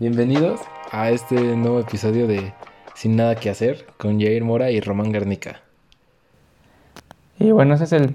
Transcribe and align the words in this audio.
bienvenidos 0.00 0.60
a 0.92 1.10
este 1.10 1.34
nuevo 1.56 1.80
episodio 1.80 2.26
de 2.26 2.52
Sin 2.94 3.16
Nada 3.16 3.34
que 3.34 3.50
Hacer 3.50 3.86
con 3.96 4.20
Jair 4.20 4.44
Mora 4.44 4.70
y 4.70 4.80
Román 4.80 5.12
Garnica. 5.12 5.60
Y 7.38 7.50
bueno, 7.52 7.74
ese 7.74 7.84
es 7.84 7.92
el, 7.92 8.14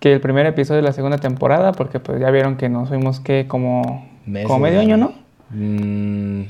que 0.00 0.12
el 0.14 0.20
primer 0.20 0.46
episodio 0.46 0.80
de 0.80 0.86
la 0.88 0.92
segunda 0.92 1.18
temporada, 1.18 1.72
porque 1.72 2.00
pues 2.00 2.20
ya 2.20 2.30
vieron 2.30 2.56
que 2.56 2.68
nos 2.68 2.88
fuimos 2.88 3.20
que 3.20 3.46
como, 3.46 4.08
Meses, 4.26 4.46
como 4.46 4.60
medio 4.60 4.80
año, 4.80 4.96
¿no? 4.96 5.12
Mm, 5.50 6.44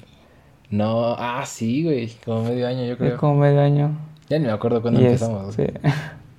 no, 0.70 1.14
ah, 1.18 1.42
sí, 1.46 1.84
güey, 1.84 2.12
como 2.24 2.44
medio 2.44 2.66
año 2.66 2.84
yo 2.84 2.92
Sí, 2.94 2.98
creo. 2.98 3.16
como 3.16 3.36
medio 3.36 3.60
año. 3.60 3.90
Ya 4.28 4.38
ni 4.38 4.46
me 4.46 4.52
acuerdo 4.52 4.80
cuándo 4.82 5.00
empezamos. 5.00 5.58
este, 5.58 5.80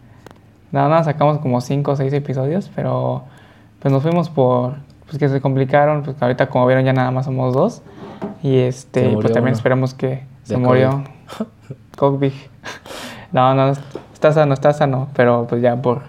Nada 0.71 0.89
más 0.89 1.05
sacamos 1.05 1.37
como 1.39 1.61
cinco 1.61 1.91
o 1.91 1.95
seis 1.95 2.11
episodios, 2.13 2.71
pero 2.75 3.23
pues 3.79 3.91
nos 3.91 4.01
fuimos 4.01 4.29
por, 4.29 4.75
pues 5.05 5.17
que 5.19 5.29
se 5.29 5.39
complicaron, 5.41 6.01
pues 6.01 6.19
ahorita 6.19 6.49
como 6.49 6.65
vieron 6.65 6.83
ya 6.85 6.93
nada 6.93 7.11
más 7.11 7.25
somos 7.25 7.53
dos. 7.53 7.83
Y 8.43 8.57
este, 8.57 9.09
pues 9.13 9.27
también 9.27 9.43
uno. 9.45 9.53
esperamos 9.53 9.93
que 9.93 10.23
se 10.43 10.55
De 10.55 10.59
murió. 10.59 11.03
COVID. 11.97 12.33
no, 13.31 13.55
no, 13.55 13.73
está 14.13 14.31
sano, 14.33 14.53
está 14.53 14.73
sano, 14.73 15.07
pero 15.15 15.47
pues 15.47 15.61
ya 15.61 15.81
por, 15.81 16.03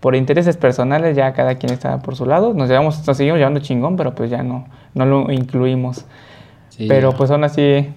por 0.00 0.14
intereses 0.14 0.56
personales 0.56 1.16
ya 1.16 1.32
cada 1.32 1.54
quien 1.56 1.72
está 1.72 1.98
por 2.00 2.14
su 2.14 2.26
lado. 2.26 2.52
Nos 2.52 2.68
llevamos, 2.68 3.06
nos 3.06 3.16
seguimos 3.16 3.38
llevando 3.38 3.60
chingón, 3.60 3.96
pero 3.96 4.14
pues 4.14 4.30
ya 4.30 4.42
no, 4.42 4.66
no 4.94 5.06
lo 5.06 5.32
incluimos. 5.32 6.04
Sí, 6.68 6.86
Pero 6.88 7.12
ya. 7.12 7.16
pues 7.16 7.30
aún 7.30 7.44
así, 7.44 7.92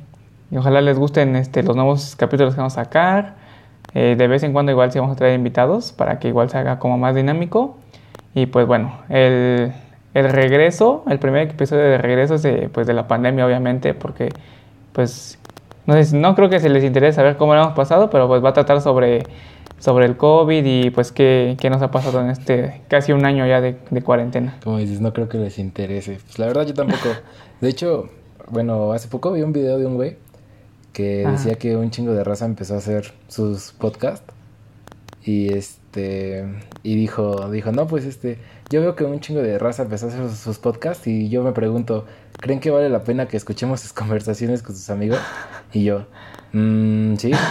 ojalá 0.55 0.81
les 0.81 0.97
gusten 0.97 1.35
este, 1.35 1.63
los 1.63 1.75
nuevos 1.75 2.15
capítulos 2.15 2.53
que 2.55 2.59
vamos 2.61 2.77
a 2.77 2.83
sacar. 2.83 3.35
Eh, 3.93 4.15
de 4.17 4.27
vez 4.27 4.43
en 4.43 4.51
cuando 4.51 4.71
igual 4.71 4.91
sí 4.91 4.99
vamos 4.99 5.13
a 5.13 5.17
traer 5.17 5.35
invitados 5.35 5.93
para 5.93 6.19
que 6.19 6.27
igual 6.27 6.49
se 6.49 6.57
haga 6.57 6.79
como 6.79 6.97
más 6.97 7.15
dinámico. 7.15 7.77
Y 8.33 8.47
pues 8.47 8.67
bueno, 8.67 8.99
el, 9.09 9.73
el 10.15 10.29
regreso, 10.29 11.03
el 11.07 11.19
primer 11.19 11.49
episodio 11.49 11.83
de 11.83 11.97
regreso 11.99 12.35
es 12.35 12.41
de, 12.41 12.69
pues, 12.69 12.87
de 12.87 12.93
la 12.93 13.07
pandemia 13.07 13.45
obviamente, 13.45 13.93
porque 13.93 14.29
pues 14.93 15.37
no, 15.85 15.95
no 16.13 16.35
creo 16.35 16.49
que 16.49 16.59
se 16.59 16.69
les 16.69 16.83
interese 16.83 17.17
saber 17.17 17.35
cómo 17.35 17.53
lo 17.53 17.61
hemos 17.61 17.73
pasado, 17.73 18.09
pero 18.09 18.27
pues 18.27 18.43
va 18.43 18.49
a 18.49 18.53
tratar 18.53 18.79
sobre, 18.81 19.23
sobre 19.77 20.05
el 20.05 20.15
COVID 20.15 20.63
y 20.65 20.89
pues 20.89 21.11
qué, 21.11 21.57
qué 21.59 21.69
nos 21.69 21.81
ha 21.81 21.91
pasado 21.91 22.21
en 22.21 22.29
este 22.29 22.81
casi 22.87 23.11
un 23.11 23.25
año 23.25 23.45
ya 23.45 23.59
de, 23.59 23.75
de 23.89 24.01
cuarentena. 24.01 24.57
Como 24.63 24.77
dices, 24.77 25.01
no 25.01 25.11
creo 25.11 25.27
que 25.27 25.37
les 25.37 25.59
interese. 25.59 26.19
Pues 26.23 26.39
la 26.39 26.47
verdad 26.47 26.65
yo 26.65 26.73
tampoco. 26.73 27.09
De 27.59 27.69
hecho, 27.69 28.09
bueno, 28.49 28.93
hace 28.93 29.09
poco 29.09 29.33
vi 29.33 29.41
un 29.41 29.51
video 29.51 29.77
de 29.77 29.85
un 29.85 29.95
güey 29.95 30.15
que 30.93 31.23
Ajá. 31.25 31.33
decía 31.33 31.55
que 31.55 31.75
un 31.75 31.91
chingo 31.91 32.13
de 32.13 32.23
raza 32.23 32.45
empezó 32.45 32.75
a 32.75 32.77
hacer 32.77 33.11
sus 33.27 33.73
podcasts. 33.73 34.33
Y 35.27 35.51
este 35.53 36.45
y 36.83 36.95
dijo, 36.95 37.49
dijo, 37.49 37.71
"No, 37.71 37.87
pues 37.87 38.05
este, 38.05 38.37
yo 38.69 38.79
veo 38.81 38.95
que 38.95 39.03
un 39.05 39.19
chingo 39.19 39.41
de 39.41 39.57
raza 39.57 39.83
empezó 39.83 40.05
a 40.05 40.09
hacer 40.09 40.21
sus, 40.29 40.37
sus 40.37 40.59
podcasts 40.59 41.07
y 41.07 41.29
yo 41.29 41.41
me 41.43 41.51
pregunto, 41.51 42.05
¿creen 42.39 42.59
que 42.59 42.69
vale 42.69 42.89
la 42.89 43.03
pena 43.03 43.27
que 43.27 43.35
escuchemos 43.37 43.79
sus 43.81 43.91
conversaciones 43.93 44.61
con 44.61 44.75
sus 44.75 44.89
amigos?" 44.89 45.19
Y 45.73 45.83
yo, 45.83 46.05
"Mm, 46.53 47.15
sí." 47.15 47.31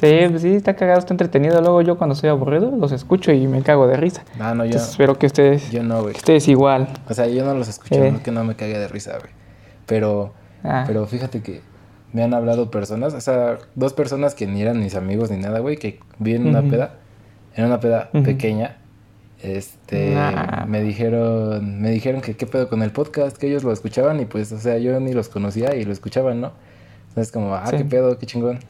Sí, 0.00 0.16
pues 0.30 0.42
sí, 0.42 0.54
está 0.56 0.74
cagado, 0.74 0.98
está 0.98 1.14
entretenido. 1.14 1.60
Luego 1.60 1.80
yo 1.80 1.96
cuando 1.96 2.14
estoy 2.14 2.28
aburrido 2.28 2.72
los 2.72 2.90
escucho 2.90 3.30
y 3.30 3.46
me 3.46 3.62
cago 3.62 3.86
de 3.86 3.96
risa. 3.96 4.24
No, 4.36 4.46
no, 4.52 4.64
yo, 4.64 4.70
Entonces 4.72 4.90
espero 4.90 5.16
que 5.16 5.26
ustedes, 5.26 5.70
yo 5.70 5.84
no, 5.84 6.00
güey. 6.02 6.14
que 6.14 6.18
ustedes 6.18 6.48
igual. 6.48 6.88
O 7.08 7.14
sea, 7.14 7.28
yo 7.28 7.44
no 7.44 7.54
los 7.54 7.68
escucho, 7.68 8.02
Eh. 8.02 8.10
no 8.10 8.20
que 8.20 8.32
no 8.32 8.42
me 8.42 8.56
cague 8.56 8.76
de 8.80 8.88
risa, 8.88 9.12
güey. 9.20 9.30
Pero 9.86 10.32
Ah, 10.64 10.82
Pero 10.88 11.06
fíjate 11.06 11.40
que 11.40 11.60
me 12.12 12.22
han 12.22 12.34
hablado 12.34 12.70
personas, 12.70 13.14
o 13.14 13.20
sea, 13.20 13.58
dos 13.74 13.92
personas 13.92 14.34
que 14.34 14.46
ni 14.46 14.60
eran 14.62 14.78
mis 14.80 14.94
amigos 14.94 15.30
ni 15.30 15.38
nada, 15.38 15.60
güey, 15.60 15.76
que 15.76 15.98
vi 16.18 16.34
en 16.34 16.46
una 16.46 16.62
peda, 16.62 16.94
en 17.56 17.64
una 17.66 17.80
peda 17.80 18.10
pequeña, 18.12 18.76
este, 19.42 20.14
Nah. 20.14 20.66
me 20.66 20.82
dijeron, 20.82 21.80
me 21.80 21.90
dijeron 21.90 22.20
que 22.20 22.36
qué 22.36 22.46
pedo 22.46 22.68
con 22.68 22.82
el 22.82 22.90
podcast, 22.92 23.36
que 23.36 23.48
ellos 23.48 23.64
lo 23.64 23.72
escuchaban 23.72 24.20
y 24.20 24.24
pues, 24.26 24.52
o 24.52 24.58
sea, 24.58 24.78
yo 24.78 24.98
ni 25.00 25.12
los 25.12 25.28
conocía 25.28 25.74
y 25.74 25.84
lo 25.84 25.92
escuchaban, 25.92 26.40
¿no? 26.40 26.52
Entonces 27.08 27.32
como, 27.32 27.54
ah, 27.54 27.66
Sí. 27.66 27.78
qué 27.78 27.84
pedo, 27.84 28.18
qué 28.18 28.26
chingón. 28.26 28.60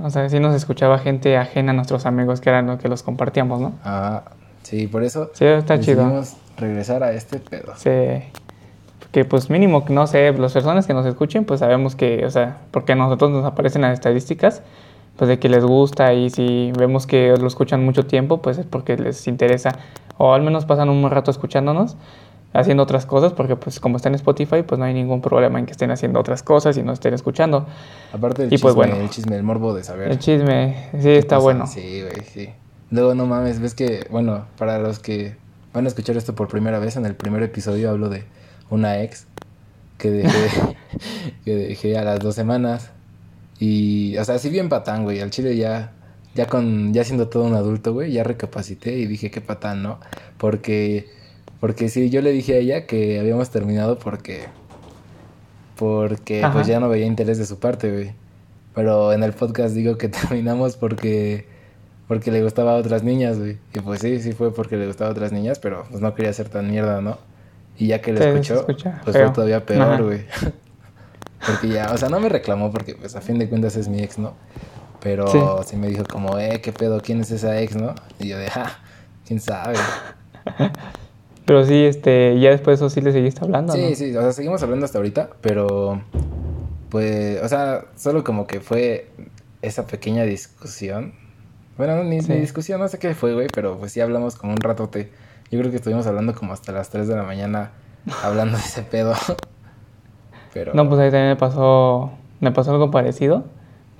o 0.00 0.08
sea, 0.10 0.28
sí 0.28 0.40
nos 0.40 0.54
escuchaba 0.54 0.98
gente 0.98 1.36
ajena 1.36 1.72
a 1.72 1.74
nuestros 1.74 2.06
amigos 2.06 2.40
que 2.40 2.48
eran 2.48 2.66
los 2.66 2.78
que 2.80 2.88
los 2.88 3.02
compartíamos, 3.02 3.60
¿no? 3.60 3.74
Ah, 3.84 4.22
sí, 4.62 4.86
por 4.86 5.02
eso 5.04 5.30
Sí, 5.34 5.44
está 5.44 5.78
chido. 5.80 6.22
regresar 6.56 7.02
a 7.02 7.12
este 7.12 7.38
pedo. 7.38 7.74
Sí. 7.76 7.90
Que 9.12 9.24
pues 9.24 9.50
mínimo, 9.50 9.84
no 9.88 10.06
sé, 10.06 10.32
las 10.32 10.52
personas 10.54 10.86
que 10.86 10.94
nos 10.94 11.04
escuchen, 11.06 11.44
pues 11.44 11.60
sabemos 11.60 11.94
que, 11.94 12.24
o 12.24 12.30
sea, 12.30 12.62
porque 12.70 12.92
a 12.92 12.96
nosotros 12.96 13.30
nos 13.30 13.44
aparecen 13.44 13.82
las 13.82 13.92
estadísticas, 13.92 14.62
pues 15.16 15.28
de 15.28 15.38
que 15.38 15.48
les 15.50 15.64
gusta 15.64 16.14
y 16.14 16.30
si 16.30 16.72
vemos 16.78 17.06
que 17.06 17.34
lo 17.38 17.46
escuchan 17.46 17.84
mucho 17.84 18.06
tiempo, 18.06 18.40
pues 18.40 18.56
es 18.58 18.64
porque 18.66 18.96
les 18.96 19.28
interesa, 19.28 19.78
o 20.16 20.32
al 20.32 20.40
menos 20.42 20.64
pasan 20.64 20.88
un 20.88 21.02
buen 21.02 21.12
rato 21.12 21.30
escuchándonos, 21.30 21.96
haciendo 22.54 22.82
otras 22.82 23.04
cosas, 23.04 23.34
porque 23.34 23.54
pues 23.56 23.80
como 23.80 23.96
está 23.98 24.08
en 24.08 24.14
Spotify, 24.14 24.62
pues 24.62 24.78
no 24.78 24.86
hay 24.86 24.94
ningún 24.94 25.20
problema 25.20 25.58
en 25.58 25.66
que 25.66 25.72
estén 25.72 25.90
haciendo 25.90 26.18
otras 26.18 26.42
cosas 26.42 26.76
y 26.78 26.82
no 26.82 26.92
estén 26.94 27.12
escuchando. 27.12 27.66
Aparte 28.14 28.42
del 28.42 28.48
Y 28.48 28.56
chisme, 28.56 28.62
pues 28.62 28.74
bueno. 28.74 28.96
el 28.96 29.10
chisme, 29.10 29.36
el 29.36 29.42
morbo 29.42 29.74
de 29.74 29.84
saber. 29.84 30.10
El 30.10 30.18
chisme, 30.18 30.88
sí, 30.92 31.02
¿Qué 31.02 31.18
está 31.18 31.36
pasa? 31.36 31.42
bueno. 31.44 31.66
Sí, 31.66 32.00
güey, 32.02 32.24
sí. 32.32 32.48
Luego, 32.90 33.14
no 33.14 33.26
mames, 33.26 33.60
ves 33.60 33.74
que, 33.74 34.06
bueno, 34.10 34.46
para 34.56 34.78
los 34.78 34.98
que 34.98 35.36
van 35.74 35.84
a 35.84 35.88
escuchar 35.88 36.16
esto 36.16 36.34
por 36.34 36.48
primera 36.48 36.78
vez, 36.78 36.96
en 36.96 37.04
el 37.04 37.14
primer 37.14 37.42
episodio 37.42 37.90
hablo 37.90 38.08
de 38.08 38.24
una 38.72 39.02
ex 39.02 39.26
que 39.98 40.10
dejé, 40.10 40.76
que 41.44 41.54
dejé 41.54 41.98
a 41.98 42.04
las 42.04 42.20
dos 42.20 42.34
semanas. 42.34 42.90
Y, 43.58 44.16
o 44.16 44.24
sea, 44.24 44.38
sí 44.38 44.50
bien 44.50 44.68
patán, 44.68 45.04
güey. 45.04 45.20
Al 45.20 45.30
chile 45.30 45.56
ya, 45.56 45.92
ya 46.34 46.46
con, 46.46 46.92
ya 46.92 47.04
siendo 47.04 47.28
todo 47.28 47.44
un 47.44 47.54
adulto, 47.54 47.92
güey, 47.92 48.12
ya 48.12 48.24
recapacité 48.24 48.98
y 48.98 49.06
dije, 49.06 49.30
qué 49.30 49.40
patán, 49.40 49.82
¿no? 49.82 50.00
Porque, 50.38 51.08
porque 51.60 51.88
sí, 51.88 52.10
yo 52.10 52.22
le 52.22 52.32
dije 52.32 52.54
a 52.54 52.56
ella 52.56 52.86
que 52.86 53.20
habíamos 53.20 53.50
terminado 53.50 53.98
porque, 53.98 54.46
porque, 55.76 56.42
Ajá. 56.42 56.54
pues 56.54 56.66
ya 56.66 56.80
no 56.80 56.88
veía 56.88 57.06
interés 57.06 57.38
de 57.38 57.46
su 57.46 57.58
parte, 57.58 57.92
güey. 57.92 58.12
Pero 58.74 59.12
en 59.12 59.22
el 59.22 59.32
podcast 59.32 59.74
digo 59.74 59.98
que 59.98 60.08
terminamos 60.08 60.76
porque 60.76 61.46
porque 62.08 62.30
le 62.30 62.42
gustaba 62.42 62.72
a 62.72 62.76
otras 62.76 63.02
niñas, 63.02 63.38
güey. 63.38 63.58
Y 63.72 63.80
pues 63.80 64.00
sí, 64.00 64.20
sí 64.20 64.32
fue 64.32 64.52
porque 64.52 64.76
le 64.76 64.86
gustaba 64.86 65.08
a 65.10 65.12
otras 65.12 65.32
niñas, 65.32 65.58
pero 65.58 65.86
pues 65.88 66.02
no 66.02 66.14
quería 66.14 66.32
ser 66.32 66.48
tan 66.48 66.70
mierda, 66.70 67.00
¿no? 67.00 67.16
Y 67.78 67.86
ya 67.88 68.00
que 68.00 68.12
Sí, 68.12 68.18
se 68.18 68.28
escuchó, 68.30 68.54
escucha 68.60 69.00
pues 69.04 69.16
feo. 69.16 69.26
fue 69.26 69.34
todavía 69.34 69.64
peor, 69.66 70.02
güey. 70.02 70.26
porque 71.46 71.68
ya, 71.68 71.90
o 71.92 71.96
sea, 71.98 72.08
no 72.08 72.20
me 72.20 72.28
reclamó 72.28 72.70
porque 72.70 72.94
pues 72.94 73.16
a 73.16 73.20
fin 73.20 73.38
de 73.38 73.48
cuentas 73.48 73.76
es 73.76 73.88
mi 73.88 74.00
ex, 74.02 74.18
¿no? 74.18 74.34
Pero 75.00 75.26
Sí. 75.28 75.38
sí, 75.70 75.76
me 75.76 75.88
dijo 75.88 76.04
como, 76.04 76.38
eh, 76.38 76.60
¿qué 76.62 76.72
pedo? 76.72 77.00
¿Quién 77.00 77.20
es 77.20 77.30
esa 77.32 77.60
ex, 77.60 77.74
no? 77.74 77.94
Y 78.20 78.28
yo 78.28 78.38
de, 78.38 78.46
ah, 78.54 78.78
¿quién 79.26 79.40
sabe? 79.40 79.74
Pero 81.44 81.66
sí, 81.66 81.74
este, 81.84 82.38
ya 82.38 82.50
después 82.50 82.78
de 82.78 82.86
eso 82.86 82.94
sí 82.94 83.00
le 83.00 83.10
seguiste 83.12 83.40
hablando, 83.44 83.72
Sí, 83.72 83.80
¿no? 83.90 83.96
sí, 83.96 84.16
o 84.16 84.20
sea, 84.22 84.32
seguimos 84.32 84.62
hablando 84.62 84.84
hasta 84.86 84.98
ahorita, 84.98 85.30
pero 85.40 86.00
pues, 86.88 87.42
o 87.42 87.48
sea, 87.48 87.86
solo 87.96 88.22
como 88.22 88.46
que 88.46 88.60
fue 88.60 89.08
esa 89.60 89.86
pequeña 89.86 90.22
discusión. 90.22 91.14
Bueno, 91.76 91.96
no, 91.96 92.04
ni, 92.04 92.20
Sí. 92.22 92.30
ni 92.32 92.38
discusión, 92.40 92.80
no 92.80 92.86
sé 92.86 92.98
qué 93.00 93.14
fue, 93.16 93.34
güey, 93.34 93.48
pero 93.52 93.76
pues 93.76 93.90
sí 93.92 94.00
hablamos 94.00 94.36
como 94.36 94.52
un 94.52 94.58
ratote. 94.60 95.10
Yo 95.52 95.58
creo 95.60 95.70
que 95.70 95.76
estuvimos 95.76 96.06
hablando 96.08 96.34
como 96.34 96.52
hasta 96.52 96.72
las 96.72 96.88
3 96.90 97.06
de 97.06 97.14
la 97.14 97.22
mañana 97.22 97.70
hablando 98.24 98.56
de 98.56 98.64
ese 98.64 98.82
pedo. 98.82 99.14
Pero 100.52 100.72
No, 100.74 100.88
pues 100.88 101.00
ahí 101.00 101.10
también 101.10 101.28
me 101.28 101.36
pasó, 101.36 102.10
me 102.40 102.50
pasó 102.52 102.72
algo 102.72 102.90
parecido, 102.90 103.44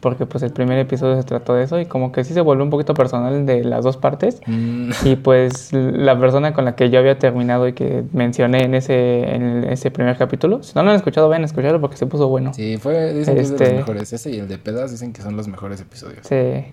porque 0.00 0.26
pues 0.26 0.42
el 0.42 0.50
primer 0.52 0.78
episodio 0.78 1.16
se 1.16 1.22
trató 1.22 1.54
de 1.54 1.64
eso 1.64 1.78
y 1.78 1.86
como 1.86 2.10
que 2.10 2.24
sí 2.24 2.34
se 2.34 2.40
volvió 2.40 2.64
un 2.64 2.70
poquito 2.70 2.92
personal 2.94 3.46
de 3.46 3.64
las 3.64 3.84
dos 3.84 3.96
partes. 3.96 4.40
mm, 4.46 4.90
Y 5.04 5.16
pues 5.16 5.72
la 5.72 6.18
persona 6.18 6.52
con 6.52 6.64
la 6.64 6.74
que 6.74 6.90
yo 6.90 6.98
había 6.98 7.18
terminado 7.18 7.68
y 7.68 7.72
que 7.74 8.02
mencioné 8.12 8.64
en 8.64 8.74
ese, 8.74 9.34
en 9.34 9.64
ese 9.64 9.90
primer 9.90 10.16
capítulo, 10.18 10.62
si 10.62 10.72
no 10.74 10.82
lo 10.82 10.90
han 10.90 10.96
escuchado, 10.96 11.28
vayan 11.28 11.42
a 11.42 11.46
escucharlo 11.46 11.80
porque 11.80 11.96
se 11.96 12.06
puso 12.06 12.28
bueno. 12.28 12.52
sí, 12.54 12.76
fue, 12.78 13.14
dicen 13.14 13.34
que 13.36 13.40
es 13.42 13.50
de 13.50 13.54
Este- 13.56 13.68
los 13.68 13.76
mejores. 13.86 14.12
Ese 14.12 14.30
y 14.30 14.38
el 14.38 14.48
de 14.48 14.58
pedas 14.58 14.90
dicen 14.90 15.12
que 15.12 15.22
son 15.22 15.36
los 15.36 15.48
mejores 15.48 15.80
episodios. 15.80 16.26
Sí. 16.26 16.64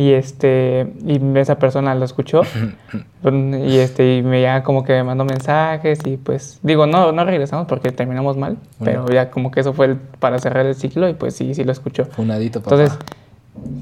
Y 0.00 0.12
este, 0.12 0.92
y 1.04 1.20
esa 1.38 1.58
persona 1.58 1.92
lo 1.96 2.04
escuchó 2.04 2.42
y 3.24 3.78
este, 3.78 4.18
y 4.18 4.22
me 4.22 4.40
ya 4.40 4.62
como 4.62 4.84
que 4.84 4.92
me 4.92 5.02
mandó 5.02 5.24
mensajes 5.24 5.98
y 6.06 6.16
pues, 6.16 6.60
digo, 6.62 6.86
no, 6.86 7.10
no 7.10 7.24
regresamos 7.24 7.66
porque 7.66 7.90
terminamos 7.90 8.36
mal, 8.36 8.58
Bueno. 8.78 9.02
pero 9.06 9.12
ya 9.12 9.28
como 9.30 9.50
que 9.50 9.58
eso 9.58 9.72
fue 9.72 9.86
el- 9.86 9.96
para 9.96 10.38
cerrar 10.38 10.66
el 10.66 10.76
ciclo 10.76 11.08
y 11.08 11.14
pues 11.14 11.34
sí, 11.34 11.52
sí 11.52 11.64
lo 11.64 11.72
escuchó. 11.72 12.04
Funadito, 12.04 12.62
papá. 12.62 12.76
Entonces, 12.76 12.98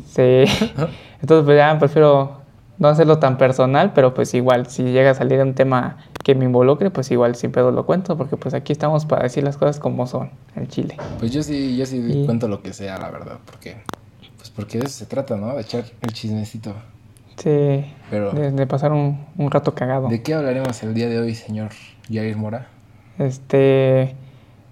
sí. 0.07 0.67
Entonces, 1.21 1.45
pues 1.45 1.57
ya 1.59 1.79
prefiero 1.79 2.41
no 2.79 2.89
hacerlo 2.89 3.19
tan 3.19 3.37
personal, 3.37 3.93
pero 3.95 4.15
pues 4.15 4.33
igual, 4.33 4.69
si 4.69 4.85
llega 4.85 5.11
a 5.11 5.15
salir 5.15 5.41
un 5.41 5.53
tema 5.53 5.99
que 6.25 6.35
me 6.35 6.47
involucre, 6.47 6.91
pues 6.91 7.11
igual 7.11 7.35
sin 7.37 7.53
pedo 7.53 7.71
lo 7.73 7.85
cuento, 7.85 8.17
porque 8.17 8.39
pues 8.39 8.55
aquí 8.55 8.73
estamos 8.73 9.05
para 9.05 9.25
decir 9.25 9.45
las 9.45 9.59
cosas 9.59 9.79
como 9.79 10.07
son, 10.07 10.31
el 10.55 10.69
chile. 10.69 10.97
Pues 11.19 11.31
yo 11.31 11.43
sí, 11.43 11.77
yo 11.77 11.85
sí 11.85 12.03
Y- 12.11 12.25
cuento 12.25 12.49
lo 12.49 12.63
que 12.63 12.73
sea, 12.73 12.97
la 12.99 13.11
verdad, 13.11 13.37
porque 13.45 13.77
pues 13.91 14.06
porque 14.57 14.79
de 14.79 14.87
eso 14.87 14.99
se 14.99 15.07
trata, 15.07 15.37
¿no? 15.37 15.55
De 15.55 15.61
echar 15.63 15.85
el 16.01 16.13
chismecito. 16.13 16.75
Sí, 17.37 17.85
Pero 18.11 18.33
de, 18.33 18.51
de 18.51 18.67
pasar 18.67 18.93
un, 18.93 19.27
un 19.37 19.51
rato 19.51 19.75
cagado. 19.75 20.09
¿de 20.09 20.23
qué 20.23 20.33
hablaremos 20.35 20.83
el 20.83 20.95
día 20.95 21.09
de 21.09 21.21
hoy, 21.21 21.35
señor 21.35 21.69
Jair 22.11 22.37
Mora? 22.37 22.67
Este, 23.19 24.15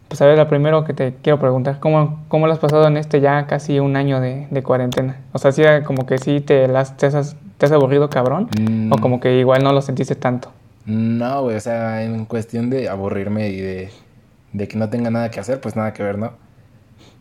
pues 0.09 0.21
a 0.23 0.27
ver, 0.27 0.39
lo 0.39 0.49
primero 0.49 0.85
que 0.85 0.95
te 0.95 1.15
quiero 1.23 1.39
preguntar, 1.39 1.79
¿cómo, 1.81 2.25
cómo 2.29 2.47
lo 2.47 2.53
has 2.53 2.59
pasado 2.59 2.87
en 2.89 2.97
este 2.97 3.21
ya 3.21 3.47
casi 3.47 3.81
un 3.81 3.97
año 3.97 4.21
de, 4.21 4.47
de 4.51 4.63
cuarentena? 4.63 5.21
O 5.33 5.39
sea, 5.39 5.53
sí, 5.53 5.63
como 5.85 6.07
que 6.07 6.19
sí 6.19 6.41
te, 6.41 6.69
las, 6.69 6.97
te, 6.97 7.07
has, 7.07 7.37
te 7.59 7.67
has 7.67 7.73
aburrido 7.73 8.09
cabrón, 8.11 8.49
Mm, 8.59 8.93
o 8.93 8.99
como 8.99 9.21
que 9.21 9.39
igual 9.39 9.63
no 9.63 9.73
lo 9.73 9.83
sentiste 9.83 10.15
tanto. 10.15 10.51
No, 10.87 11.43
güey, 11.43 11.57
o 11.57 11.61
sea, 11.61 12.03
en 12.03 12.25
cuestión 12.27 12.69
de 12.71 12.89
aburrirme 12.89 13.49
y 13.49 13.61
de, 13.61 13.91
de 14.53 14.69
que 14.69 14.77
no 14.79 14.89
tenga 14.91 15.11
nada 15.11 15.31
que 15.31 15.41
hacer, 15.41 15.61
pues 15.61 15.77
nada 15.77 15.93
que 15.93 16.03
ver, 16.03 16.19
¿no? 16.19 16.33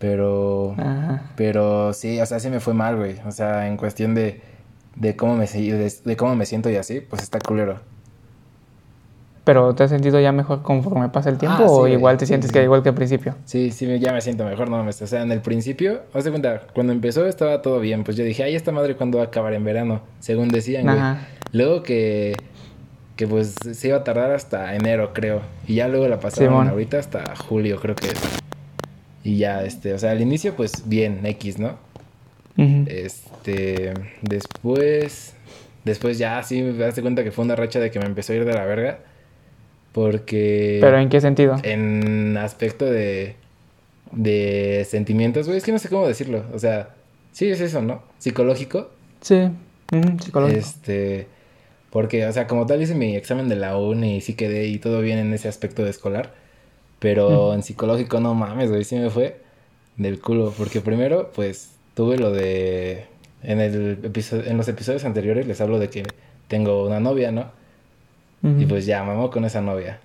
Pero, 0.03 0.75
Ajá. 0.77 1.21
pero 1.37 1.93
sí, 1.93 2.19
o 2.19 2.25
sea, 2.25 2.37
sí 2.41 2.49
me 2.49 2.59
fue 2.59 2.73
mal, 2.73 2.97
güey. 2.97 3.15
O 3.25 3.31
sea, 3.31 3.69
en 3.69 3.77
cuestión 3.77 4.13
de, 4.13 4.41
de 4.97 5.15
cómo 5.15 5.37
me 5.37 5.45
de, 5.47 5.93
de 6.03 6.17
cómo 6.17 6.35
me 6.35 6.45
siento 6.45 6.69
y 6.69 6.75
así, 6.75 6.99
pues 6.99 7.21
está 7.21 7.39
culero. 7.39 7.79
Pero 9.45 9.73
¿te 9.75 9.83
has 9.83 9.89
sentido 9.91 10.19
ya 10.19 10.33
mejor 10.33 10.61
conforme 10.61 11.07
pasa 11.07 11.29
el 11.29 11.37
tiempo 11.37 11.55
Ah, 11.57 11.67
sí, 11.67 11.71
o 11.73 11.77
güey. 11.79 11.93
igual 11.93 12.17
te 12.17 12.25
Sí, 12.25 12.31
sientes 12.31 12.49
sí, 12.49 12.53
que 12.53 12.59
sí. 12.59 12.63
igual 12.65 12.83
que 12.83 12.89
al 12.89 12.95
principio? 12.95 13.35
Sí, 13.45 13.71
sí, 13.71 13.97
ya 13.97 14.11
me 14.11 14.19
siento 14.19 14.43
mejor, 14.43 14.69
no 14.69 14.75
mames. 14.75 15.01
O 15.01 15.07
sea, 15.07 15.21
en 15.21 15.31
el 15.31 15.39
principio, 15.39 16.01
haz 16.13 16.25
de 16.25 16.31
cuenta, 16.31 16.63
cuando 16.73 16.91
empezó 16.91 17.25
estaba 17.25 17.61
todo 17.61 17.79
bien. 17.79 18.03
Pues 18.03 18.17
yo 18.17 18.25
dije, 18.25 18.43
ay, 18.43 18.55
esta 18.55 18.73
madre 18.73 18.97
cuándo 18.97 19.19
va 19.19 19.23
a 19.23 19.27
acabar 19.27 19.53
en 19.53 19.63
verano, 19.63 20.01
según 20.19 20.49
decían, 20.49 20.83
güey. 20.83 20.97
Ajá. 20.97 21.27
Luego 21.53 21.81
que, 21.81 22.35
que 23.15 23.25
pues 23.25 23.55
se 23.71 23.87
iba 23.87 23.95
a 23.99 24.03
tardar 24.03 24.31
hasta 24.31 24.75
enero, 24.75 25.11
creo. 25.13 25.39
Y 25.65 25.75
ya 25.75 25.87
luego 25.87 26.09
la 26.09 26.19
pasaron 26.19 26.49
Simón. 26.49 26.67
ahorita 26.67 26.99
hasta 26.99 27.35
julio, 27.37 27.79
creo 27.79 27.95
que 27.95 28.07
es. 28.07 28.21
Y 29.23 29.37
ya, 29.37 29.63
este, 29.63 29.93
o 29.93 29.99
sea, 29.99 30.11
al 30.11 30.21
inicio, 30.21 30.55
pues 30.55 30.83
bien, 30.87 31.25
X, 31.25 31.59
¿no? 31.59 31.77
Este, 32.55 33.93
después, 34.21 35.33
después 35.85 36.17
ya 36.17 36.43
sí 36.43 36.61
me 36.61 36.73
das 36.73 36.99
cuenta 36.99 37.23
que 37.23 37.31
fue 37.31 37.45
una 37.45 37.55
racha 37.55 37.79
de 37.79 37.89
que 37.89 37.99
me 37.99 38.05
empezó 38.05 38.33
a 38.33 38.35
ir 38.35 38.45
de 38.45 38.53
la 38.53 38.65
verga. 38.65 38.99
Porque... 39.91 40.79
¿Pero 40.81 40.99
en 40.99 41.09
qué 41.09 41.21
sentido? 41.21 41.55
En 41.63 42.35
aspecto 42.37 42.85
de. 42.85 43.35
de 44.11 44.85
sentimientos, 44.89 45.45
güey. 45.45 45.57
Es 45.57 45.63
que 45.63 45.71
no 45.71 45.79
sé 45.79 45.89
cómo 45.89 46.07
decirlo. 46.07 46.43
O 46.53 46.59
sea, 46.59 46.89
sí 47.31 47.49
es 47.49 47.61
eso, 47.61 47.81
¿no? 47.81 48.03
Psicológico. 48.17 48.89
Sí, 49.21 49.49
psicológico. 50.19 50.59
Este. 50.59 51.27
Porque, 51.91 52.25
o 52.25 52.33
sea, 52.33 52.47
como 52.47 52.65
tal 52.65 52.81
hice 52.81 52.95
mi 52.95 53.15
examen 53.15 53.49
de 53.49 53.55
la 53.55 53.77
uni 53.77 54.17
y 54.17 54.21
sí 54.21 54.33
quedé 54.33 54.65
y 54.65 54.79
todo 54.79 54.99
bien 55.01 55.19
en 55.19 55.31
ese 55.31 55.47
aspecto 55.47 55.83
de 55.83 55.91
escolar. 55.91 56.33
Pero 57.03 57.53
en 57.53 57.63
psicológico, 57.63 58.21
no 58.21 58.33
mames, 58.33 58.69
güey, 58.69 58.85
sí 58.85 58.95
me 58.95 59.09
fue 59.09 59.41
del 59.97 60.21
culo. 60.21 60.53
Porque 60.57 60.79
primero, 60.79 61.31
pues, 61.35 61.75
tuve 61.95 62.17
lo 62.17 62.31
de. 62.31 63.07
En, 63.43 63.59
el 63.59 63.99
episodio, 64.03 64.45
en 64.45 64.55
los 64.55 64.69
episodios 64.69 65.03
anteriores 65.03 65.45
les 65.45 65.59
hablo 65.59 65.79
de 65.79 65.89
que 65.89 66.03
tengo 66.47 66.85
una 66.87 67.01
novia, 67.01 67.33
¿no? 67.33 67.47
Y 68.41 68.65
pues 68.65 68.85
ya, 68.85 69.03
mamó 69.03 69.29
con 69.29 69.43
esa 69.43 69.59
novia. 69.59 69.99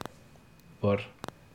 Por, 0.81 1.01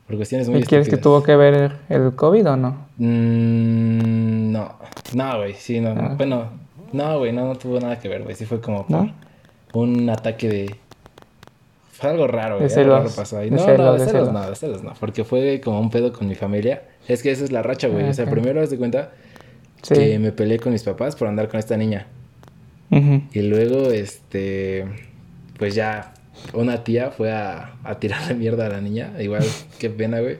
por 0.06 0.16
cuestiones 0.16 0.48
muy 0.48 0.60
¿Y 0.60 0.62
quieres 0.62 0.88
que 0.88 0.96
tuvo 0.96 1.22
que 1.22 1.36
ver 1.36 1.72
el 1.90 2.14
COVID 2.14 2.48
o 2.48 2.56
no? 2.56 2.86
Mm, 2.96 4.50
no. 4.50 4.76
No, 5.14 5.36
güey, 5.38 5.52
sí, 5.52 5.78
no. 5.80 5.90
Ah. 5.90 6.14
Bueno, 6.16 6.48
no, 6.92 7.18
güey, 7.18 7.32
no, 7.32 7.46
no 7.46 7.56
tuvo 7.56 7.80
nada 7.80 7.98
que 7.98 8.08
ver, 8.08 8.22
güey. 8.22 8.34
Sí 8.34 8.46
fue 8.46 8.62
como 8.62 8.86
por 8.86 8.96
¿No? 8.96 9.14
un 9.74 10.08
ataque 10.08 10.48
de... 10.48 10.76
Fue 11.96 12.10
algo 12.10 12.26
raro, 12.26 12.58
güey. 12.58 12.72
algo 12.72 12.96
raro 12.98 13.10
pasó 13.14 13.38
ahí. 13.38 13.50
No, 13.50 13.56
no, 13.76 13.92
de 13.94 14.04
celos 14.04 14.32
no, 14.32 14.48
de 14.50 14.56
celos 14.56 14.82
no. 14.82 14.94
Porque 14.98 15.24
fue 15.24 15.60
como 15.62 15.80
un 15.80 15.90
pedo 15.90 16.12
con 16.12 16.26
mi 16.28 16.34
familia. 16.34 16.82
Es 17.08 17.22
que 17.22 17.30
esa 17.30 17.44
es 17.44 17.52
la 17.52 17.62
racha, 17.62 17.88
güey. 17.88 18.06
Ah, 18.06 18.10
O 18.10 18.14
sea, 18.14 18.26
primero, 18.28 18.60
haz 18.60 18.70
de 18.70 18.76
cuenta 18.78 19.12
Sí. 19.82 19.94
que 19.94 20.18
me 20.18 20.32
peleé 20.32 20.58
con 20.58 20.72
mis 20.72 20.82
papás 20.82 21.14
por 21.14 21.28
andar 21.28 21.48
con 21.48 21.58
esta 21.60 21.76
niña. 21.76 22.06
Ujú. 22.90 23.22
Y 23.32 23.42
luego, 23.42 23.90
este, 23.90 24.86
pues 25.58 25.74
ya, 25.74 26.14
una 26.52 26.84
tía 26.84 27.10
fue 27.10 27.30
a, 27.32 27.74
a 27.84 27.98
tirarle 28.00 28.34
mierda 28.34 28.66
a 28.66 28.70
la 28.70 28.80
niña. 28.80 29.12
Igual, 29.20 29.44
qué 29.78 29.90
pena, 29.90 30.20
güey. 30.20 30.38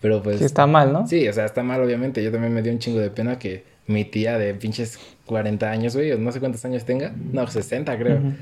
Pero 0.00 0.22
pues... 0.22 0.38
Sí 0.38 0.44
está 0.44 0.66
mal, 0.66 0.92
¿no? 0.92 1.06
Sí, 1.06 1.28
o 1.28 1.32
sea, 1.32 1.44
está 1.44 1.62
mal, 1.62 1.80
obviamente. 1.82 2.22
Yo 2.22 2.32
también 2.32 2.52
me 2.54 2.62
dio 2.62 2.72
un 2.72 2.78
chingo 2.78 2.98
de 3.00 3.10
pena 3.10 3.38
que 3.38 3.64
mi 3.86 4.04
tía 4.04 4.38
de 4.38 4.54
pinches 4.54 4.98
40 5.26 5.70
años, 5.70 5.94
güey, 5.94 6.18
no 6.18 6.32
sé 6.32 6.40
cuántos 6.40 6.64
años 6.64 6.84
tenga. 6.84 7.12
No, 7.32 7.46
60 7.46 7.96
creo. 7.98 8.16
Ujú. 8.18 8.32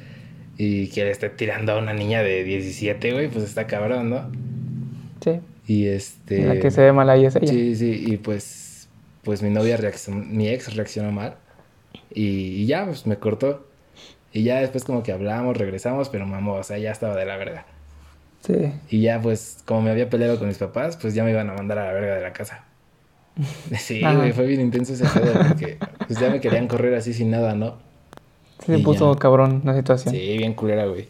Y 0.58 0.88
que 0.88 1.04
le 1.04 1.12
esté 1.12 1.30
tirando 1.30 1.72
a 1.72 1.78
una 1.78 1.94
niña 1.94 2.22
de 2.22 2.42
17, 2.42 3.12
güey, 3.12 3.28
pues 3.28 3.44
está 3.44 3.66
cabrón, 3.66 4.10
¿no? 4.10 4.30
Sí. 5.24 5.40
Y 5.66 5.86
este... 5.86 6.46
La 6.46 6.58
que 6.58 6.70
se 6.70 6.82
ve 6.82 6.92
mal 6.92 7.08
ahí 7.08 7.24
es 7.24 7.36
ella. 7.36 7.46
Sí, 7.46 7.76
sí, 7.76 8.04
y 8.06 8.16
pues, 8.16 8.88
pues 9.22 9.40
mi 9.40 9.50
novia 9.50 9.76
reaccionó, 9.76 10.24
mi 10.24 10.48
ex 10.48 10.74
reaccionó 10.74 11.12
mal. 11.12 11.36
Y, 12.12 12.22
y 12.22 12.66
ya, 12.66 12.84
pues 12.86 13.06
me 13.06 13.16
cortó. 13.16 13.66
Y 14.32 14.42
ya 14.42 14.60
después 14.60 14.84
como 14.84 15.02
que 15.02 15.12
hablamos, 15.12 15.56
regresamos, 15.56 16.08
pero 16.08 16.26
mamó, 16.26 16.54
o 16.54 16.62
sea, 16.64 16.76
ya 16.78 16.90
estaba 16.90 17.14
de 17.14 17.24
la 17.24 17.36
verga. 17.36 17.64
Sí. 18.44 18.72
Y 18.90 19.02
ya 19.02 19.20
pues, 19.20 19.62
como 19.64 19.82
me 19.82 19.90
había 19.90 20.10
peleado 20.10 20.38
con 20.38 20.48
mis 20.48 20.58
papás, 20.58 20.96
pues 20.96 21.14
ya 21.14 21.22
me 21.22 21.30
iban 21.30 21.48
a 21.50 21.54
mandar 21.54 21.78
a 21.78 21.86
la 21.86 21.92
verga 21.92 22.16
de 22.16 22.22
la 22.22 22.32
casa. 22.32 22.64
Sí, 23.78 24.00
güey, 24.00 24.32
fue 24.32 24.46
bien 24.46 24.60
intenso 24.60 24.94
ese 24.94 25.04
pedo 25.06 25.32
porque 25.48 25.78
pues 26.06 26.18
ya 26.18 26.28
me 26.28 26.40
querían 26.40 26.66
correr 26.66 26.94
así 26.94 27.12
sin 27.12 27.30
nada, 27.30 27.54
¿no? 27.54 27.76
Sí 28.64 28.72
se 28.72 28.78
puso 28.80 29.12
ya. 29.14 29.18
cabrón 29.18 29.62
la 29.64 29.74
situación. 29.76 30.14
Sí, 30.14 30.36
bien 30.38 30.54
culera, 30.54 30.86
güey. 30.86 31.08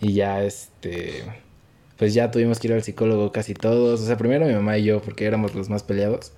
Y 0.00 0.14
ya, 0.14 0.42
este, 0.42 1.24
pues 1.96 2.14
ya 2.14 2.30
tuvimos 2.30 2.58
que 2.58 2.68
ir 2.68 2.74
al 2.74 2.82
psicólogo 2.82 3.32
casi 3.32 3.54
todos. 3.54 4.00
O 4.00 4.06
sea, 4.06 4.16
primero 4.16 4.46
mi 4.46 4.54
mamá 4.54 4.78
y 4.78 4.84
yo, 4.84 5.00
porque 5.02 5.26
éramos 5.26 5.54
los 5.54 5.68
más 5.70 5.82
peleados. 5.82 6.32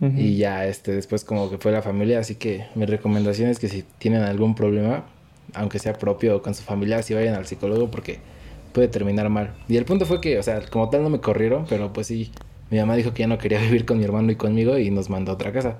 Y 0.00 0.36
ya, 0.36 0.64
este, 0.66 0.92
después 0.92 1.24
como 1.24 1.50
que 1.50 1.58
fue 1.58 1.72
la 1.72 1.82
familia. 1.82 2.20
Así 2.20 2.36
que 2.36 2.66
mi 2.76 2.86
recomendación 2.86 3.50
es 3.50 3.58
que 3.58 3.68
si 3.68 3.84
tienen 3.98 4.22
algún 4.22 4.54
problema, 4.54 5.06
aunque 5.54 5.78
sea 5.80 5.94
propio 5.94 6.36
o 6.36 6.42
con 6.42 6.54
su 6.54 6.62
familia, 6.62 7.02
si 7.02 7.14
vayan 7.14 7.34
al 7.34 7.46
psicólogo 7.46 7.90
porque 7.90 8.20
puede 8.72 8.88
terminar 8.88 9.28
mal. 9.28 9.54
Y 9.68 9.76
el 9.76 9.84
punto 9.84 10.06
fue 10.06 10.20
que, 10.20 10.38
o 10.38 10.42
sea, 10.42 10.60
como 10.70 10.88
tal 10.90 11.02
no 11.02 11.10
me 11.10 11.20
corrieron, 11.20 11.66
pero 11.68 11.92
pues 11.92 12.06
sí, 12.06 12.30
mi 12.70 12.78
mamá 12.78 12.96
dijo 12.96 13.12
que 13.12 13.20
ya 13.20 13.26
no 13.26 13.38
quería 13.38 13.60
vivir 13.62 13.84
con 13.86 13.98
mi 13.98 14.04
hermano 14.04 14.30
y 14.30 14.36
conmigo 14.36 14.78
y 14.78 14.90
nos 14.90 15.10
mandó 15.10 15.32
a 15.32 15.34
otra 15.34 15.52
casa. 15.52 15.78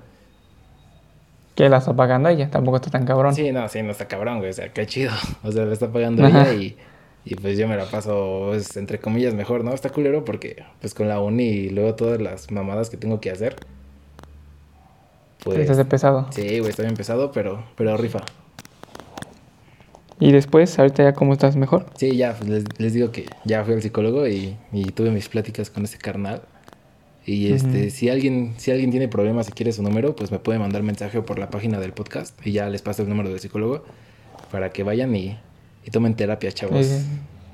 Que 1.59 1.67
la 1.67 1.77
está 1.79 1.93
pagando 1.93 2.29
ella, 2.29 2.49
tampoco 2.49 2.77
está 2.77 2.89
tan 2.89 3.05
cabrón. 3.05 3.33
Sí, 3.33 3.51
no, 3.51 3.67
sí, 3.67 3.83
no 3.83 3.91
está 3.91 4.07
cabrón, 4.07 4.37
güey. 4.39 4.49
O 4.51 4.53
sea, 4.53 4.71
qué 4.71 4.85
chido. 4.87 5.11
O 5.43 5.51
sea, 5.51 5.65
le 5.65 5.73
está 5.73 5.91
pagando 5.91 6.25
Ajá. 6.25 6.49
ella 6.49 6.53
y, 6.53 6.77
y 7.25 7.35
pues 7.35 7.57
yo 7.57 7.67
me 7.67 7.75
la 7.75 7.85
paso, 7.85 8.45
pues, 8.47 8.77
entre 8.77 8.99
comillas, 8.99 9.33
mejor, 9.33 9.63
¿no? 9.65 9.73
Está 9.73 9.89
culero 9.89 10.23
porque, 10.23 10.63
pues, 10.79 10.93
con 10.93 11.09
la 11.09 11.19
uni 11.19 11.43
y 11.43 11.69
luego 11.69 11.95
todas 11.95 12.21
las 12.21 12.49
mamadas 12.51 12.89
que 12.89 12.95
tengo 12.97 13.19
que 13.19 13.31
hacer. 13.31 13.57
Sí, 15.37 15.43
Pues, 15.43 15.65
se 15.67 15.71
hace 15.73 15.85
pesado. 15.85 16.27
sí, 16.31 16.59
güey, 16.59 16.69
está 16.69 16.83
bien 16.83 16.95
pesado, 16.95 17.31
pero, 17.31 17.65
pero 17.75 17.95
rifa. 17.97 18.19
Y 20.19 20.31
después, 20.31 20.77
ahorita 20.77 21.03
ya 21.03 21.13
cómo 21.13 21.33
estás 21.33 21.55
mejor. 21.55 21.85
Sí, 21.95 22.15
ya, 22.17 22.33
pues, 22.35 22.49
les, 22.49 22.63
les 22.79 22.93
digo 22.93 23.11
que 23.11 23.25
ya 23.45 23.63
fui 23.63 23.73
al 23.73 23.81
psicólogo 23.81 24.27
y, 24.27 24.57
y 24.73 24.83
tuve 24.91 25.11
mis 25.11 25.29
pláticas 25.29 25.69
con 25.69 25.83
ese 25.85 25.97
carnal. 25.97 26.41
Y 27.31 27.53
este, 27.53 27.91
si 27.91 28.09
alguien, 28.09 28.55
si 28.57 28.71
alguien 28.71 28.89
tiene 28.89 29.07
problemas 29.07 29.47
y 29.49 29.51
quiere 29.51 29.71
su 29.71 29.83
número, 29.83 30.15
pues 30.15 30.31
me 30.31 30.39
puede 30.39 30.57
mandar 30.57 30.81
mensaje 30.81 31.21
por 31.21 31.37
la 31.37 31.51
página 31.51 31.79
del 31.79 31.91
podcast 31.93 32.35
y 32.43 32.53
ya 32.53 32.67
les 32.69 32.81
paso 32.81 33.03
el 33.03 33.09
número 33.09 33.29
del 33.29 33.39
psicólogo 33.39 33.83
para 34.51 34.71
que 34.71 34.81
vayan 34.81 35.15
y, 35.15 35.37
y 35.85 35.91
tomen 35.91 36.15
terapia, 36.15 36.51
chavos. 36.51 36.87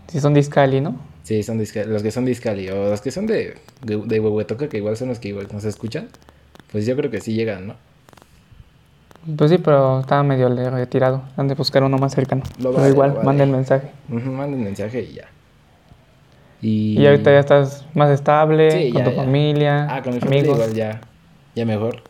Si 0.08 0.20
son 0.22 0.34
discali, 0.34 0.80
¿no? 0.80 0.96
Sí, 1.24 1.44
son 1.44 1.60
disca- 1.60 1.84
los 1.86 2.04
que 2.04 2.12
son 2.12 2.24
discali 2.24 2.70
o 2.70 2.90
los 2.90 3.02
que 3.02 3.12
son 3.12 3.28
de, 3.28 3.56
de, 3.84 3.98
de 3.98 4.20
Huehuetoca, 4.22 4.70
que 4.70 4.78
igual 4.78 4.96
son 4.96 5.10
los 5.10 5.20
que 5.20 5.28
igual 5.30 5.48
nos 5.52 5.66
escuchan, 5.66 6.08
pues 6.72 6.86
yo 6.86 6.96
creo 6.96 7.12
que 7.12 7.20
sí 7.20 7.34
llegan, 7.34 7.68
¿no? 7.68 7.76
Pues 9.36 9.52
sí, 9.52 9.58
pero 9.58 10.00
estaba 10.02 10.24
medio 10.24 10.48
retirado. 10.70 11.24
Han 11.36 11.48
de 11.50 11.56
buscar 11.56 11.84
uno 11.84 11.98
más 11.98 12.14
cercano. 12.14 12.44
Lo 12.60 12.70
pero 12.70 12.74
vale, 12.74 12.90
igual, 12.90 13.10
lo 13.10 13.16
vale. 13.16 13.26
manden 13.26 13.52
mensaje. 13.52 13.90
Ujú, 14.10 14.30
manden 14.32 14.64
mensaje 14.64 15.02
y 15.02 15.16
ya. 15.16 15.26
Y, 16.62 17.00
Y 17.00 17.06
ahorita 17.06 17.32
ya 17.32 17.40
estás 17.40 17.86
más 17.94 18.10
estable, 18.10 18.72
Sí, 18.72 18.92
con 18.92 19.00
ya, 19.04 19.06
tu 19.10 19.12
ya. 19.12 19.18
familia, 19.24 19.88
Ah, 19.90 20.02
con 20.02 20.14
mi 20.16 20.20
familia 20.20 20.40
amigos. 20.42 20.58
igual 20.60 20.74
ya, 20.76 21.02
ya 21.56 21.66
mejor. 21.66 22.02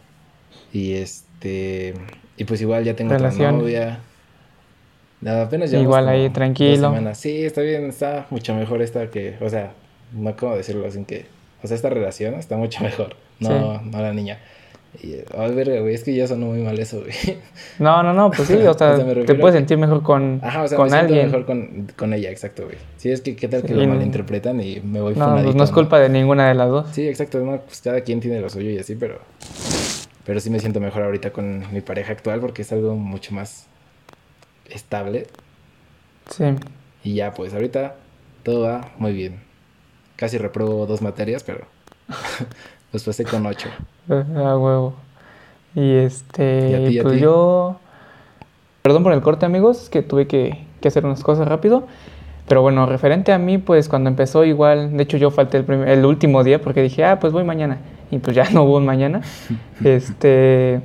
Y 0.72 0.94
este, 0.94 1.94
y 2.38 2.44
pues 2.46 2.62
igual 2.62 2.84
ya 2.84 2.96
tengo 2.96 3.12
Relación. 3.14 3.56
otra 3.56 3.58
novia. 3.64 4.00
Nada, 5.22 5.44
apenas 5.46 5.72
llevamos 5.72 5.88
Igual 5.90 6.10
ahí, 6.10 6.30
tranquilo. 6.30 6.90
semanas. 6.90 7.18
Sí, 7.18 7.44
está 7.46 7.62
bien, 7.62 7.86
está 7.86 8.28
mucho 8.30 8.54
mejor 8.54 8.82
esta 8.82 9.10
que, 9.10 9.36
o 9.42 9.50
sea, 9.50 9.72
no 10.14 10.36
como 10.36 10.56
decirlo 10.56 10.90
sin 10.92 11.06
que, 11.06 11.26
o 11.64 11.68
sea, 11.68 11.76
esta 11.76 11.90
relación 11.90 12.36
está 12.36 12.58
mucho 12.58 12.84
mejor. 12.84 13.16
No, 13.40 13.82
no 13.82 14.02
la 14.02 14.14
niña. 14.14 14.40
Y, 15.02 15.16
ay, 15.38 15.54
verga, 15.54 15.80
güey, 15.82 15.94
es 15.96 16.04
que 16.04 16.14
ya 16.16 16.28
sonó 16.28 16.48
muy 16.48 16.62
mal 16.62 16.78
eso, 16.80 17.02
güey. 17.02 17.38
No, 17.80 18.02
no, 18.04 18.14
no, 18.14 18.32
pues 18.32 18.48
sí, 18.48 18.54
o 18.68 18.74
sea, 18.74 18.94
O 18.94 18.96
sea, 18.98 19.06
me 19.06 19.16
te 19.24 19.36
puedes 19.36 19.56
sentir 19.56 19.78
mejor 19.78 20.02
con, 20.04 20.40
Ajá, 20.44 20.64
o 20.64 20.68
sea, 20.68 20.78
con 20.78 20.90
me 20.90 20.98
alguien. 20.98 21.26
mejor 21.28 21.46
con, 21.46 21.88
con 21.96 22.14
ella, 22.14 22.30
exacto, 22.32 22.64
güey. 22.66 22.78
Sí, 22.98 23.12
es 23.12 23.22
que 23.22 23.36
qué 23.36 23.48
tal 23.48 23.62
que 23.62 23.70
Sí, 23.70 23.74
lo 23.74 23.88
malinterpretan 23.88 24.62
y 24.62 24.80
me 24.82 25.02
voy 25.02 25.16
No, 25.16 25.34
pues 25.44 25.56
no 25.56 25.64
es 25.64 25.72
culpa 25.72 26.00
de 26.00 26.10
ninguna 26.10 26.48
de 26.48 26.56
las 26.56 26.70
dos. 26.70 26.88
Sí, 26.94 27.08
exacto, 27.08 27.40
no, 27.40 27.60
pues 27.62 27.82
cada 27.82 28.02
quien 28.02 28.20
tiene 28.20 28.40
lo 28.42 28.50
suyo 28.50 28.70
y 28.70 28.78
así, 28.78 28.96
pero 28.96 29.20
pero 30.26 30.40
sí 30.40 30.50
me 30.50 30.60
siento 30.60 30.80
mejor 30.80 31.04
ahorita 31.04 31.32
con 31.32 31.72
mi 31.72 31.82
pareja 31.82 32.12
actual 32.14 32.40
porque 32.40 32.64
es 32.64 32.72
algo 32.72 32.96
mucho 32.96 33.34
más 33.34 33.68
estable 34.70 35.28
Sí. 36.32 36.46
y 37.04 37.14
ya 37.16 37.34
pues 37.34 37.54
ahorita 37.54 37.96
todo 38.44 38.62
va 38.62 38.92
muy 38.98 39.14
bien. 39.14 39.40
Casi 40.16 40.38
repruebo 40.40 40.86
dos 40.88 41.02
materias, 41.02 41.44
pero 41.44 41.66
pues 42.92 43.04
pasé 43.04 43.24
con 43.26 43.46
ocho. 43.46 43.70
A 44.10 44.58
huevo. 44.58 44.94
Y 45.76 45.92
este, 45.94 46.70
¿Y 46.70 46.74
a 46.74 46.88
ti, 46.88 46.94
y 46.96 47.00
a 47.00 47.04
pues 47.04 47.20
yo. 47.20 47.78
Perdón 48.82 49.04
por 49.04 49.14
el 49.14 49.22
corte, 49.22 49.46
amigos, 49.46 49.84
es 49.84 49.90
que 49.90 50.02
tuve 50.04 50.28
que, 50.28 50.60
que 50.80 50.88
hacer 50.88 51.06
unas 51.06 51.24
cosas 51.24 51.48
rápido. 51.48 51.88
Pero 52.48 52.62
bueno, 52.62 52.86
referente 52.86 53.34
a 53.34 53.40
mí, 53.40 53.58
pues 53.58 53.90
cuando 53.90 54.10
empezó 54.10 54.46
igual, 54.46 54.96
de 54.96 55.04
hecho 55.04 55.18
yo 55.18 55.32
falté 55.32 55.58
el, 55.58 55.64
primer- 55.66 55.90
el 55.90 56.06
último 56.06 56.44
día 56.44 56.62
porque 56.62 56.84
dije, 56.84 57.04
ah, 57.04 57.20
pues 57.20 57.34
voy 57.34 57.44
mañana. 57.44 57.80
Y 58.12 58.20
pues 58.20 58.36
ya 58.36 58.48
no 58.54 58.64
hubo 58.64 58.78
un 58.78 58.86
mañana. 58.86 59.22
este. 59.84 60.82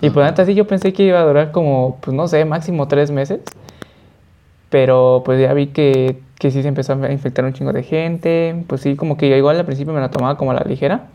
Y 0.00 0.10
pues 0.10 0.26
neta, 0.26 0.44
sí, 0.44 0.54
yo 0.54 0.66
pensé 0.66 0.92
que 0.92 1.04
iba 1.04 1.20
a 1.20 1.24
durar 1.24 1.52
como, 1.52 1.98
pues 2.00 2.16
no 2.16 2.26
sé, 2.28 2.44
máximo 2.44 2.88
tres 2.88 3.10
meses. 3.10 3.40
Pero 4.70 5.22
pues 5.24 5.40
ya 5.40 5.52
vi 5.52 5.66
que, 5.68 6.20
que 6.38 6.50
sí 6.50 6.62
se 6.62 6.68
empezó 6.68 6.94
a 6.94 7.12
infectar 7.12 7.44
un 7.44 7.52
chingo 7.52 7.72
de 7.72 7.82
gente. 7.82 8.64
Pues 8.66 8.80
sí, 8.80 8.96
como 8.96 9.16
que 9.16 9.36
igual 9.36 9.58
al 9.58 9.66
principio 9.66 9.92
me 9.92 10.00
la 10.00 10.10
tomaba 10.10 10.36
como 10.38 10.52
a 10.52 10.54
la 10.54 10.62
ligera. 10.62 11.08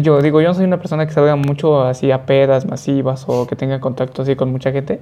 Yo 0.00 0.22
digo, 0.22 0.40
yo 0.40 0.48
no 0.48 0.54
soy 0.54 0.64
una 0.64 0.78
persona 0.78 1.06
que 1.06 1.12
salga 1.12 1.36
mucho 1.36 1.82
así 1.82 2.10
a 2.10 2.24
pedas 2.24 2.66
masivas 2.66 3.24
o 3.26 3.46
que 3.46 3.56
tenga 3.56 3.80
contacto 3.80 4.22
así 4.22 4.36
con 4.36 4.50
mucha 4.50 4.72
gente. 4.72 5.00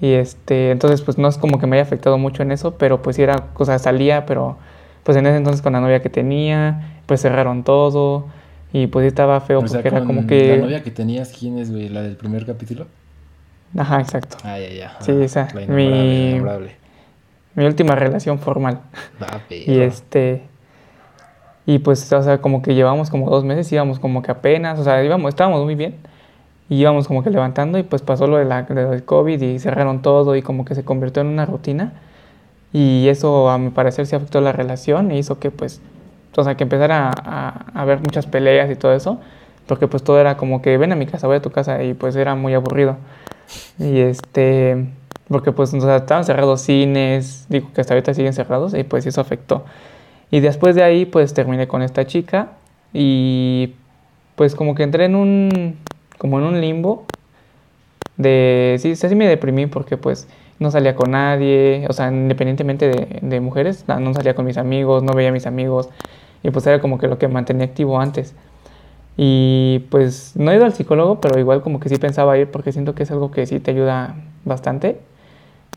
Y 0.00 0.12
este, 0.12 0.70
entonces 0.70 1.02
pues 1.02 1.18
no 1.18 1.28
es 1.28 1.38
como 1.38 1.58
que 1.58 1.66
me 1.66 1.76
haya 1.76 1.82
afectado 1.82 2.18
mucho 2.18 2.42
en 2.42 2.52
eso, 2.52 2.76
pero 2.76 3.02
pues 3.02 3.18
era, 3.18 3.48
o 3.54 3.64
sea, 3.64 3.78
salía, 3.78 4.26
pero 4.26 4.56
pues 5.02 5.16
en 5.16 5.26
ese 5.26 5.36
entonces 5.36 5.62
con 5.62 5.72
la 5.72 5.80
novia 5.80 6.02
que 6.02 6.10
tenía, 6.10 6.98
pues 7.06 7.22
cerraron 7.22 7.62
todo 7.64 8.26
y 8.72 8.86
pues 8.86 9.06
estaba 9.06 9.40
feo 9.40 9.60
porque 9.60 9.88
era 9.88 10.04
como 10.04 10.26
que... 10.26 10.56
¿La 10.56 10.62
novia 10.62 10.82
que 10.82 10.90
tenías 10.90 11.32
quién 11.32 11.58
es, 11.58 11.70
güey? 11.70 11.88
¿La 11.88 12.02
del 12.02 12.16
primer 12.16 12.44
capítulo? 12.44 12.86
Ajá, 13.76 14.00
exacto. 14.00 14.36
Ah, 14.44 14.58
ya, 14.58 14.68
ya. 14.68 14.96
Sí, 15.00 15.12
esa. 15.22 15.48
La 15.54 15.62
mi, 15.62 16.40
mi 17.54 17.64
última 17.64 17.94
relación 17.94 18.38
formal. 18.38 18.80
Ah, 19.20 19.40
Y 19.50 19.80
este... 19.80 20.42
Y 21.66 21.78
pues, 21.78 22.12
o 22.12 22.22
sea, 22.22 22.38
como 22.40 22.62
que 22.62 22.74
llevamos 22.74 23.10
como 23.10 23.30
dos 23.30 23.44
meses, 23.44 23.70
íbamos 23.72 23.98
como 23.98 24.22
que 24.22 24.30
apenas, 24.30 24.78
o 24.78 24.84
sea, 24.84 25.02
íbamos, 25.02 25.30
estábamos 25.30 25.64
muy 25.64 25.74
bien. 25.74 25.96
Y 26.68 26.76
íbamos 26.76 27.08
como 27.08 27.22
que 27.22 27.30
levantando 27.30 27.78
y 27.78 27.82
pues 27.82 28.02
pasó 28.02 28.26
lo, 28.26 28.38
de 28.38 28.44
la, 28.46 28.66
lo 28.68 28.90
del 28.90 29.04
COVID 29.04 29.40
y 29.42 29.58
cerraron 29.58 30.02
todo 30.02 30.34
y 30.36 30.42
como 30.42 30.64
que 30.64 30.74
se 30.74 30.84
convirtió 30.84 31.22
en 31.22 31.28
una 31.28 31.46
rutina. 31.46 31.92
Y 32.72 33.08
eso 33.08 33.50
a 33.50 33.58
mi 33.58 33.70
parecer 33.70 34.06
sí 34.06 34.16
afectó 34.16 34.40
la 34.40 34.52
relación 34.52 35.10
e 35.10 35.18
hizo 35.18 35.38
que 35.38 35.50
pues, 35.50 35.80
o 36.36 36.44
sea, 36.44 36.56
que 36.56 36.64
empezara 36.64 37.10
a, 37.10 37.64
a 37.74 37.82
haber 37.82 37.98
muchas 38.00 38.26
peleas 38.26 38.70
y 38.70 38.76
todo 38.76 38.94
eso. 38.94 39.20
Porque 39.66 39.88
pues 39.88 40.02
todo 40.02 40.20
era 40.20 40.36
como 40.36 40.60
que 40.62 40.76
ven 40.76 40.92
a 40.92 40.96
mi 40.96 41.06
casa, 41.06 41.26
voy 41.26 41.36
a 41.36 41.42
tu 41.42 41.50
casa 41.50 41.82
y 41.82 41.94
pues 41.94 42.16
era 42.16 42.34
muy 42.34 42.54
aburrido. 42.54 42.96
Y 43.78 44.00
este, 44.00 44.86
porque 45.28 45.52
pues 45.52 45.72
o 45.74 45.80
sea, 45.80 45.96
estaban 45.96 46.24
cerrados 46.24 46.60
cines, 46.62 47.46
digo 47.48 47.70
que 47.74 47.80
hasta 47.80 47.94
ahorita 47.94 48.14
siguen 48.14 48.32
cerrados 48.32 48.74
y 48.74 48.84
pues 48.84 49.06
eso 49.06 49.20
afectó. 49.20 49.64
Y 50.30 50.40
después 50.40 50.74
de 50.74 50.82
ahí 50.82 51.04
pues 51.04 51.34
terminé 51.34 51.68
con 51.68 51.82
esta 51.82 52.06
chica 52.06 52.52
y 52.92 53.74
pues 54.36 54.54
como 54.54 54.74
que 54.74 54.82
entré 54.82 55.04
en 55.04 55.14
un, 55.14 55.78
como 56.18 56.38
en 56.38 56.44
un 56.44 56.60
limbo 56.60 57.04
de, 58.16 58.76
sí, 58.80 58.96
sí 58.96 59.14
me 59.14 59.26
deprimí 59.26 59.66
porque 59.66 59.96
pues 59.96 60.28
no 60.58 60.70
salía 60.70 60.94
con 60.94 61.10
nadie, 61.10 61.86
o 61.88 61.92
sea, 61.92 62.08
independientemente 62.08 63.08
de, 63.20 63.40
mujeres, 63.40 63.84
no, 63.88 64.14
salía 64.14 64.34
con 64.34 64.44
mis 64.44 64.56
amigos, 64.56 65.02
no 65.02 65.12
veía 65.12 65.30
a 65.30 65.32
mis 65.32 65.46
amigos 65.46 65.88
y 66.42 66.50
pues 66.50 66.66
era 66.66 66.80
como 66.80 66.98
que 66.98 67.08
lo 67.08 67.18
que 67.18 67.28
mantenía 67.28 67.66
activo 67.66 68.00
antes. 68.00 68.34
Y 69.16 69.84
pues 69.90 70.32
no 70.36 70.50
he 70.50 70.56
ido 70.56 70.64
al 70.64 70.72
psicólogo, 70.72 71.20
pero 71.20 71.38
igual 71.38 71.62
como 71.62 71.80
que 71.80 71.88
sí 71.88 71.96
pensaba 71.96 72.36
ir 72.38 72.50
porque 72.50 72.72
siento 72.72 72.94
que 72.94 73.04
es 73.04 73.10
algo 73.10 73.30
que 73.30 73.46
sí 73.46 73.60
te 73.60 73.70
ayuda 73.70 74.16
bastante. 74.44 74.98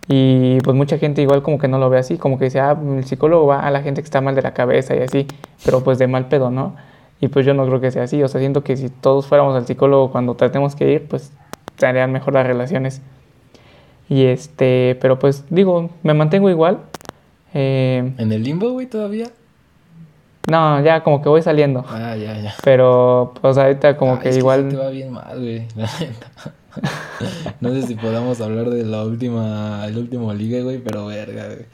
Y 0.09 0.59
pues 0.61 0.75
mucha 0.75 0.97
gente 0.97 1.21
igual 1.21 1.41
como 1.43 1.57
que 1.59 1.67
no 1.67 1.77
lo 1.79 1.89
ve 1.89 1.97
así, 1.99 2.17
como 2.17 2.37
que 2.39 2.45
dice, 2.45 2.59
ah, 2.61 2.77
el 2.97 3.03
psicólogo 3.03 3.47
va 3.47 3.59
a 3.61 3.71
la 3.71 3.81
gente 3.81 4.01
que 4.01 4.05
está 4.05 4.21
mal 4.21 4.35
de 4.35 4.41
la 4.41 4.53
cabeza 4.53 4.95
y 4.95 4.99
así, 4.99 5.27
pero 5.65 5.83
pues 5.83 5.97
de 5.99 6.07
mal 6.07 6.27
pedo, 6.27 6.49
¿no? 6.49 6.75
Y 7.19 7.27
pues 7.27 7.45
yo 7.45 7.53
no 7.53 7.65
creo 7.65 7.81
que 7.81 7.91
sea 7.91 8.03
así, 8.03 8.21
o 8.23 8.27
sea, 8.27 8.39
siento 8.39 8.63
que 8.63 8.77
si 8.77 8.89
todos 8.89 9.27
fuéramos 9.27 9.55
al 9.55 9.65
psicólogo 9.65 10.11
cuando 10.11 10.35
tratemos 10.35 10.75
que 10.75 10.91
ir, 10.91 11.07
pues 11.07 11.31
serían 11.77 12.11
mejor 12.11 12.33
las 12.35 12.47
relaciones. 12.47 13.01
Y 14.07 14.23
este, 14.25 14.97
pero 15.01 15.19
pues 15.19 15.43
digo, 15.49 15.89
me 16.03 16.13
mantengo 16.13 16.49
igual. 16.49 16.79
Eh, 17.53 18.13
¿En 18.17 18.31
el 18.31 18.43
limbo, 18.43 18.69
güey, 18.71 18.85
todavía? 18.87 19.27
no, 20.49 20.79
ya 20.81 21.03
como 21.03 21.21
que 21.21 21.27
voy 21.27 21.41
saliendo. 21.41 21.83
Ah, 21.89 22.15
ya, 22.15 22.39
ya. 22.39 22.53
Pero 22.63 23.33
pues 23.41 23.57
ahorita 23.57 23.97
como 23.97 24.13
Ah, 24.13 24.19
que 24.21 24.29
es 24.29 24.37
igual... 24.37 24.69
te 24.69 24.77
va 24.77 24.87
bien 24.89 25.11
mal, 25.11 25.37
güey. 25.37 25.67
no 27.61 27.71
sé 27.71 27.83
si 27.83 27.95
podamos 27.95 28.41
hablar 28.41 28.69
de 28.69 28.83
la 28.83 29.03
última, 29.03 29.85
el 29.85 29.97
último 29.97 30.33
liga, 30.33 30.61
güey, 30.61 30.79
pero 30.79 31.07
verga, 31.07 31.45
güey. 31.45 31.65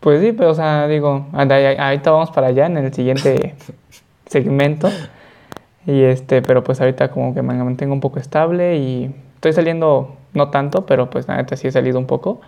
Pues 0.00 0.20
sí, 0.20 0.32
pero 0.32 0.50
o 0.50 0.54
sea, 0.54 0.88
digo, 0.88 1.26
ahorita 1.32 2.10
vamos 2.10 2.30
para 2.32 2.48
allá 2.48 2.66
en 2.66 2.76
el 2.76 2.92
siguiente 2.92 3.54
segmento. 4.26 4.90
Y 5.86 6.02
este, 6.02 6.42
pero 6.42 6.64
pues 6.64 6.80
ahorita 6.80 7.10
como 7.10 7.34
que 7.34 7.42
me 7.42 7.54
mantengo 7.54 7.92
un 7.92 8.00
poco 8.00 8.18
estable 8.18 8.78
y 8.78 9.14
estoy 9.36 9.52
saliendo, 9.52 10.16
no 10.32 10.50
tanto, 10.50 10.86
pero 10.86 11.10
pues 11.10 11.28
la 11.28 11.36
neta 11.36 11.56
sí 11.56 11.68
he 11.68 11.72
salido 11.72 11.98
un 11.98 12.06
poco. 12.06 12.40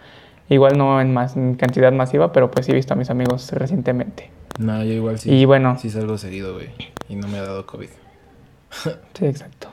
Igual 0.49 0.77
no 0.77 1.01
en, 1.01 1.13
más, 1.15 1.37
en 1.37 1.55
cantidad 1.55 1.93
masiva, 1.93 2.33
pero 2.33 2.51
pues 2.51 2.67
sí 2.67 2.73
he 2.73 2.75
visto 2.75 2.95
a 2.95 2.97
mis 2.97 3.11
amigos 3.11 3.51
recientemente. 3.53 4.31
No, 4.59 4.83
yo 4.85 4.93
igual 4.93 5.19
sí. 5.19 5.33
Y 5.33 5.45
bueno, 5.45 5.79
Sí 5.79 5.91
salgo 5.91 6.19
seguido, 6.19 6.55
güey. 6.55 6.71
Y 7.09 7.17
no 7.17 7.29
me 7.29 7.39
ha 7.39 7.43
dado 7.43 7.67
COVID. 7.67 7.89
sí, 9.15 9.27
exacto. 9.27 9.69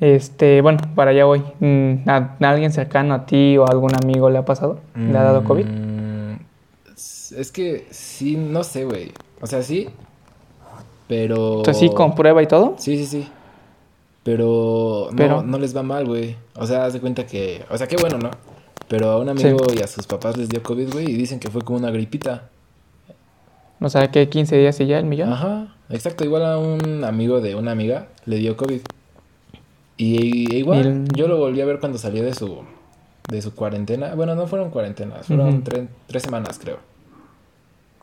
Este, 0.00 0.60
bueno, 0.60 0.78
para 0.94 1.10
allá 1.12 1.24
voy. 1.24 1.42
Mm, 1.60 2.08
¿A, 2.08 2.36
a 2.40 2.50
alguien 2.50 2.72
cercano 2.72 3.14
a 3.14 3.26
ti 3.26 3.56
o 3.56 3.64
a 3.64 3.70
algún 3.70 3.94
amigo 3.94 4.28
le 4.30 4.38
ha 4.38 4.44
pasado? 4.44 4.80
¿Le 4.94 5.16
ha 5.16 5.22
dado 5.22 5.42
COVID? 5.44 5.64
Mm, 5.64 6.36
Es 7.36 7.50
que 7.52 7.86
sí, 7.90 8.36
no 8.36 8.62
sé, 8.64 8.84
güey. 8.84 9.12
O 9.40 9.46
sea, 9.46 9.62
sí. 9.62 9.88
Pero. 11.08 11.58
Entonces 11.58 11.78
sí, 11.78 11.90
con 11.94 12.14
prueba 12.14 12.42
y 12.42 12.46
todo. 12.46 12.74
Sí, 12.78 12.96
sí, 12.98 13.06
sí. 13.06 13.28
Pero, 14.22 15.08
no, 15.12 15.16
Pero- 15.16 15.42
no 15.42 15.58
les 15.58 15.76
va 15.76 15.82
mal, 15.82 16.04
güey. 16.06 16.36
O 16.56 16.66
sea, 16.66 16.84
haz 16.84 16.92
de 16.92 17.00
cuenta 17.00 17.26
que. 17.26 17.64
O 17.70 17.78
sea, 17.78 17.86
qué 17.86 17.96
bueno, 17.96 18.18
¿no? 18.18 18.30
Pero 18.88 19.10
a 19.10 19.18
un 19.18 19.28
amigo 19.28 19.58
y 19.76 19.80
a 19.82 19.86
sus 19.86 20.06
papás 20.06 20.36
les 20.36 20.48
dio 20.48 20.62
COVID, 20.62 20.92
güey, 20.92 21.10
y 21.10 21.14
dicen 21.14 21.40
que 21.40 21.50
fue 21.50 21.62
como 21.62 21.78
una 21.78 21.90
gripita. 21.90 22.48
O 23.80 23.88
sea, 23.88 24.10
que 24.10 24.28
15 24.28 24.56
días 24.56 24.80
y 24.80 24.86
ya 24.86 24.98
el 24.98 25.04
millón. 25.06 25.32
Ajá, 25.32 25.74
exacto. 25.90 26.24
Igual 26.24 26.44
a 26.44 26.58
un 26.58 27.04
amigo 27.04 27.40
de 27.40 27.54
una 27.56 27.72
amiga 27.72 28.06
le 28.24 28.36
dio 28.36 28.56
COVID. 28.56 28.80
Y, 29.96 30.54
e 30.54 30.58
igual, 30.58 30.86
el- 30.86 31.08
yo 31.16 31.26
lo 31.28 31.38
volví 31.38 31.60
a 31.60 31.64
ver 31.66 31.80
cuando 31.80 31.98
salió 31.98 32.22
de 32.22 32.34
su, 32.34 32.58
de 33.30 33.40
su 33.42 33.54
cuarentena. 33.54 34.14
Bueno, 34.14 34.34
no 34.34 34.46
fueron 34.46 34.70
cuarentenas, 34.70 35.26
fueron 35.26 35.64
tre- 35.64 35.88
tres 36.06 36.22
semanas, 36.22 36.58
creo. 36.62 36.78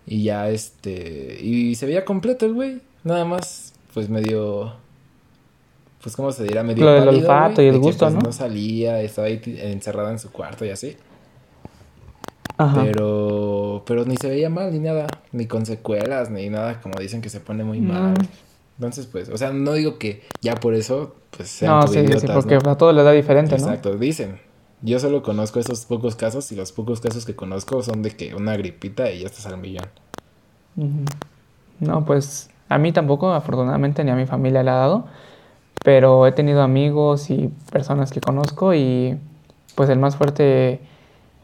Y 0.05 0.23
ya, 0.23 0.49
este... 0.49 1.39
Y 1.41 1.75
se 1.75 1.85
veía 1.85 2.03
completo 2.03 2.45
el 2.45 2.53
güey. 2.53 2.81
Nada 3.03 3.25
más, 3.25 3.73
pues 3.93 4.09
medio... 4.09 4.73
Pues, 6.01 6.15
¿cómo 6.17 6.31
se 6.33 6.43
dirá? 6.43 6.63
Medio 6.63 6.83
Lo 6.83 6.91
del 6.93 7.07
olfato 7.07 7.61
y 7.61 7.67
el 7.67 7.73
que, 7.75 7.77
gusto, 7.79 8.05
pues, 8.05 8.13
¿no? 8.15 8.19
no 8.21 8.31
salía, 8.33 8.99
estaba 9.01 9.27
ahí 9.27 9.41
encerrada 9.45 10.11
en 10.11 10.19
su 10.19 10.31
cuarto 10.31 10.65
y 10.65 10.69
así. 10.69 10.97
Ajá. 12.57 12.83
Pero, 12.83 13.83
pero 13.85 14.03
ni 14.05 14.17
se 14.17 14.29
veía 14.29 14.49
mal 14.49 14.71
ni 14.73 14.79
nada, 14.79 15.07
ni 15.31 15.47
con 15.47 15.65
secuelas, 15.65 16.29
ni 16.29 16.49
nada, 16.49 16.81
como 16.81 16.99
dicen 16.99 17.21
que 17.21 17.29
se 17.29 17.39
pone 17.39 17.63
muy 17.63 17.79
No. 17.79 17.93
mal. 17.93 18.13
Entonces, 18.77 19.05
pues, 19.07 19.29
o 19.29 19.37
sea, 19.37 19.51
no 19.51 19.73
digo 19.73 19.97
que 19.99 20.23
ya 20.41 20.55
por 20.55 20.73
eso, 20.73 21.15
pues, 21.35 21.49
sean 21.49 21.71
No, 21.79 21.87
sí, 21.87 22.05
sí, 22.07 22.19
sí, 22.19 22.27
porque 22.33 22.57
¿no? 22.57 22.71
a 22.71 22.77
todos 22.77 22.95
les 22.95 23.05
da 23.05 23.11
diferente, 23.11 23.51
¿no? 23.57 23.67
Exacto, 23.67 23.95
dicen. 23.97 24.39
Yo 24.81 24.99
solo 24.99 25.23
conozco 25.23 25.59
esos 25.59 25.85
pocos 25.85 26.15
casos 26.17 26.51
y 26.51 26.55
los 26.57 26.73
pocos 26.73 26.99
casos 26.99 27.25
que 27.25 27.35
conozco 27.35 27.81
son 27.83 28.01
de 28.01 28.11
que 28.11 28.35
una 28.35 28.57
gripita 28.57 29.09
y 29.11 29.19
ya 29.21 29.27
estás 29.27 29.45
al 29.45 29.57
millón. 29.57 29.85
No, 31.79 32.03
pues 32.05 32.49
a 32.67 32.77
mí 32.77 32.91
tampoco, 32.91 33.31
afortunadamente, 33.31 34.03
ni 34.03 34.11
a 34.11 34.15
mi 34.15 34.25
familia 34.25 34.61
le 34.63 34.71
ha 34.71 34.75
dado, 34.75 35.05
pero 35.85 36.27
he 36.27 36.31
tenido 36.31 36.61
amigos 36.63 37.29
y 37.29 37.49
personas 37.71 38.11
que 38.11 38.19
conozco 38.19 38.73
y 38.73 39.17
pues 39.75 39.89
el 39.89 39.99
más 39.99 40.15
fuerte, 40.17 40.81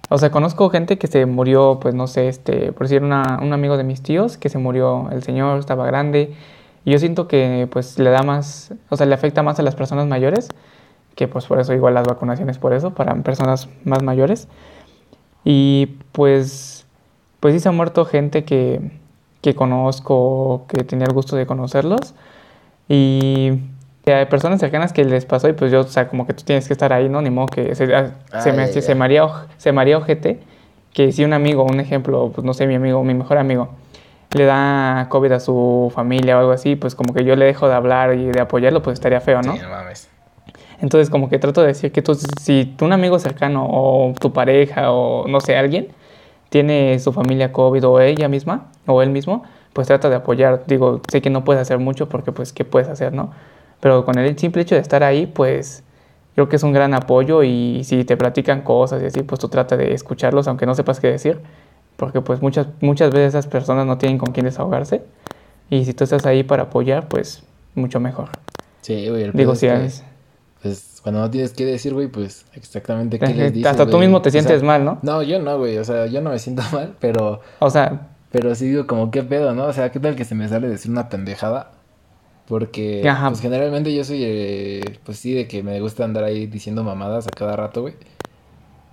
o 0.09 0.17
sea, 0.17 0.31
conozco 0.31 0.69
gente 0.69 0.97
que 0.97 1.07
se 1.07 1.25
murió, 1.25 1.79
pues 1.81 1.95
no 1.95 2.07
sé, 2.07 2.27
este, 2.27 2.71
por 2.73 2.83
decir 2.87 3.03
una- 3.03 3.39
un 3.41 3.53
amigo 3.53 3.77
de 3.77 3.83
mis 3.83 4.01
tíos 4.01 4.37
que 4.37 4.49
se 4.49 4.57
murió, 4.57 5.09
el 5.11 5.23
señor 5.23 5.59
estaba 5.59 5.85
grande 5.85 6.33
y 6.85 6.91
yo 6.91 6.99
siento 6.99 7.27
que 7.27 7.67
pues 7.71 7.99
le 7.99 8.09
da 8.09 8.23
más, 8.23 8.73
o 8.89 8.97
sea, 8.97 9.05
le 9.05 9.13
afecta 9.15 9.43
más 9.43 9.59
a 9.59 9.63
las 9.63 9.75
personas 9.75 10.07
mayores, 10.07 10.49
que 11.15 11.27
pues 11.27 11.45
por 11.45 11.59
eso 11.59 11.73
igual 11.73 11.93
las 11.93 12.07
vacunaciones 12.07 12.57
por 12.57 12.73
eso, 12.73 12.91
para 12.93 13.13
personas 13.15 13.67
más 13.83 14.01
mayores. 14.03 14.47
Y 15.43 15.97
pues, 16.11 16.85
pues 17.39 17.53
sí 17.53 17.59
se 17.59 17.69
ha 17.69 17.71
muerto 17.71 18.05
gente 18.05 18.43
que, 18.43 18.79
que 19.41 19.55
conozco, 19.55 20.65
que 20.67 20.83
tenía 20.83 21.05
el 21.05 21.13
gusto 21.13 21.35
de 21.35 21.45
conocerlos. 21.45 22.13
Y 22.87 23.59
hay 24.05 24.25
personas 24.25 24.59
cercanas 24.59 24.93
que 24.93 25.03
les 25.05 25.25
pasó 25.25 25.47
y 25.49 25.53
pues 25.53 25.71
yo, 25.71 25.81
o 25.81 25.83
sea, 25.83 26.07
como 26.07 26.25
que 26.25 26.33
tú 26.33 26.43
tienes 26.43 26.67
que 26.67 26.73
estar 26.73 26.91
ahí, 26.93 27.07
¿no? 27.09 27.21
Ni 27.21 27.29
modo 27.29 27.47
que 27.47 27.75
se, 27.75 27.93
ah, 27.95 28.11
se, 28.39 28.51
me, 28.53 28.67
se, 28.67 28.91
haría, 28.93 29.23
oj- 29.25 29.45
se 29.57 29.71
me 29.71 29.81
haría 29.81 29.97
ojete 29.97 30.39
que 30.93 31.11
si 31.11 31.23
un 31.23 31.33
amigo, 31.33 31.63
un 31.63 31.79
ejemplo, 31.79 32.31
pues 32.33 32.43
no 32.45 32.53
sé, 32.53 32.65
mi 32.65 32.75
amigo, 32.75 33.03
mi 33.03 33.13
mejor 33.13 33.37
amigo, 33.37 33.69
le 34.33 34.45
da 34.45 35.07
COVID 35.09 35.31
a 35.31 35.39
su 35.39 35.91
familia 35.93 36.37
o 36.37 36.39
algo 36.39 36.51
así, 36.51 36.75
pues 36.75 36.95
como 36.95 37.13
que 37.13 37.23
yo 37.23 37.35
le 37.35 37.45
dejo 37.45 37.67
de 37.67 37.73
hablar 37.73 38.13
y 38.15 38.25
de 38.25 38.39
apoyarlo, 38.39 38.81
pues 38.81 38.95
estaría 38.95 39.21
feo, 39.21 39.41
¿no? 39.41 39.53
Sí, 39.53 39.59
no 39.61 39.69
mames. 39.69 40.09
Entonces 40.81 41.09
como 41.09 41.29
que 41.29 41.39
trato 41.39 41.61
de 41.61 41.67
decir 41.67 41.91
que 41.91 42.01
tú, 42.01 42.15
si 42.15 42.65
tu 42.65 42.85
un 42.85 42.93
amigo 42.93 43.19
cercano 43.19 43.67
o 43.69 44.13
tu 44.19 44.31
pareja 44.31 44.91
o 44.91 45.27
no 45.27 45.41
sé, 45.41 45.57
alguien 45.57 45.89
tiene 46.49 46.99
su 46.99 47.11
familia 47.11 47.51
COVID 47.51 47.85
o 47.85 47.99
ella 47.99 48.27
misma 48.27 48.67
o 48.85 49.01
él 49.01 49.09
mismo, 49.09 49.43
pues 49.73 49.87
trata 49.87 50.09
de 50.09 50.15
apoyar. 50.15 50.63
Digo, 50.67 51.01
sé 51.11 51.21
que 51.21 51.29
no 51.29 51.43
puedes 51.43 51.61
hacer 51.61 51.79
mucho 51.79 52.07
porque 52.07 52.31
pues 52.31 52.53
qué 52.53 52.65
puedes 52.65 52.87
hacer, 52.87 53.13
¿no? 53.13 53.31
Pero 53.79 54.05
con 54.05 54.17
el 54.17 54.37
simple 54.37 54.61
hecho 54.61 54.75
de 54.75 54.81
estar 54.81 55.03
ahí, 55.03 55.25
pues 55.25 55.83
creo 56.35 56.49
que 56.49 56.55
es 56.55 56.63
un 56.63 56.71
gran 56.71 56.93
apoyo 56.93 57.43
y 57.43 57.83
si 57.83 58.05
te 58.05 58.15
platican 58.15 58.61
cosas 58.61 59.01
y 59.03 59.05
así, 59.05 59.23
pues 59.23 59.39
tú 59.39 59.49
trata 59.49 59.75
de 59.75 59.93
escucharlos 59.93 60.47
aunque 60.47 60.65
no 60.65 60.75
sepas 60.75 60.99
qué 60.99 61.07
decir, 61.07 61.41
porque 61.99 62.21
pues 62.21 62.41
muchas, 62.41 62.67
muchas 62.81 63.11
veces 63.11 63.29
esas 63.35 63.45
personas 63.47 63.85
no 63.85 63.97
tienen 63.97 64.17
con 64.17 64.31
quién 64.31 64.45
desahogarse 64.45 65.03
y 65.69 65.85
si 65.85 65.93
tú 65.93 66.05
estás 66.05 66.25
ahí 66.25 66.43
para 66.43 66.63
apoyar, 66.63 67.07
pues 67.07 67.43
mucho 67.75 67.99
mejor. 67.99 68.29
Sí, 68.81 69.07
güey, 69.09 69.23
el 69.23 69.33
Digo, 69.33 69.53
si 69.55 69.67
es. 69.67 70.03
Pues 70.63 70.99
cuando 71.03 71.21
no 71.21 71.29
tienes 71.29 71.53
que 71.53 71.65
decir, 71.65 71.93
güey, 71.93 72.07
pues 72.07 72.45
exactamente 72.53 73.19
qué 73.19 73.25
Hasta 73.25 73.37
les 73.37 73.53
dices, 73.53 73.77
tú 73.77 73.85
güey. 73.85 73.99
mismo 73.99 74.21
te 74.21 74.29
O 74.29 74.31
sea, 74.31 74.41
sientes 74.41 74.63
mal, 74.63 74.83
¿no? 74.83 74.97
No, 75.03 75.21
yo 75.21 75.39
no, 75.39 75.57
güey, 75.57 75.77
o 75.77 75.83
sea, 75.83 76.07
yo 76.07 76.21
no 76.21 76.31
me 76.31 76.39
siento 76.39 76.63
mal, 76.73 76.95
pero, 76.99 77.41
O 77.59 77.69
sea, 77.69 78.07
pero 78.31 78.55
sí 78.55 78.69
digo 78.69 78.87
como 78.87 79.11
qué 79.11 79.23
pedo, 79.23 79.53
¿no? 79.53 79.65
O 79.65 79.73
sea, 79.73 79.91
qué 79.91 79.99
tal 79.99 80.15
que 80.15 80.25
se 80.25 80.35
me 80.35 80.47
sale 80.47 80.67
decir 80.67 80.89
una 80.91 81.09
pendejada. 81.09 81.71
Porque, 82.47 83.07
Ajá. 83.07 83.29
pues 83.29 83.41
generalmente 83.41 83.93
yo 83.93 84.03
soy, 84.03 84.21
eh, 84.23 84.81
pues 85.03 85.19
sí, 85.19 85.35
de 85.35 85.47
que 85.47 85.61
me 85.61 85.79
gusta 85.81 86.03
andar 86.03 86.23
ahí 86.23 86.47
diciendo 86.47 86.83
mamadas 86.83 87.27
a 87.27 87.29
cada 87.29 87.55
rato, 87.55 87.81
güey. 87.83 87.93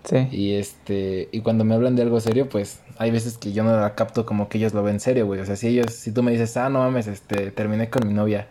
Sí. 0.06 0.28
Y 0.30 0.54
este, 0.54 1.28
y 1.32 1.40
cuando 1.40 1.64
me 1.64 1.74
hablan 1.74 1.94
de 1.96 2.02
algo 2.02 2.18
serio, 2.20 2.48
pues 2.48 2.80
hay 2.98 3.10
veces 3.10 3.36
que 3.36 3.52
yo 3.52 3.62
no 3.64 3.78
la 3.78 3.94
capto 3.94 4.24
como 4.24 4.48
que 4.48 4.56
ellos 4.58 4.72
lo 4.72 4.82
ven 4.82 5.00
serio, 5.00 5.26
güey. 5.26 5.40
O 5.40 5.44
sea, 5.44 5.56
si 5.56 5.68
ellos, 5.68 5.92
si 5.92 6.12
tú 6.12 6.22
me 6.22 6.32
dices, 6.32 6.56
ah, 6.56 6.68
no 6.70 6.78
mames, 6.78 7.06
este, 7.06 7.50
terminé 7.50 7.90
con 7.90 8.06
mi 8.08 8.14
novia, 8.14 8.46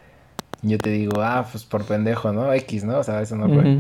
yo 0.62 0.78
te 0.78 0.90
digo, 0.92 1.22
ah, 1.22 1.48
pues 1.52 1.64
por 1.66 1.84
pendejo, 1.86 2.32
¿no? 2.32 2.54
X, 2.54 2.84
¿no? 2.84 3.00
O 3.00 3.04
sea, 3.04 3.22
eso 3.22 3.36
no 3.36 3.48
fue. 3.54 3.80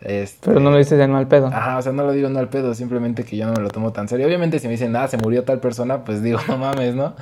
Este, 0.00 0.48
Pero 0.48 0.60
no 0.60 0.70
lo 0.70 0.76
dices 0.76 1.00
en 1.00 1.10
mal 1.10 1.26
pedo. 1.28 1.46
Ajá, 1.46 1.78
o 1.78 1.82
sea, 1.82 1.92
no 1.92 2.04
lo 2.04 2.12
digo 2.12 2.28
no 2.28 2.38
al 2.38 2.50
pedo, 2.50 2.74
simplemente 2.74 3.24
que 3.24 3.36
yo 3.38 3.46
no 3.46 3.52
me 3.54 3.62
lo 3.62 3.70
tomo 3.70 3.92
tan 3.92 4.06
serio. 4.08 4.26
Obviamente, 4.26 4.58
si 4.58 4.66
me 4.66 4.72
dicen, 4.72 4.94
ah, 4.96 5.08
se 5.08 5.16
murió 5.16 5.44
tal 5.44 5.60
persona, 5.60 6.04
pues 6.04 6.22
digo, 6.22 6.38
no 6.48 6.58
mames, 6.58 6.94
¿no? 6.94 7.14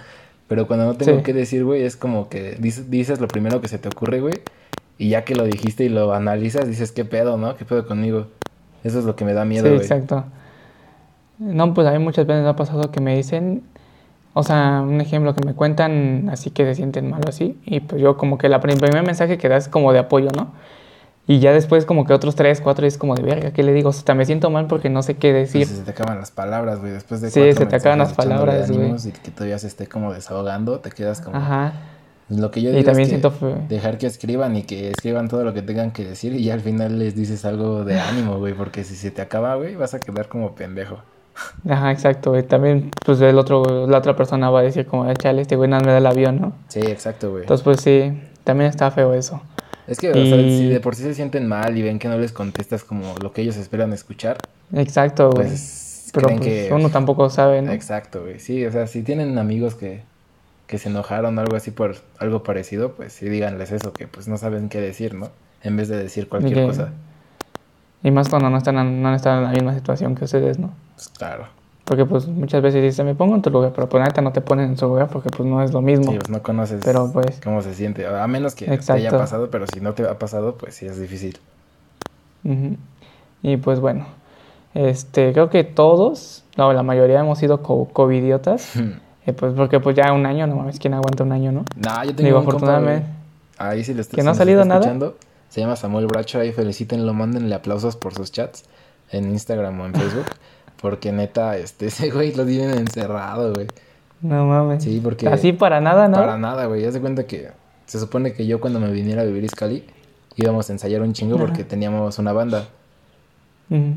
Pero 0.48 0.66
cuando 0.66 0.86
no 0.86 0.94
tengo 0.96 1.18
Sí. 1.18 1.22
que 1.22 1.32
decir, 1.32 1.64
güey, 1.64 1.82
es 1.82 1.96
como 1.96 2.28
que 2.28 2.56
dices, 2.58 2.90
dices 2.90 3.20
lo 3.20 3.28
primero 3.28 3.60
que 3.60 3.68
se 3.68 3.78
te 3.78 3.88
ocurre, 3.88 4.20
güey. 4.20 4.34
Y 4.98 5.10
ya 5.10 5.24
que 5.24 5.34
lo 5.34 5.44
dijiste 5.44 5.84
y 5.84 5.88
lo 5.88 6.12
analizas, 6.12 6.66
dices, 6.66 6.92
¿qué 6.92 7.04
pedo, 7.04 7.36
no? 7.38 7.56
¿Qué 7.56 7.64
pedo 7.64 7.86
conmigo? 7.86 8.26
Eso 8.84 8.98
es 8.98 9.04
lo 9.04 9.14
que 9.16 9.24
me 9.24 9.32
da 9.34 9.44
miedo, 9.44 9.68
Sí, 9.68 9.74
exacto. 9.74 10.24
No, 11.38 11.74
pues 11.74 11.86
a 11.86 11.92
mí 11.92 11.98
muchas 11.98 12.26
veces 12.26 12.42
me 12.42 12.48
ha 12.48 12.56
pasado 12.56 12.90
que 12.90 13.00
me 13.00 13.16
dicen, 13.16 13.62
o 14.34 14.42
sea, 14.42 14.80
un 14.82 15.00
ejemplo 15.00 15.34
que 15.34 15.44
me 15.44 15.54
cuentan 15.54 16.28
así 16.30 16.50
que 16.50 16.64
se 16.64 16.74
sienten 16.74 17.10
mal 17.10 17.22
o 17.26 17.28
así, 17.28 17.58
y 17.64 17.80
pues 17.80 18.00
yo 18.00 18.16
como 18.16 18.38
que 18.38 18.48
la 18.48 18.60
prim- 18.60 18.78
primer 18.78 19.04
mensaje 19.04 19.38
que 19.38 19.48
das 19.48 19.64
es 19.64 19.68
como 19.68 19.92
de 19.92 19.98
apoyo, 19.98 20.30
¿no? 20.36 20.52
Y 21.26 21.38
ya 21.38 21.52
después 21.52 21.84
como 21.86 22.04
que 22.04 22.12
otros 22.12 22.34
tres, 22.34 22.60
cuatro 22.60 22.86
es 22.86 22.98
como 22.98 23.14
de 23.14 23.22
verga, 23.22 23.52
¿qué 23.52 23.62
le 23.62 23.72
digo? 23.72 23.90
O 23.90 23.92
sea, 23.92 24.14
me 24.14 24.24
siento 24.26 24.50
mal 24.50 24.66
porque 24.66 24.90
no 24.90 25.02
sé 25.02 25.16
qué 25.16 25.32
decir. 25.32 25.66
Pues 25.66 25.78
se 25.78 25.84
te 25.84 25.90
acaban 25.92 26.18
las 26.18 26.32
palabras, 26.32 26.80
güey. 26.80 26.92
Después 26.92 27.20
de 27.20 27.30
Sí, 27.30 27.52
se 27.52 27.66
te 27.66 27.76
acaban 27.76 27.98
las 28.00 28.12
palabras, 28.14 28.70
güey. 28.72 28.92
Y 28.92 29.12
que 29.12 29.30
todavía 29.30 29.58
se 29.58 29.68
esté 29.68 29.86
como 29.86 30.12
desahogando, 30.12 30.80
te 30.80 30.90
quedas 30.90 31.20
como... 31.20 31.36
Ajá. 31.36 31.72
Lo 32.28 32.50
que 32.50 32.62
yo 32.62 32.70
Y 32.70 32.72
digo 32.74 32.84
también 32.86 33.08
es 33.10 33.14
que 33.22 33.30
siento 33.30 33.58
dejar 33.68 33.98
que 33.98 34.06
escriban 34.06 34.56
y 34.56 34.62
que 34.62 34.90
escriban 34.90 35.28
todo 35.28 35.44
lo 35.44 35.52
que 35.52 35.60
tengan 35.62 35.90
que 35.90 36.04
decir 36.04 36.34
y 36.34 36.50
al 36.50 36.60
final 36.60 36.98
les 36.98 37.14
dices 37.14 37.44
algo 37.44 37.84
de 37.84 38.00
ánimo, 38.00 38.38
güey, 38.38 38.54
porque 38.54 38.84
si 38.84 38.94
se 38.96 39.10
te 39.10 39.20
acaba, 39.22 39.56
güey, 39.56 39.76
vas 39.76 39.92
a 39.94 40.00
quedar 40.00 40.28
como 40.28 40.54
pendejo. 40.54 40.98
Ajá, 41.68 41.90
exacto. 41.90 42.38
Y 42.38 42.42
también, 42.42 42.90
pues 43.04 43.20
el 43.20 43.38
otro, 43.38 43.86
la 43.86 43.98
otra 43.98 44.14
persona 44.16 44.50
va 44.50 44.60
a 44.60 44.62
decir 44.62 44.86
como, 44.86 45.04
"Ah, 45.04 45.14
chale, 45.14 45.42
este 45.42 45.56
güey 45.56 45.68
nada 45.68 45.82
me 45.84 45.92
da 45.92 45.98
el 45.98 46.06
avión, 46.06 46.40
¿no? 46.40 46.52
Sí, 46.68 46.80
exacto, 46.80 47.30
güey. 47.30 47.42
Entonces, 47.42 47.64
pues 47.64 47.80
sí, 47.80 48.12
también 48.44 48.70
está 48.70 48.90
feo 48.90 49.14
eso. 49.14 49.42
Es 49.86 49.98
que, 49.98 50.10
o 50.10 50.14
sea, 50.14 50.36
y- 50.36 50.58
si 50.58 50.68
de 50.68 50.80
por 50.80 50.94
sí 50.94 51.02
se 51.02 51.14
sienten 51.14 51.48
mal 51.48 51.76
y 51.76 51.82
ven 51.82 51.98
que 51.98 52.08
no 52.08 52.16
les 52.18 52.32
contestas 52.32 52.84
como 52.84 53.14
lo 53.20 53.32
que 53.32 53.42
ellos 53.42 53.56
esperan 53.56 53.92
escuchar, 53.92 54.38
Exacto, 54.74 55.30
güey. 55.32 55.48
pues 55.48 56.10
Pero 56.14 56.28
pues, 56.28 56.40
que... 56.40 56.68
uno 56.72 56.88
tampoco 56.90 57.28
sabe, 57.30 57.62
¿no? 57.62 57.72
Exacto, 57.72 58.22
güey. 58.22 58.38
Sí, 58.38 58.64
o 58.64 58.70
sea, 58.70 58.86
si 58.86 59.02
tienen 59.02 59.36
amigos 59.38 59.74
que, 59.74 60.02
que 60.72 60.78
se 60.78 60.88
enojaron 60.88 61.36
o 61.36 61.40
algo 61.42 61.54
así 61.54 61.70
por 61.70 61.96
algo 62.18 62.42
parecido, 62.42 62.92
pues 62.92 63.12
sí 63.12 63.28
díganles 63.28 63.72
eso, 63.72 63.92
que 63.92 64.06
pues 64.08 64.26
no 64.26 64.38
saben 64.38 64.70
qué 64.70 64.80
decir, 64.80 65.12
¿no? 65.12 65.28
En 65.62 65.76
vez 65.76 65.88
de 65.88 65.98
decir 65.98 66.30
cualquier 66.30 66.54
que- 66.54 66.66
cosa. 66.66 66.88
Y 68.02 68.10
más 68.10 68.30
cuando 68.30 68.48
no 68.48 68.56
están, 68.56 69.02
no 69.02 69.14
estado 69.14 69.36
en 69.40 69.44
la 69.44 69.50
misma 69.50 69.74
situación 69.74 70.14
que 70.14 70.24
ustedes, 70.24 70.58
¿no? 70.58 70.70
Pues 70.94 71.10
claro. 71.10 71.44
Porque 71.84 72.06
pues 72.06 72.26
muchas 72.26 72.62
veces 72.62 72.82
dices, 72.82 73.04
me 73.04 73.14
pongo 73.14 73.34
en 73.34 73.42
tu 73.42 73.50
lugar, 73.50 73.72
pero 73.74 73.86
pues 73.90 74.02
neta 74.02 74.22
no 74.22 74.32
te 74.32 74.40
ponen 74.40 74.70
en 74.70 74.78
su 74.78 74.86
lugar 74.86 75.08
porque 75.08 75.28
pues 75.28 75.46
no 75.46 75.62
es 75.62 75.74
lo 75.74 75.82
mismo. 75.82 76.10
Sí, 76.10 76.16
pues 76.16 76.30
no 76.30 76.42
conoces 76.42 76.80
Pero, 76.82 77.12
pues- 77.12 77.38
cómo 77.44 77.60
se 77.60 77.74
siente. 77.74 78.06
A 78.06 78.26
menos 78.26 78.54
que 78.54 78.64
te 78.64 78.92
haya 78.94 79.10
pasado, 79.10 79.50
pero 79.50 79.66
si 79.66 79.82
no 79.82 79.92
te 79.92 80.04
ha 80.08 80.18
pasado, 80.18 80.54
pues 80.56 80.74
sí 80.74 80.86
es 80.86 80.98
difícil. 80.98 81.38
Y 83.42 83.56
pues 83.58 83.78
bueno, 83.78 84.06
este, 84.72 85.34
creo 85.34 85.50
que 85.50 85.64
todos, 85.64 86.44
no, 86.56 86.72
la 86.72 86.82
mayoría 86.82 87.20
hemos 87.20 87.38
sido 87.38 87.62
co 87.62 87.88
covidiotas. 87.92 88.72
eh, 89.26 89.32
pues 89.32 89.52
porque 89.54 89.80
pues 89.80 89.96
ya 89.96 90.12
un 90.12 90.26
año, 90.26 90.46
no 90.46 90.56
mames, 90.56 90.78
¿quién 90.78 90.94
aguanta 90.94 91.24
un 91.24 91.32
año, 91.32 91.52
no? 91.52 91.64
No, 91.76 92.04
yo 92.04 92.14
tengo 92.14 92.26
Digo, 92.26 92.38
un 92.40 92.44
compa, 92.44 92.56
afortunadamente. 92.56 93.06
Ahí 93.58 93.84
sí 93.84 93.94
le 93.94 94.00
está, 94.00 94.16
¿Que 94.16 94.22
no 94.22 94.30
ha 94.30 94.34
salido 94.34 94.64
nada? 94.64 94.80
escuchando, 94.80 95.16
Se 95.48 95.60
llama 95.60 95.76
Samuel 95.76 96.06
Bracho, 96.06 96.40
ahí 96.40 96.52
felicítenlo, 96.52 97.14
mándenle 97.14 97.54
aplausos 97.54 97.96
por 97.96 98.14
sus 98.14 98.32
chats 98.32 98.64
en 99.10 99.30
Instagram 99.30 99.80
o 99.80 99.86
en 99.86 99.94
Facebook. 99.94 100.26
Porque 100.80 101.12
neta, 101.12 101.56
este, 101.58 101.86
ese 101.86 102.10
güey 102.10 102.34
lo 102.34 102.44
tienen 102.44 102.76
encerrado, 102.76 103.52
güey. 103.54 103.68
No 104.20 104.46
mames. 104.46 104.82
Sí, 104.82 105.00
porque... 105.02 105.28
Así 105.28 105.52
para 105.52 105.80
nada, 105.80 106.08
¿no? 106.08 106.16
Para 106.16 106.38
nada, 106.38 106.66
güey. 106.66 106.84
Haz 106.84 106.94
de 106.94 107.00
cuenta 107.00 107.24
que 107.24 107.50
se 107.86 108.00
supone 108.00 108.32
que 108.32 108.46
yo 108.46 108.60
cuando 108.60 108.80
me 108.80 108.90
viniera 108.90 109.22
a 109.22 109.24
vivir 109.24 109.44
a 109.44 109.46
Iscali 109.46 109.84
íbamos 110.36 110.68
a 110.70 110.72
ensayar 110.72 111.02
un 111.02 111.12
chingo 111.12 111.36
porque 111.38 111.64
teníamos 111.64 112.18
una 112.18 112.32
banda. 112.32 112.68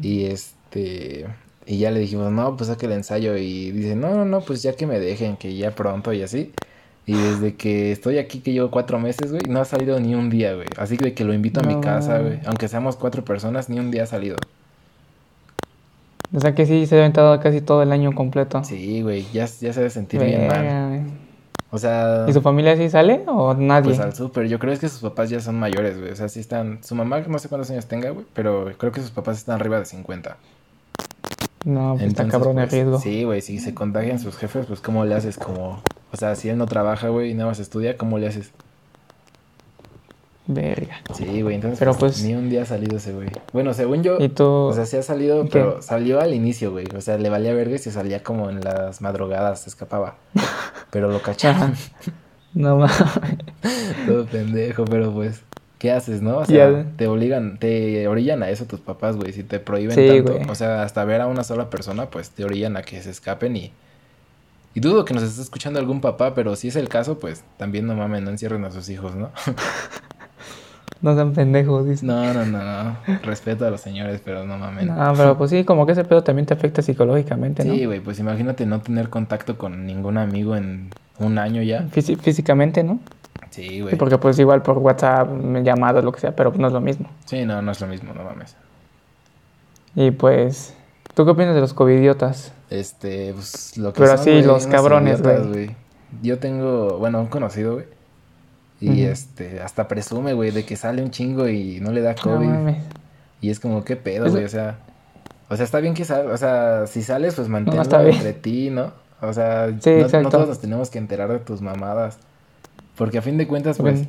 Y 0.01 0.25
este. 0.25 1.25
Y 1.65 1.79
ya 1.79 1.91
le 1.91 1.99
dijimos, 1.99 2.31
no, 2.31 2.55
pues 2.57 2.69
saque 2.69 2.85
el 2.85 2.91
ensayo. 2.91 3.37
Y 3.37 3.71
dice, 3.71 3.95
no, 3.95 4.13
no, 4.13 4.25
no, 4.25 4.41
pues 4.41 4.61
ya 4.61 4.73
que 4.73 4.85
me 4.85 4.99
dejen, 4.99 5.37
que 5.37 5.55
ya 5.55 5.71
pronto 5.71 6.13
y 6.13 6.21
así. 6.21 6.53
Y 7.07 7.13
desde 7.13 7.55
que 7.55 7.91
estoy 7.91 8.17
aquí, 8.17 8.39
que 8.39 8.51
llevo 8.51 8.71
cuatro 8.71 8.99
meses, 8.99 9.31
güey, 9.31 9.43
no 9.47 9.61
ha 9.61 9.65
salido 9.65 9.99
ni 9.99 10.15
un 10.15 10.29
día, 10.29 10.55
güey. 10.55 10.67
Así 10.77 10.97
que 10.97 11.05
de 11.05 11.13
que 11.13 11.23
lo 11.23 11.33
invito 11.33 11.59
a 11.59 11.63
mi 11.63 11.79
casa, 11.79 12.19
güey. 12.19 12.39
Aunque 12.45 12.67
seamos 12.67 12.95
cuatro 12.95 13.23
personas, 13.23 13.69
ni 13.69 13.79
un 13.79 13.91
día 13.91 14.03
ha 14.03 14.07
salido. 14.07 14.37
O 16.33 16.39
sea 16.39 16.55
que 16.55 16.65
sí 16.65 16.85
se 16.87 16.95
ha 16.95 16.99
aventado 16.99 17.39
casi 17.39 17.61
todo 17.61 17.83
el 17.83 17.91
año 17.91 18.13
completo. 18.13 18.63
Sí, 18.63 19.01
güey, 19.01 19.25
ya, 19.31 19.45
ya 19.45 19.73
se 19.73 19.79
debe 19.79 19.89
sentir 19.89 20.23
bien 20.23 20.47
mal. 20.47 21.03
O 21.71 21.77
sea, 21.77 22.25
¿Y 22.27 22.33
su 22.33 22.41
familia 22.41 22.75
sí 22.77 22.89
sale 22.89 23.23
o 23.27 23.53
nadie? 23.53 23.89
pues 23.89 23.99
al 23.99 24.15
súper. 24.15 24.47
Yo 24.47 24.59
creo 24.59 24.73
es 24.73 24.79
que 24.79 24.89
sus 24.89 25.01
papás 25.01 25.29
ya 25.29 25.39
son 25.39 25.59
mayores, 25.59 25.99
güey. 25.99 26.11
O 26.11 26.15
sea, 26.15 26.29
sí 26.29 26.39
están. 26.39 26.79
Su 26.83 26.95
mamá 26.95 27.19
no 27.19 27.37
sé 27.37 27.49
cuántos 27.49 27.69
años 27.69 27.85
tenga, 27.85 28.09
güey. 28.11 28.25
Pero 28.33 28.71
creo 28.77 28.91
que 28.91 29.01
sus 29.01 29.11
papás 29.11 29.37
están 29.37 29.59
arriba 29.59 29.77
de 29.77 29.85
50. 29.85 30.37
No, 31.65 31.93
pues 31.95 32.03
está 32.07 32.23
Entonces, 32.23 32.31
cabrón 32.31 32.59
el 32.59 32.65
pues, 32.65 32.71
riesgo. 32.71 32.99
Sí, 32.99 33.23
güey, 33.23 33.41
si 33.41 33.59
se 33.59 33.73
contagian 33.73 34.19
sus 34.19 34.37
jefes, 34.37 34.67
pues 34.67 34.79
¿cómo 34.81 35.03
le 35.03 35.15
haces? 35.15 35.37
Como, 35.37 35.81
o 36.13 36.17
sea, 36.17 36.35
si 36.35 36.47
él 36.47 36.57
no 36.57 36.67
trabaja, 36.67 37.09
güey, 37.09 37.31
y 37.31 37.33
nada 37.33 37.49
más 37.49 37.59
estudia, 37.59 37.97
¿cómo 37.97 38.17
le 38.19 38.27
haces? 38.27 38.51
Verga. 40.47 40.97
Sí, 41.15 41.41
güey, 41.41 41.55
entonces 41.55 41.79
Pero, 41.79 41.93
pues, 41.95 42.13
pues- 42.13 42.23
ni 42.23 42.35
un 42.35 42.49
día 42.51 42.61
ha 42.61 42.65
salido 42.65 42.97
ese 42.97 43.13
güey. 43.13 43.29
Bueno, 43.51 43.73
según 43.73 44.03
yo, 44.03 44.17
¿Y 44.19 44.29
tú? 44.29 44.45
o 44.45 44.73
sea, 44.73 44.85
sí 44.85 44.95
ha 44.95 45.01
salido, 45.01 45.43
¿Qué? 45.45 45.49
pero 45.53 45.81
salió 45.81 46.21
al 46.21 46.35
inicio, 46.35 46.71
güey. 46.71 46.85
O 46.95 47.01
sea, 47.01 47.17
le 47.17 47.29
valía 47.31 47.51
verga 47.55 47.75
y 47.75 47.79
se 47.79 47.91
salía 47.91 48.21
como 48.21 48.51
en 48.51 48.61
las 48.61 49.01
madrugadas, 49.01 49.61
se 49.61 49.69
escapaba. 49.69 50.17
Pero 50.91 51.11
lo 51.11 51.21
cacharon. 51.21 51.73
No 52.53 52.77
mames. 52.77 52.95
Todo 54.07 54.25
pendejo, 54.27 54.85
pero 54.85 55.11
pues, 55.11 55.41
¿qué 55.85 55.91
haces, 55.91 56.23
no? 56.23 56.37
O 56.39 56.45
sea, 56.45 56.83
te 56.97 57.05
obligan, 57.05 57.59
te 57.59 58.07
orillan 58.07 58.41
a 58.41 58.49
eso 58.49 58.65
tus 58.65 58.79
papás, 58.79 59.15
güey. 59.17 59.33
Si 59.33 59.43
te 59.43 59.59
prohíben 59.59 59.95
Sí, 59.95 60.07
tanto, 60.07 60.33
güey. 60.33 60.49
o 60.49 60.55
sea, 60.55 60.81
hasta 60.81 61.05
ver 61.05 61.21
a 61.21 61.27
una 61.27 61.43
sola 61.43 61.69
persona, 61.69 62.07
pues 62.07 62.31
te 62.31 62.43
orillan 62.43 62.75
a 62.75 62.81
que 62.81 62.99
se 63.03 63.11
escapen 63.11 63.55
y... 63.55 63.71
Y 64.73 64.79
dudo 64.79 65.05
que 65.05 65.13
nos 65.13 65.21
esté 65.21 65.43
escuchando 65.43 65.77
algún 65.79 66.01
papá, 66.01 66.33
pero 66.33 66.55
si 66.55 66.69
es 66.69 66.75
el 66.75 66.89
caso, 66.89 67.19
pues 67.19 67.43
también 67.57 67.85
no 67.85 67.93
mamen, 67.95 68.23
no 68.23 68.31
encierren 68.31 68.65
a 68.65 68.71
sus 68.71 68.89
hijos, 68.89 69.15
¿no? 69.15 69.29
No 71.01 71.13
sean 71.13 71.33
pendejos, 71.33 71.87
dice. 71.87 72.03
No, 72.05 72.33
no, 72.33 72.45
no. 72.45 72.97
Respeto 73.21 73.67
a 73.67 73.69
los 73.69 73.81
señores, 73.81 74.21
pero 74.25 74.43
no 74.45 74.57
mamen. 74.57 74.87
No, 74.87 75.13
pero 75.15 75.37
pues 75.37 75.51
sí, 75.51 75.63
como 75.63 75.85
que 75.85 75.91
ese 75.91 76.03
pedo 76.03 76.23
también 76.23 76.47
te 76.47 76.55
afecta 76.55 76.81
psicológicamente, 76.81 77.63
¿no? 77.63 77.75
Sí, 77.75 77.85
güey, 77.85 77.99
pues 77.99 78.17
imagínate 78.17 78.65
no 78.65 78.79
tener 78.81 79.09
contacto 79.09 79.55
con 79.57 79.85
ningún 79.85 80.17
amigo 80.17 80.55
en 80.55 80.89
un 81.19 81.37
año 81.37 81.61
ya. 81.61 81.83
Físi- 81.93 82.17
físicamente, 82.17 82.81
¿no? 82.83 82.99
Sí, 83.55 83.79
güey. 83.81 83.91
Sí, 83.91 83.95
porque 83.97 84.17
pues 84.17 84.37
igual 84.39 84.61
por 84.61 84.77
WhatsApp, 84.79 85.29
llamadas, 85.63 86.03
lo 86.03 86.11
que 86.11 86.19
sea, 86.19 86.35
pero 86.35 86.51
no 86.57 86.67
es 86.67 86.73
lo 86.73 86.81
mismo. 86.81 87.09
Sí, 87.25 87.45
no, 87.45 87.61
no 87.61 87.71
es 87.71 87.79
lo 87.79 87.87
mismo, 87.87 88.13
no 88.13 88.23
mames. 88.23 88.55
Y 89.95 90.11
pues, 90.11 90.73
¿tú 91.13 91.23
qué 91.23 91.31
opinas 91.31 91.55
de 91.55 91.61
los 91.61 91.73
covidiotas? 91.73 92.51
Este, 92.69 93.31
pues 93.33 93.77
lo 93.77 93.93
que 93.93 94.01
Pero 94.01 94.11
son, 94.11 94.19
así, 94.19 94.41
los 94.41 94.67
cabrones, 94.67 95.21
güey. 95.21 95.71
Yo 96.21 96.39
tengo, 96.39 96.97
bueno, 96.97 97.19
un 97.21 97.27
conocido, 97.27 97.75
güey. 97.75 97.85
Y 98.81 99.03
este, 99.03 99.61
hasta 99.61 99.87
presume, 99.87 100.33
güey, 100.33 100.51
de 100.51 100.65
que 100.65 100.75
sale 100.75 101.01
un 101.01 101.09
chingo 101.11 101.47
y 101.47 101.79
no 101.79 101.91
le 101.91 102.01
da 102.01 102.11
No 102.13 102.21
COVID. 102.21 102.45
mames. 102.45 102.83
y 103.39 103.49
es 103.49 103.59
como, 103.61 103.85
¿qué 103.85 103.95
pedo, 103.95 104.29
güey? 104.29 104.43
O 104.43 104.49
sea, 104.49 104.79
o 105.47 105.55
sea, 105.55 105.63
está 105.63 105.79
bien 105.79 105.93
que 105.93 106.03
salgas, 106.03 106.33
o 106.33 106.37
sea, 106.37 106.87
si 106.87 107.01
sales, 107.03 107.35
pues 107.35 107.47
manténlo 107.47 107.81
entre 108.01 108.33
ti, 108.33 108.69
¿no? 108.69 108.91
O 109.21 109.31
sea, 109.31 109.69
Sí, 109.79 109.91
no, 110.11 110.21
no 110.23 110.29
todos 110.29 110.49
nos 110.49 110.59
tenemos 110.59 110.89
que 110.89 110.97
enterar 110.97 111.31
de 111.31 111.39
tus 111.39 111.61
mamadas. 111.61 112.17
Porque 112.97 113.17
a 113.17 113.21
fin 113.21 113.37
de 113.37 113.47
cuentas, 113.47 113.77
pues, 113.77 114.03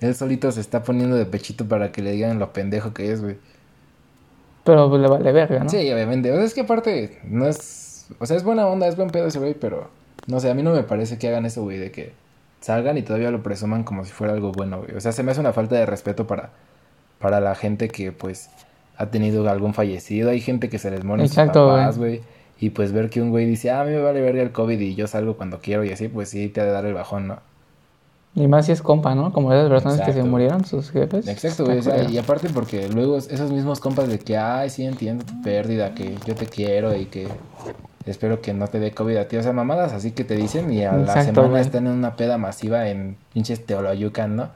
él 0.00 0.14
solito 0.14 0.50
se 0.50 0.60
está 0.60 0.82
poniendo 0.82 1.16
de 1.16 1.26
pechito 1.26 1.66
para 1.66 1.92
que 1.92 2.02
le 2.02 2.12
digan 2.12 2.38
lo 2.38 2.52
pendejo 2.52 2.92
que 2.92 3.12
es, 3.12 3.22
güey. 3.22 3.36
Pero 4.64 4.88
pues 4.88 5.02
le 5.02 5.08
vale 5.08 5.32
verga, 5.32 5.64
¿no? 5.64 5.68
Sí, 5.68 5.92
obviamente. 5.92 6.30
O 6.32 6.36
sea, 6.36 6.44
es 6.44 6.54
que 6.54 6.62
aparte, 6.62 7.20
no 7.24 7.46
es. 7.46 8.06
O 8.18 8.26
sea, 8.26 8.36
es 8.36 8.44
buena 8.44 8.66
onda, 8.66 8.86
es 8.86 8.96
buen 8.96 9.10
pedo 9.10 9.26
ese 9.26 9.38
güey, 9.38 9.54
pero. 9.54 9.90
No 10.26 10.38
sé, 10.38 10.50
a 10.50 10.54
mí 10.54 10.62
no 10.62 10.72
me 10.72 10.82
parece 10.82 11.18
que 11.18 11.28
hagan 11.28 11.46
eso, 11.46 11.62
güey, 11.62 11.78
de 11.78 11.90
que 11.90 12.12
salgan 12.60 12.96
y 12.96 13.02
todavía 13.02 13.32
lo 13.32 13.42
presuman 13.42 13.82
como 13.82 14.04
si 14.04 14.12
fuera 14.12 14.34
algo 14.34 14.52
bueno, 14.52 14.78
güey. 14.78 14.94
O 14.94 15.00
sea, 15.00 15.10
se 15.10 15.24
me 15.24 15.32
hace 15.32 15.40
una 15.40 15.52
falta 15.52 15.74
de 15.74 15.84
respeto 15.84 16.28
para, 16.28 16.50
para 17.18 17.40
la 17.40 17.56
gente 17.56 17.88
que, 17.88 18.12
pues, 18.12 18.50
ha 18.96 19.06
tenido 19.06 19.48
algún 19.50 19.74
fallecido. 19.74 20.30
Hay 20.30 20.40
gente 20.40 20.68
que 20.68 20.78
se 20.78 20.90
les 20.90 21.04
mueren 21.04 21.26
sus 21.28 21.36
papás, 21.36 21.98
güey. 21.98 22.18
güey. 22.18 22.22
Y 22.60 22.70
pues 22.70 22.92
ver 22.92 23.10
que 23.10 23.20
un 23.20 23.30
güey 23.30 23.46
dice, 23.46 23.72
ah, 23.72 23.80
a 23.80 23.84
mí 23.84 23.90
me 23.90 24.00
vale 24.00 24.20
verga 24.20 24.40
el 24.40 24.52
COVID 24.52 24.78
y 24.78 24.94
yo 24.94 25.08
salgo 25.08 25.36
cuando 25.36 25.58
quiero 25.58 25.82
y 25.82 25.90
así, 25.90 26.06
pues 26.06 26.28
sí, 26.28 26.48
te 26.48 26.60
ha 26.60 26.64
de 26.64 26.70
dar 26.70 26.84
el 26.84 26.94
bajón, 26.94 27.26
¿no? 27.26 27.40
Y 28.34 28.46
más 28.46 28.64
si 28.66 28.72
es 28.72 28.80
compa, 28.80 29.14
¿no? 29.14 29.32
Como 29.32 29.52
esas 29.52 29.68
personas 29.68 30.00
que 30.00 30.12
se 30.12 30.22
murieron, 30.22 30.64
sus 30.64 30.90
jefes. 30.90 31.28
Exacto, 31.28 31.66
güey. 31.66 31.78
o 31.78 31.82
sea, 31.82 31.94
culero. 31.94 32.10
y 32.10 32.18
aparte 32.18 32.48
porque 32.48 32.88
luego 32.88 33.18
esos 33.18 33.50
mismos 33.50 33.78
compas 33.78 34.08
de 34.08 34.18
que, 34.18 34.38
ay, 34.38 34.70
sí 34.70 34.86
entiendo 34.86 35.24
tu 35.24 35.42
pérdida, 35.42 35.94
que 35.94 36.16
yo 36.26 36.34
te 36.34 36.46
quiero 36.46 36.96
y 36.96 37.04
que 37.06 37.28
espero 38.06 38.40
que 38.40 38.54
no 38.54 38.68
te 38.68 38.80
dé 38.80 38.92
COVID 38.92 39.16
a 39.16 39.28
ti. 39.28 39.36
O 39.36 39.42
sea, 39.42 39.52
mamadas 39.52 39.92
así 39.92 40.12
que 40.12 40.24
te 40.24 40.34
dicen 40.34 40.72
y 40.72 40.82
a 40.84 40.92
la 40.92 41.22
semana 41.22 41.48
güey. 41.48 41.60
están 41.60 41.86
en 41.86 41.92
una 41.92 42.16
peda 42.16 42.38
masiva 42.38 42.88
en 42.88 43.18
pinches 43.34 43.66
Teoloyucan, 43.66 44.36
¿no? 44.36 44.48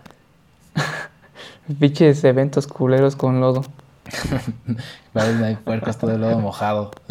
Pinches 1.79 2.25
eventos 2.25 2.67
culeros 2.67 3.17
con 3.17 3.41
lodo. 3.41 3.65
Vale, 5.15 5.45
hay 5.45 5.57
puercos 5.57 5.99
todo 5.99 6.13
el 6.13 6.21
lodo 6.21 6.39
mojado. 6.39 6.93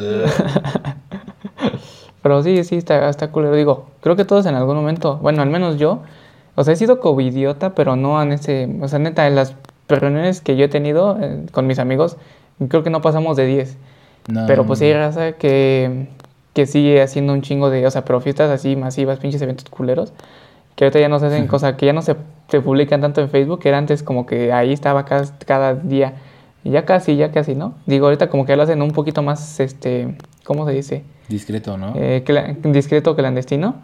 Pero 2.22 2.42
sí, 2.42 2.64
sí, 2.64 2.78
está, 2.78 3.10
está 3.10 3.32
culero. 3.32 3.56
Digo, 3.56 3.90
creo 4.02 4.16
que 4.16 4.26
todos 4.26 4.46
en 4.46 4.56
algún 4.56 4.76
momento, 4.76 5.18
bueno, 5.18 5.42
al 5.42 5.50
menos 5.50 5.78
yo, 5.78 6.02
o 6.56 6.64
sea, 6.64 6.74
he 6.74 6.78
sido 6.78 7.00
covidiota, 7.00 7.76
pero 7.76 7.96
no 7.96 8.22
en 8.22 8.32
ese, 8.32 8.70
o 8.82 8.88
sea, 8.88 9.00
neta, 9.00 9.28
en 9.28 9.36
las 9.36 9.56
reuniones 9.88 10.42
que 10.42 10.56
yo 10.56 10.66
he 10.66 10.70
tenido 10.70 11.18
eh, 11.22 11.46
con 11.52 11.68
mis 11.68 11.80
amigos, 11.80 12.18
creo 12.70 12.84
que 12.84 12.90
no 12.90 13.02
pasamos 13.02 13.38
de 13.38 13.46
10. 13.46 13.78
No, 14.28 14.46
Pero 14.48 14.66
pues 14.66 14.82
hay 14.82 14.94
raza 14.94 15.34
que, 15.34 16.08
que 16.54 16.66
sigue 16.66 17.02
haciendo 17.02 17.34
un 17.34 17.42
chingo 17.42 17.70
de, 17.70 17.86
o 17.86 17.92
sea, 17.92 18.04
pero 18.06 18.20
fiestas 18.22 18.50
así 18.50 18.76
masivas, 18.76 19.20
pinches 19.20 19.42
eventos 19.42 19.70
culeros, 19.70 20.14
que 20.76 20.86
ahorita 20.86 21.00
ya 21.00 21.10
no 21.10 21.20
se 21.20 21.28
hacen 21.28 21.48
cosas, 21.48 21.76
que 21.76 21.86
ya 21.86 21.94
no 21.94 22.02
se, 22.02 22.16
se 22.50 22.62
publican 22.62 23.02
tanto 23.02 23.22
en 23.22 23.30
Facebook, 23.30 23.60
que 23.60 23.70
era 23.70 23.78
antes 23.78 24.02
como 24.04 24.26
que 24.26 24.52
ahí 24.52 24.74
estaba 24.74 25.06
cada, 25.06 25.26
cada 25.46 25.76
día. 25.76 26.14
Y 26.64 26.72
ya 26.72 26.84
casi, 26.86 27.16
ya 27.16 27.32
casi, 27.32 27.54
¿no? 27.54 27.76
Digo, 27.86 28.08
ahorita 28.08 28.28
como 28.30 28.46
que 28.48 28.56
lo 28.56 28.64
hacen 28.64 28.82
un 28.82 28.92
poquito 28.92 29.22
más, 29.22 29.60
este, 29.60 30.18
¿cómo 30.44 30.66
se 30.66 30.72
dice? 30.74 31.04
Discreto, 31.30 31.78
¿no? 31.78 31.94
Eh, 31.96 32.24
cla- 32.26 32.56
discreto, 32.72 33.16
clandestino. 33.16 33.76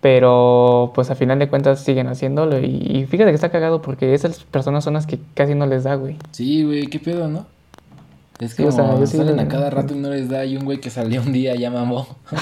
Pero 0.00 0.92
pues 0.94 1.10
a 1.10 1.14
final 1.16 1.38
de 1.40 1.48
cuentas 1.48 1.80
siguen 1.84 2.06
haciéndolo. 2.06 2.58
Y, 2.60 2.66
y 2.66 3.06
fíjate 3.06 3.30
que 3.30 3.34
está 3.34 3.50
cagado 3.50 3.82
porque 3.82 4.14
esas 4.14 4.44
personas 4.44 4.84
son 4.84 4.94
las 4.94 5.06
que 5.06 5.18
casi 5.34 5.54
no 5.54 5.66
les 5.66 5.84
da, 5.84 5.96
güey. 5.96 6.16
Sí, 6.30 6.62
güey, 6.62 6.86
qué 6.86 7.00
pedo, 7.00 7.28
¿no? 7.28 7.46
Es 8.38 8.52
Sí, 8.52 8.58
como 8.62 8.68
o 8.68 8.72
sea, 8.72 9.06
sí 9.06 9.16
salen 9.16 9.36
lo- 9.36 9.42
a 9.42 9.48
cada 9.48 9.70
rato 9.70 9.94
y 9.94 9.98
no 9.98 10.10
les 10.10 10.28
da. 10.28 10.44
Y 10.44 10.56
un 10.56 10.64
güey 10.64 10.78
que 10.80 10.90
salió 10.90 11.20
un 11.22 11.32
día 11.32 11.54
ya 11.56 11.70
mamó. 11.70 12.06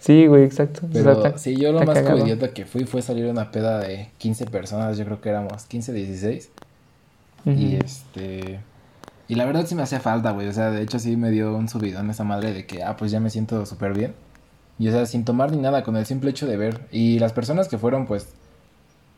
Sí, 0.00 0.26
güey, 0.26 0.44
exacto. 0.44 0.80
O 0.86 0.92
sea, 0.92 1.02
Pero 1.02 1.12
está- 1.26 1.38
sí, 1.38 1.56
yo 1.56 1.72
lo 1.72 1.82
más 1.82 1.98
covidiota 2.02 2.50
que 2.52 2.66
fui 2.66 2.84
fue 2.84 3.00
salir 3.00 3.26
a 3.26 3.30
una 3.30 3.50
peda 3.50 3.78
de 3.78 4.10
15 4.18 4.44
personas. 4.46 4.98
Yo 4.98 5.06
creo 5.06 5.20
que 5.22 5.30
éramos 5.30 5.64
15, 5.64 5.94
16. 5.94 6.50
Y 7.46 7.76
este. 7.76 8.60
Y 9.28 9.34
la 9.36 9.46
verdad 9.46 9.64
sí 9.66 9.74
me 9.74 9.82
hacía 9.82 10.00
falta, 10.00 10.32
güey. 10.32 10.46
O 10.48 10.52
sea, 10.52 10.70
de 10.70 10.82
hecho 10.82 10.98
sí 10.98 11.16
me 11.16 11.30
dio 11.30 11.56
un 11.56 11.68
subidón 11.70 12.10
esa 12.10 12.22
madre 12.24 12.52
de 12.52 12.66
que, 12.66 12.82
ah, 12.82 12.96
pues 12.98 13.10
ya 13.12 13.20
me 13.20 13.30
siento 13.30 13.64
súper 13.64 13.94
bien. 13.94 14.14
Y 14.78 14.88
o 14.88 14.92
sea, 14.92 15.06
sin 15.06 15.24
tomar 15.24 15.52
ni 15.52 15.58
nada, 15.58 15.82
con 15.82 15.96
el 15.96 16.06
simple 16.06 16.30
hecho 16.30 16.46
de 16.46 16.56
ver. 16.56 16.88
Y 16.90 17.18
las 17.18 17.32
personas 17.32 17.68
que 17.68 17.78
fueron, 17.78 18.06
pues. 18.06 18.28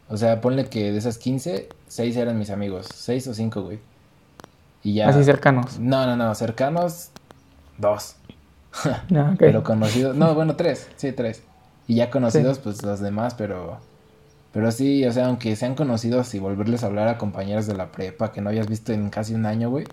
O 0.09 0.17
sea, 0.17 0.41
ponle 0.41 0.67
que 0.67 0.93
de 0.93 0.99
esas 0.99 1.19
15, 1.19 1.69
6 1.89 2.17
eran 2.17 2.39
mis 2.39 2.51
amigos. 2.51 2.87
6 2.95 3.29
o 3.29 3.35
5, 3.35 3.63
güey. 3.63 3.81
Y 4.83 4.95
ya. 4.95 5.09
Así 5.09 5.25
cercanos. 5.25 5.79
No, 5.79 6.07
no, 6.07 6.17
no. 6.17 6.35
Cercanos, 6.35 7.11
dos. 7.79 8.17
Ah, 9.15 9.31
ok. 9.33 9.39
Pero 9.39 9.63
conocidos. 9.63 10.15
No, 10.15 10.35
bueno, 10.35 10.55
tres. 10.55 10.89
Sí, 10.97 11.13
tres. 11.13 11.43
Y 11.87 11.97
ya 11.97 12.11
conocidos, 12.11 12.59
pues 12.59 12.83
los 12.83 13.01
demás, 13.01 13.35
pero. 13.35 13.81
Pero 14.53 14.71
sí, 14.71 15.05
o 15.05 15.13
sea, 15.13 15.27
aunque 15.27 15.57
sean 15.57 15.75
conocidos 15.75 16.35
y 16.35 16.39
volverles 16.39 16.83
a 16.83 16.87
hablar 16.87 17.09
a 17.09 17.19
compañeros 17.19 17.67
de 17.67 17.75
la 17.75 17.93
prepa 17.93 18.33
que 18.33 18.41
no 18.41 18.51
hayas 18.51 18.69
visto 18.69 18.93
en 18.93 19.11
casi 19.11 19.35
un 19.35 19.47
año, 19.47 19.71
güey. 19.71 19.87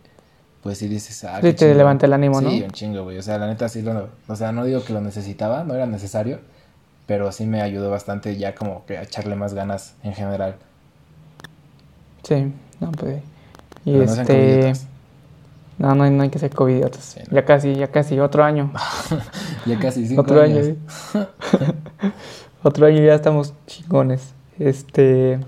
Pues 0.64 0.78
sí 0.78 0.88
dices, 0.88 1.24
ah, 1.26 1.40
Sí, 1.42 1.52
te 1.54 1.76
levanta 1.76 2.06
el 2.06 2.14
ánimo, 2.14 2.40
¿no? 2.40 2.50
Sí, 2.50 2.62
un 2.64 2.72
chingo, 2.72 3.04
güey. 3.04 3.18
O 3.18 3.22
sea, 3.22 3.38
la 3.38 3.48
neta 3.48 3.68
sí 3.68 3.82
lo. 3.82 4.08
O 4.28 4.36
sea, 4.38 4.54
no 4.54 4.64
digo 4.64 4.84
que 4.84 4.94
lo 4.94 5.02
necesitaba, 5.02 5.64
no 5.66 5.76
era 5.76 5.86
necesario. 5.86 6.40
Pero 7.06 7.34
sí 7.34 7.46
me 7.46 7.62
ayudó 7.62 7.90
bastante 7.90 8.38
ya 8.38 8.56
como 8.56 8.86
que 8.86 8.98
a 8.98 9.04
echarle 9.04 9.36
más 9.36 9.54
ganas 9.54 9.96
en 10.04 10.14
general. 10.14 10.56
Sí, 12.24 12.54
no, 12.80 12.92
pues. 12.94 13.22
Y 13.84 13.92
Pero 13.92 14.04
este. 14.04 14.74
No, 15.78 15.96
no, 15.96 16.04
hay- 16.06 16.12
no 16.12 16.24
hay 16.24 16.30
que 16.30 16.40
ser 16.40 16.52
covidiotas. 16.52 17.04
Sí, 17.04 17.20
no. 17.30 17.36
Ya 17.36 17.44
casi, 17.44 17.76
ya 17.76 17.88
casi, 17.92 18.20
otro 18.20 18.44
año. 18.44 18.72
Ya 19.66 19.80
casi 19.80 20.08
cinco 20.08 20.22
otro 20.22 20.42
años. 20.42 20.68
año. 21.14 21.28
otro 22.64 22.86
año 22.86 23.02
ya 23.02 23.16
estamos 23.16 23.54
chingones. 23.66 24.34
Este. 24.60 25.40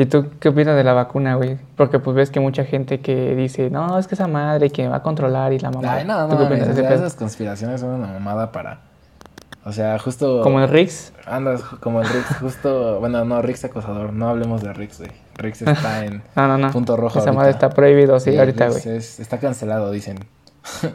¿Y 0.00 0.06
tú 0.06 0.26
qué 0.38 0.50
opinas 0.50 0.76
de 0.76 0.84
la 0.84 0.92
vacuna, 0.92 1.34
güey? 1.34 1.58
Porque 1.76 1.98
pues 1.98 2.14
ves 2.14 2.30
que 2.30 2.38
mucha 2.38 2.62
gente 2.64 3.00
que 3.00 3.34
dice, 3.34 3.68
no, 3.68 3.98
es 3.98 4.06
que 4.06 4.14
esa 4.14 4.28
madre 4.28 4.70
que 4.70 4.82
me 4.84 4.88
va 4.90 4.98
a 4.98 5.02
controlar 5.02 5.52
y 5.52 5.58
la 5.58 5.72
mamá. 5.72 5.92
Ay, 5.94 6.04
no, 6.04 6.28
¿Tú 6.28 6.34
no, 6.38 6.48
qué 6.48 6.54
mames, 6.56 6.76
de 6.76 6.94
esas 6.94 7.14
conspiraciones 7.16 7.80
son 7.80 7.90
una 7.90 8.06
mamada 8.06 8.52
para. 8.52 8.78
O 9.64 9.72
sea, 9.72 9.98
justo. 9.98 10.40
Como 10.42 10.60
el 10.60 10.68
Rix. 10.68 11.12
Andas 11.26 11.62
como 11.80 12.00
el 12.00 12.08
Rix, 12.08 12.26
justo. 12.40 13.00
Bueno, 13.00 13.24
no, 13.24 13.42
Rix 13.42 13.64
acosador. 13.64 14.12
No 14.12 14.28
hablemos 14.28 14.62
de 14.62 14.72
Rix, 14.72 14.98
güey. 14.98 15.10
Rix 15.34 15.62
está 15.66 16.04
en 16.04 16.22
No, 16.36 16.46
no, 16.46 16.58
no. 16.58 16.70
punto 16.70 16.96
rojo. 16.96 17.18
Esa 17.18 17.30
ahorita. 17.30 17.32
madre 17.36 17.50
está 17.50 17.70
prohibido, 17.70 18.20
sí, 18.20 18.38
ahorita, 18.38 18.68
güey. 18.68 18.80
es- 18.96 19.18
está 19.18 19.38
cancelado, 19.38 19.90
dicen. 19.90 20.20
Sí. 20.62 20.88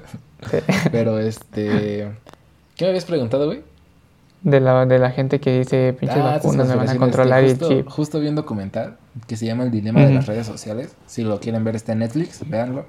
Pero 0.93 1.19
este. 1.19 2.07
¿Qué 2.77 2.85
me 2.85 2.89
habías 2.89 3.03
preguntado, 3.05 3.47
güey? 3.47 3.63
De 4.43 4.59
la, 4.59 4.85
de 4.85 4.99
la 4.99 5.09
gente 5.11 5.39
que 5.39 5.59
dice, 5.59 5.93
pinches 5.97 6.17
Ah, 6.19 6.33
vacunas 6.35 6.67
me 6.67 6.75
van 6.75 6.89
a 6.89 6.97
controlar 6.97 7.43
justo, 7.45 7.69
el 7.71 7.77
chip. 7.77 7.87
Justo 7.89 8.19
vi 8.19 8.27
un 8.27 8.35
documental 8.35 8.97
que 9.25 9.37
se 9.37 9.45
llama 9.45 9.63
El 9.63 9.71
Dilema 9.71 10.05
de 10.05 10.13
las 10.13 10.25
redes 10.25 10.45
sociales. 10.45 10.93
Si 11.07 11.23
lo 11.23 11.39
quieren 11.39 11.63
ver, 11.63 11.75
está 11.77 11.93
en 11.93 11.99
Netflix, 11.99 12.41
véanlo. 12.49 12.85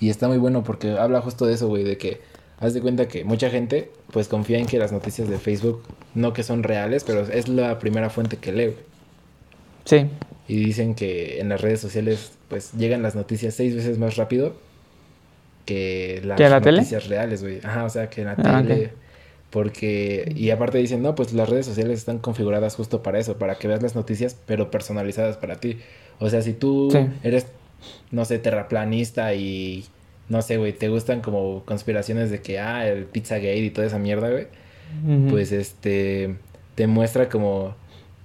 Y 0.00 0.10
está 0.10 0.26
muy 0.26 0.38
bueno 0.38 0.64
porque 0.64 0.98
habla 0.98 1.20
justo 1.20 1.46
de 1.46 1.54
eso, 1.54 1.68
güey, 1.68 1.84
de 1.84 1.96
que 1.96 2.20
haz 2.58 2.74
de 2.74 2.80
cuenta 2.80 3.06
que 3.06 3.24
mucha 3.24 3.50
gente 3.50 3.90
pues 4.12 4.26
confía 4.28 4.58
en 4.58 4.66
que 4.66 4.78
las 4.78 4.90
noticias 4.90 5.28
de 5.28 5.38
Facebook 5.38 5.82
no 6.14 6.32
que 6.32 6.42
son 6.42 6.62
reales, 6.64 7.04
pero 7.04 7.20
es 7.20 7.46
la 7.48 7.78
primera 7.78 8.10
fuente 8.10 8.36
que 8.38 8.50
lee. 8.52 8.64
güey. 8.66 8.76
Sí, 9.84 10.06
Y 10.48 10.56
dicen 10.64 10.94
que 10.96 11.38
en 11.40 11.48
las 11.48 11.60
redes 11.60 11.80
sociales 11.80 12.32
pues 12.48 12.72
llegan 12.72 13.02
las 13.02 13.14
noticias 13.14 13.54
seis 13.54 13.76
veces 13.76 13.98
más 13.98 14.16
rápido 14.16 14.54
que 15.64 16.20
las 16.24 16.38
noticias 16.80 17.08
reales, 17.08 17.42
güey. 17.42 17.60
Ajá, 17.62 17.84
o 17.84 17.90
sea, 17.90 18.08
que 18.10 18.22
en 18.22 18.26
la 18.26 18.32
Ah, 18.38 18.62
tele. 18.62 18.92
Porque, 19.50 20.32
y 20.36 20.50
aparte 20.50 20.78
dicen, 20.78 21.02
no, 21.02 21.14
pues 21.14 21.32
las 21.32 21.48
redes 21.48 21.66
sociales 21.66 21.98
están 21.98 22.18
configuradas 22.18 22.74
justo 22.74 23.02
para 23.02 23.18
eso, 23.18 23.38
para 23.38 23.54
que 23.56 23.68
veas 23.68 23.82
las 23.82 23.94
noticias, 23.94 24.36
pero 24.46 24.70
personalizadas 24.70 25.36
para 25.36 25.56
ti. 25.56 25.78
O 26.18 26.28
sea, 26.30 26.42
si 26.42 26.52
tú 26.52 26.88
Sí. 26.90 26.98
eres, 27.22 27.46
no 28.10 28.24
sé, 28.24 28.38
terraplanista 28.38 29.34
y, 29.34 29.84
no 30.28 30.42
sé, 30.42 30.56
güey, 30.58 30.72
te 30.72 30.88
gustan 30.88 31.20
como 31.20 31.62
conspiraciones 31.64 32.30
de 32.30 32.42
que, 32.42 32.58
ah, 32.58 32.88
el 32.88 33.04
Pizzagate 33.04 33.56
y 33.58 33.70
toda 33.70 33.86
esa 33.86 33.98
mierda, 33.98 34.30
güey, 34.30 34.46
pues 35.30 35.52
este, 35.52 36.36
te 36.74 36.86
muestra 36.86 37.28
como 37.28 37.74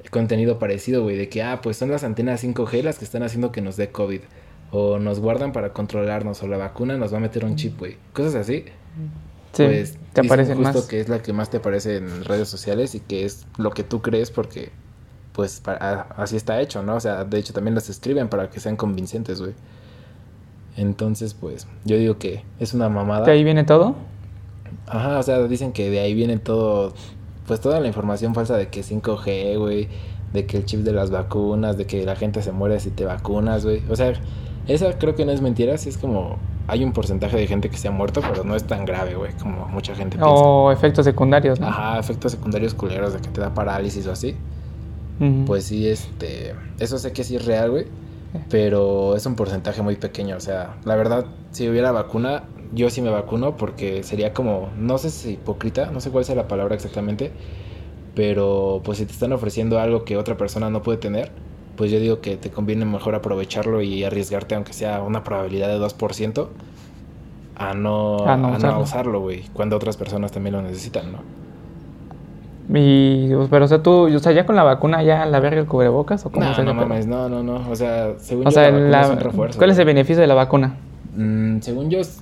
contenido 0.09 0.57
parecido, 0.59 1.03
güey, 1.03 1.15
de 1.17 1.29
que, 1.29 1.43
ah, 1.43 1.59
pues 1.61 1.77
son 1.77 1.91
las 1.91 2.03
antenas 2.03 2.43
5G 2.43 2.81
las 2.81 2.97
que 2.97 3.05
están 3.05 3.23
haciendo 3.23 3.51
que 3.51 3.61
nos 3.61 3.77
dé 3.77 3.89
COVID. 3.89 4.21
O 4.73 4.99
nos 4.99 5.19
guardan 5.19 5.51
para 5.51 5.73
controlarnos, 5.73 6.41
o 6.43 6.47
la 6.47 6.57
vacuna 6.57 6.97
nos 6.97 7.13
va 7.13 7.17
a 7.17 7.19
meter 7.19 7.43
un 7.45 7.55
chip, 7.57 7.77
güey. 7.77 7.97
Cosas 8.13 8.35
así 8.35 8.65
sí, 9.53 9.63
pues 9.65 9.97
te 10.13 10.21
aparecen 10.21 10.57
justo 10.57 10.79
más. 10.79 10.85
que 10.87 10.99
es 10.99 11.09
la 11.09 11.21
que 11.21 11.33
más 11.33 11.49
te 11.49 11.57
aparece 11.57 11.97
en 11.97 12.25
redes 12.25 12.49
sociales 12.49 12.95
y 12.95 12.99
que 12.99 13.25
es 13.25 13.45
lo 13.57 13.71
que 13.71 13.83
tú 13.83 14.01
crees 14.01 14.31
porque 14.31 14.71
pues 15.33 15.61
así 16.17 16.35
está 16.35 16.59
hecho, 16.61 16.83
¿no? 16.83 16.95
O 16.95 16.99
sea, 16.99 17.23
de 17.23 17.39
hecho 17.39 17.53
también 17.53 17.75
las 17.75 17.89
escriben 17.89 18.27
para 18.27 18.49
que 18.49 18.59
sean 18.59 18.75
convincentes, 18.75 19.39
güey. 19.39 19.53
Entonces, 20.77 21.33
pues 21.33 21.67
yo 21.85 21.97
digo 21.97 22.17
que 22.17 22.43
es 22.59 22.73
una 22.73 22.89
mamada. 22.89 23.25
¿De 23.25 23.31
ahí 23.31 23.43
viene 23.43 23.63
todo? 23.63 23.95
Ajá, 24.87 25.19
o 25.19 25.23
sea, 25.23 25.39
dicen 25.47 25.73
que 25.73 25.89
de 25.89 25.99
ahí 25.99 26.13
viene 26.13 26.37
todo, 26.37 26.93
pues 27.47 27.59
toda 27.61 27.79
la 27.79 27.87
información 27.87 28.33
falsa 28.33 28.57
de 28.57 28.69
que 28.69 28.81
5G, 28.81 29.57
güey, 29.57 29.87
de 30.33 30.45
que 30.45 30.57
el 30.57 30.65
chip 30.65 30.81
de 30.81 30.93
las 30.93 31.11
vacunas, 31.11 31.77
de 31.77 31.85
que 31.85 32.05
la 32.05 32.15
gente 32.15 32.41
se 32.41 32.51
muere 32.51 32.79
si 32.79 32.89
te 32.89 33.05
vacunas, 33.05 33.65
güey. 33.65 33.83
O 33.89 33.95
sea, 33.95 34.13
esa 34.73 34.97
creo 34.97 35.15
que 35.15 35.25
no 35.25 35.31
es 35.31 35.41
mentira, 35.41 35.77
sí 35.77 35.89
es 35.89 35.97
como 35.97 36.37
hay 36.67 36.83
un 36.83 36.93
porcentaje 36.93 37.37
de 37.37 37.47
gente 37.47 37.69
que 37.69 37.77
se 37.77 37.87
ha 37.87 37.91
muerto, 37.91 38.21
pero 38.21 38.43
no 38.43 38.55
es 38.55 38.63
tan 38.65 38.85
grave, 38.85 39.15
güey, 39.15 39.33
como 39.33 39.65
mucha 39.67 39.93
gente 39.95 40.17
piensa. 40.17 40.33
O 40.33 40.71
efectos 40.71 41.05
secundarios, 41.05 41.59
¿no? 41.59 41.67
Ajá, 41.67 41.99
efectos 41.99 42.31
secundarios 42.31 42.73
culeros 42.73 43.13
de 43.13 43.19
que 43.19 43.29
te 43.29 43.41
da 43.41 43.53
parálisis 43.53 44.07
o 44.07 44.11
así. 44.11 44.35
Ujú. 45.19 45.45
Pues 45.45 45.65
sí, 45.65 45.87
este, 45.87 46.55
eso 46.79 46.97
sé 46.97 47.11
que 47.11 47.23
sí 47.23 47.35
es 47.35 47.45
real, 47.45 47.71
güey, 47.71 47.87
pero 48.49 49.15
es 49.15 49.25
un 49.25 49.35
porcentaje 49.35 49.81
muy 49.81 49.97
pequeño, 49.97 50.37
o 50.37 50.39
sea, 50.39 50.77
la 50.85 50.95
verdad, 50.95 51.25
si 51.51 51.67
hubiera 51.67 51.91
vacuna, 51.91 52.43
yo 52.73 52.89
sí 52.89 53.01
me 53.01 53.09
vacuno 53.09 53.57
porque 53.57 54.03
sería 54.03 54.33
como, 54.33 54.69
no 54.77 54.97
sé 54.97 55.09
si 55.09 55.31
hipócrita, 55.31 55.91
no 55.91 55.99
sé 55.99 56.09
cuál 56.09 56.23
sea 56.23 56.35
la 56.35 56.47
palabra 56.47 56.75
exactamente, 56.75 57.31
pero 58.15 58.81
pues 58.83 58.97
si 58.97 59.05
te 59.05 59.11
están 59.11 59.33
ofreciendo 59.33 59.79
algo 59.79 60.05
que 60.05 60.17
otra 60.17 60.37
persona 60.37 60.69
no 60.69 60.81
puede 60.81 60.97
tener, 60.97 61.31
pues 61.81 61.89
yo 61.89 61.99
digo 61.99 62.21
que 62.21 62.37
te 62.37 62.51
conviene 62.51 62.85
mejor 62.85 63.15
aprovecharlo 63.15 63.81
y 63.81 64.03
arriesgarte 64.03 64.53
aunque 64.53 64.71
sea 64.71 65.01
una 65.01 65.23
probabilidad 65.23 65.67
de 65.67 65.79
2% 65.79 66.47
a 67.55 67.73
no, 67.73 68.17
A 68.27 68.37
no 68.37 68.49
a 68.49 68.51
no 68.51 68.57
usarlo. 68.57 68.79
usarlo, 68.81 69.19
güey, 69.21 69.45
cuando 69.51 69.77
otras 69.77 69.97
personas 69.97 70.31
también 70.31 70.53
lo 70.53 70.61
necesitan, 70.61 71.11
¿no? 71.11 71.17
Y, 72.77 73.29
pero, 73.49 73.65
o 73.65 73.67
sea, 73.67 73.81
tú, 73.81 74.15
o 74.15 74.19
sea, 74.19 74.31
ya 74.31 74.45
con 74.45 74.55
la 74.55 74.61
vacuna, 74.61 75.01
ya 75.01 75.25
la 75.25 75.39
verga 75.39 75.59
el 75.59 75.65
cubrebocas, 75.65 76.23
o 76.27 76.29
cómo 76.29 76.45
No, 76.45 76.53
se 76.55 76.61
no 76.63 76.73
pero- 76.75 76.87
mames, 76.87 77.07
no, 77.07 77.27
no, 77.27 77.41
no. 77.41 77.67
O 77.67 77.75
sea, 77.75 78.13
según 78.19 78.45
O 78.45 78.49
yo, 78.49 78.51
sea, 78.51 78.69
la 78.69 78.69
vacuna 78.71 78.89
la- 78.91 79.01
es 79.01 79.09
un 79.09 79.17
refuerzo. 79.19 79.57
¿cuál 79.57 79.71
es 79.71 79.77
el 79.79 79.85
güey. 79.85 79.95
beneficio 79.95 80.21
de 80.21 80.27
la 80.27 80.35
vacuna? 80.35 80.75
Mm, 81.17 81.61
según 81.61 81.89
yo, 81.89 81.97
es- 81.97 82.21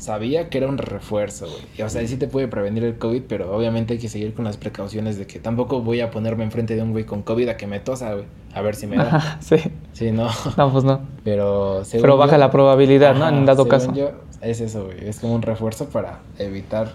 sabía 0.00 0.48
que 0.48 0.58
era 0.58 0.68
un 0.68 0.78
refuerzo, 0.78 1.46
güey. 1.46 1.82
O 1.86 1.88
sea, 1.88 2.06
sí 2.06 2.16
te 2.16 2.26
puede 2.26 2.48
prevenir 2.48 2.82
el 2.84 2.96
COVID, 2.98 3.22
pero 3.28 3.54
obviamente 3.54 3.92
hay 3.94 3.98
que 3.98 4.08
seguir 4.08 4.34
con 4.34 4.44
las 4.44 4.56
precauciones 4.56 5.18
de 5.18 5.26
que 5.26 5.38
tampoco 5.38 5.80
voy 5.82 6.00
a 6.00 6.10
ponerme 6.10 6.42
enfrente 6.44 6.74
de 6.74 6.82
un 6.82 6.92
güey 6.92 7.04
con 7.04 7.22
COVID 7.22 7.48
a 7.50 7.56
que 7.56 7.66
me 7.66 7.80
tosa, 7.80 8.14
güey. 8.14 8.24
A 8.54 8.62
ver 8.62 8.74
si 8.74 8.86
me 8.86 8.96
da. 8.98 9.38
sí. 9.40 9.56
Sí, 9.92 10.10
no. 10.10 10.28
No, 10.56 10.72
pues 10.72 10.84
no. 10.84 11.00
Pero, 11.24 11.84
según 11.84 12.02
Pero 12.02 12.16
baja 12.16 12.32
yo- 12.32 12.38
la 12.38 12.50
probabilidad, 12.50 13.14
¿no? 13.14 13.28
En 13.28 13.44
dado 13.46 13.64
según 13.64 13.70
caso. 13.70 13.94
yo, 13.94 14.10
es 14.40 14.60
eso, 14.60 14.86
güey. 14.86 15.06
Es 15.08 15.20
como 15.20 15.34
un 15.34 15.42
refuerzo 15.42 15.86
para 15.90 16.20
evitar, 16.38 16.92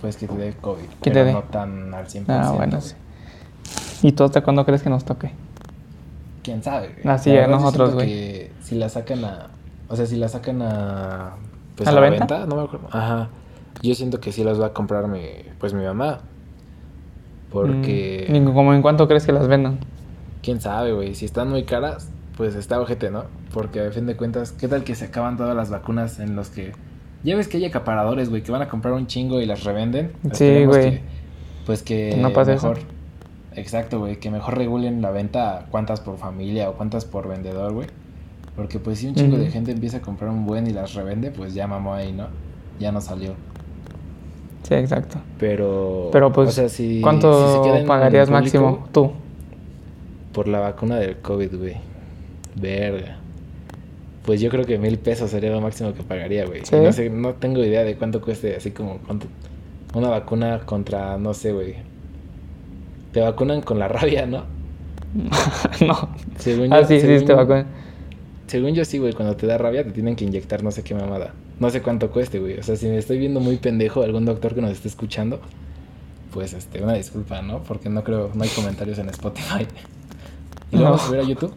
pues, 0.00 0.16
que 0.16 0.26
te 0.26 0.36
dé 0.36 0.52
COVID. 0.60 0.84
Que 1.02 1.10
te 1.10 1.22
dé. 1.24 1.32
no 1.32 1.42
tan 1.42 1.92
al 1.94 2.06
100%. 2.06 2.24
Ah, 2.28 2.52
bueno, 2.56 2.80
sí. 2.80 2.94
¿Y 4.02 4.12
tú 4.12 4.24
hasta 4.24 4.42
cuándo 4.42 4.64
crees 4.64 4.82
que 4.82 4.90
nos 4.90 5.04
toque? 5.04 5.30
¿Quién 6.42 6.62
sabe, 6.62 6.90
güey? 7.02 7.14
Así 7.14 7.36
a 7.36 7.46
nosotros, 7.46 7.94
güey. 7.94 8.50
si 8.62 8.76
la 8.76 8.88
sacan 8.88 9.24
a... 9.24 9.48
O 9.88 9.96
sea, 9.96 10.06
si 10.06 10.16
la 10.16 10.28
sacan 10.28 10.62
a... 10.62 11.32
Pues 11.76 11.86
¿A 11.88 11.92
a, 11.92 11.94
la 11.94 12.00
venta? 12.00 12.26
venta? 12.26 12.46
no 12.46 12.56
me 12.56 12.62
acuerdo. 12.62 12.88
Ajá. 12.90 13.28
Yo 13.82 13.94
siento 13.94 14.20
que 14.20 14.32
sí 14.32 14.42
las 14.42 14.60
va 14.60 14.66
a 14.66 14.72
comprar 14.72 15.06
mi... 15.08 15.20
Pues 15.58 15.74
mi 15.74 15.84
mamá. 15.84 16.20
Porque... 17.50 18.26
Mm, 18.28 18.36
¿y 18.36 18.44
¿Cómo 18.52 18.74
en 18.74 18.82
cuánto 18.82 19.06
crees 19.06 19.26
que 19.26 19.32
las 19.32 19.48
vendan? 19.48 19.78
quién 20.42 20.60
sabe, 20.60 20.92
güey. 20.92 21.14
Si 21.16 21.24
están 21.24 21.50
muy 21.50 21.64
caras, 21.64 22.08
pues 22.36 22.54
está 22.54 22.80
ojete, 22.80 23.10
¿no? 23.10 23.24
Porque 23.52 23.80
a 23.80 23.90
fin 23.90 24.06
de 24.06 24.16
cuentas, 24.16 24.52
¿qué 24.52 24.68
tal 24.68 24.84
que 24.84 24.94
se 24.94 25.06
acaban 25.06 25.36
todas 25.36 25.56
las 25.56 25.70
vacunas 25.70 26.20
en 26.20 26.36
los 26.36 26.50
que... 26.50 26.72
Ya 27.24 27.34
ves 27.34 27.48
que 27.48 27.56
hay 27.56 27.64
acaparadores, 27.64 28.30
güey, 28.30 28.42
que 28.42 28.52
van 28.52 28.62
a 28.62 28.68
comprar 28.68 28.94
un 28.94 29.08
chingo 29.08 29.40
y 29.40 29.46
las 29.46 29.64
revenden. 29.64 30.12
Sí, 30.32 30.64
güey. 30.64 31.00
pues 31.66 31.82
que, 31.82 32.10
Que 32.14 32.20
no 32.20 32.32
pase 32.32 32.54
eso. 32.54 32.68
mejor... 32.68 32.84
Exacto, 33.56 33.98
güey, 33.98 34.20
que 34.20 34.30
mejor 34.30 34.56
regulen 34.56 35.02
la 35.02 35.10
venta 35.10 35.66
cuántas 35.70 36.00
por 36.00 36.16
familia 36.18 36.70
o 36.70 36.74
cuántas 36.74 37.04
por 37.06 37.26
vendedor, 37.26 37.72
güey. 37.72 37.88
Porque 38.56 38.78
pues 38.78 38.98
si 38.98 39.06
un 39.08 39.14
chingo 39.14 39.36
de 39.36 39.50
gente 39.50 39.70
empieza 39.70 39.98
a 39.98 40.00
comprar 40.00 40.30
un 40.30 40.46
buen 40.46 40.66
y 40.66 40.70
las 40.70 40.94
revende, 40.94 41.30
pues 41.30 41.52
ya 41.54 41.66
mamó 41.66 41.92
ahí, 41.94 42.12
¿no? 42.12 42.28
Ya 42.80 42.90
no 42.90 43.00
salió. 43.00 43.34
Sí, 44.62 44.74
exacto. 44.74 45.18
Pero... 45.38 46.08
Pero 46.10 46.32
pues, 46.32 46.48
o 46.48 46.52
sea, 46.52 46.68
si- 46.68 47.00
¿cuánto 47.02 47.62
si 47.64 47.70
se 47.80 47.84
pagarías 47.86 48.30
máximo 48.30 48.86
tú? 48.92 49.12
Por 50.32 50.48
la 50.48 50.60
vacuna 50.60 50.96
del 50.96 51.16
COVID, 51.18 51.54
güey. 51.56 51.76
Verga. 52.56 53.18
Pues 54.24 54.40
yo 54.40 54.50
creo 54.50 54.64
que 54.64 54.78
mil 54.78 54.98
pesos 54.98 55.30
sería 55.30 55.50
lo 55.50 55.60
máximo 55.60 55.92
que 55.94 56.02
pagaría, 56.02 56.46
güey. 56.46 56.64
¿Sí? 56.64 56.74
No 56.76 56.92
sé, 56.92 57.10
no 57.10 57.34
tengo 57.34 57.62
idea 57.62 57.84
de 57.84 57.96
cuánto 57.96 58.20
cueste, 58.20 58.56
así 58.56 58.70
como 58.72 58.98
cuánto. 59.06 59.26
Una 59.94 60.08
vacuna 60.08 60.60
contra, 60.66 61.16
no 61.18 61.32
sé, 61.32 61.52
güey. 61.52 61.74
Te 63.12 63.20
vacunan 63.20 63.60
con 63.60 63.78
la 63.78 63.86
rabia, 63.88 64.26
¿no? 64.26 64.44
no. 65.86 66.08
Según 66.38 66.72
Ah, 66.72 66.80
yo, 66.80 66.88
sí, 66.88 67.00
sí, 67.00 67.06
según 67.06 67.20
te 67.26 67.32
yo- 67.32 67.36
vacunan. 67.36 67.66
Según 68.46 68.74
yo 68.74 68.84
sí, 68.84 68.98
güey, 68.98 69.12
cuando 69.12 69.34
te 69.36 69.46
da 69.46 69.58
rabia 69.58 69.82
te 69.84 69.90
tienen 69.90 70.14
que 70.16 70.24
inyectar 70.24 70.62
no 70.62 70.70
sé 70.70 70.82
qué 70.84 70.94
mamada. 70.94 71.32
No 71.58 71.68
sé 71.70 71.82
cuánto 71.82 72.10
cueste, 72.10 72.38
güey. 72.38 72.58
O 72.58 72.62
sea, 72.62 72.76
si 72.76 72.86
me 72.86 72.96
estoy 72.98 73.18
viendo 73.18 73.40
muy 73.40 73.56
pendejo, 73.56 74.02
algún 74.02 74.24
doctor 74.24 74.54
que 74.54 74.60
nos 74.60 74.70
esté 74.70 74.88
escuchando, 74.88 75.40
pues 76.32 76.52
este, 76.52 76.82
una 76.82 76.92
disculpa, 76.94 77.42
¿no? 77.42 77.62
Porque 77.64 77.88
no 77.88 78.04
creo, 78.04 78.30
no 78.34 78.42
hay 78.44 78.50
comentarios 78.50 78.98
en 78.98 79.08
Spotify. 79.08 79.66
¿Y 80.70 80.76
lo 80.76 80.82
No. 80.82 80.84
vamos 80.90 81.02
a 81.02 81.06
subir 81.06 81.20
a 81.20 81.24
YouTube? 81.24 81.52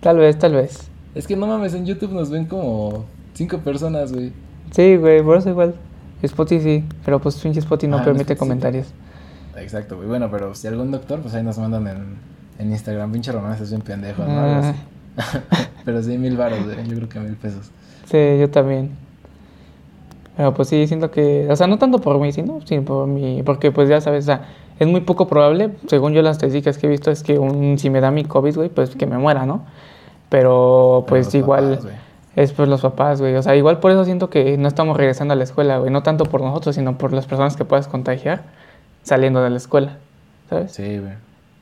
Tal 0.00 0.18
vez, 0.18 0.38
tal 0.38 0.54
vez. 0.54 0.88
Es 1.14 1.26
que 1.26 1.36
no 1.36 1.46
mames, 1.46 1.74
en 1.74 1.84
YouTube 1.86 2.12
nos 2.12 2.30
ven 2.30 2.46
como 2.46 3.04
cinco 3.34 3.58
personas, 3.58 4.12
güey. 4.12 4.32
Sí, 4.70 4.96
güey, 4.96 5.22
por 5.22 5.36
eso 5.38 5.50
igual. 5.50 5.74
Spotify 6.22 6.62
sí, 6.62 6.84
pero 7.04 7.20
pues 7.20 7.34
pinche 7.36 7.58
Spotify 7.60 7.90
no 7.90 7.98
Ah, 7.98 8.04
permite 8.04 8.36
comentarios. 8.36 8.86
Exacto, 9.56 9.96
güey. 9.96 10.08
Bueno, 10.08 10.30
pero 10.30 10.54
si 10.54 10.66
algún 10.68 10.90
doctor, 10.90 11.20
pues 11.20 11.34
ahí 11.34 11.42
nos 11.42 11.58
mandan 11.58 11.86
en, 11.88 12.04
en 12.58 12.70
Instagram. 12.70 13.12
Pinche 13.12 13.32
Román, 13.32 13.60
es 13.60 13.68
bien 13.70 13.82
pendejo, 13.82 14.24
¿no? 14.24 14.40
Algo 14.40 14.68
así. 14.68 14.78
pero 15.84 16.02
sí, 16.02 16.16
mil 16.18 16.36
baros, 16.36 16.64
güey. 16.64 16.86
Yo 16.88 16.96
creo 16.96 17.08
que 17.08 17.20
mil 17.20 17.34
pesos. 17.36 17.70
Sí, 18.06 18.38
yo 18.38 18.50
también. 18.50 18.90
Pero 20.36 20.54
pues 20.54 20.68
sí, 20.68 20.86
siento 20.86 21.10
que, 21.10 21.46
o 21.50 21.56
sea, 21.56 21.66
no 21.66 21.78
tanto 21.78 21.98
por 22.00 22.18
mí, 22.18 22.32
sino 22.32 22.60
sí, 22.64 22.78
por 22.80 23.06
mí, 23.06 23.42
porque 23.44 23.70
pues 23.70 23.88
ya 23.88 24.00
sabes, 24.00 24.24
o 24.24 24.26
sea, 24.26 24.48
es 24.78 24.88
muy 24.88 25.02
poco 25.02 25.28
probable, 25.28 25.70
según 25.88 26.14
yo 26.14 26.22
las 26.22 26.36
estadísticas 26.36 26.78
que 26.78 26.86
he 26.86 26.90
visto, 26.90 27.10
es 27.10 27.22
que 27.22 27.38
un, 27.38 27.78
si 27.78 27.90
me 27.90 28.00
da 28.00 28.10
mi 28.10 28.24
COVID, 28.24 28.54
güey, 28.56 28.68
pues 28.70 28.96
que 28.96 29.06
me 29.06 29.18
muera, 29.18 29.44
¿no? 29.44 29.62
Pero 30.30 31.04
pues 31.06 31.34
igual 31.34 31.76
papás, 31.76 31.92
es 32.34 32.52
por 32.54 32.66
los 32.66 32.80
papás, 32.80 33.20
güey, 33.20 33.34
o 33.36 33.42
sea, 33.42 33.54
igual 33.56 33.78
por 33.80 33.90
eso 33.90 34.06
siento 34.06 34.30
que 34.30 34.56
no 34.56 34.68
estamos 34.68 34.96
regresando 34.96 35.34
a 35.34 35.36
la 35.36 35.44
escuela, 35.44 35.76
güey, 35.78 35.90
no 35.92 36.02
tanto 36.02 36.24
por 36.24 36.40
nosotros, 36.40 36.74
sino 36.76 36.96
por 36.96 37.12
las 37.12 37.26
personas 37.26 37.54
que 37.54 37.66
puedas 37.66 37.86
contagiar 37.86 38.42
saliendo 39.02 39.42
de 39.42 39.50
la 39.50 39.58
escuela, 39.58 39.98
¿sabes? 40.48 40.72
Sí, 40.72 40.98
güey. 40.98 41.12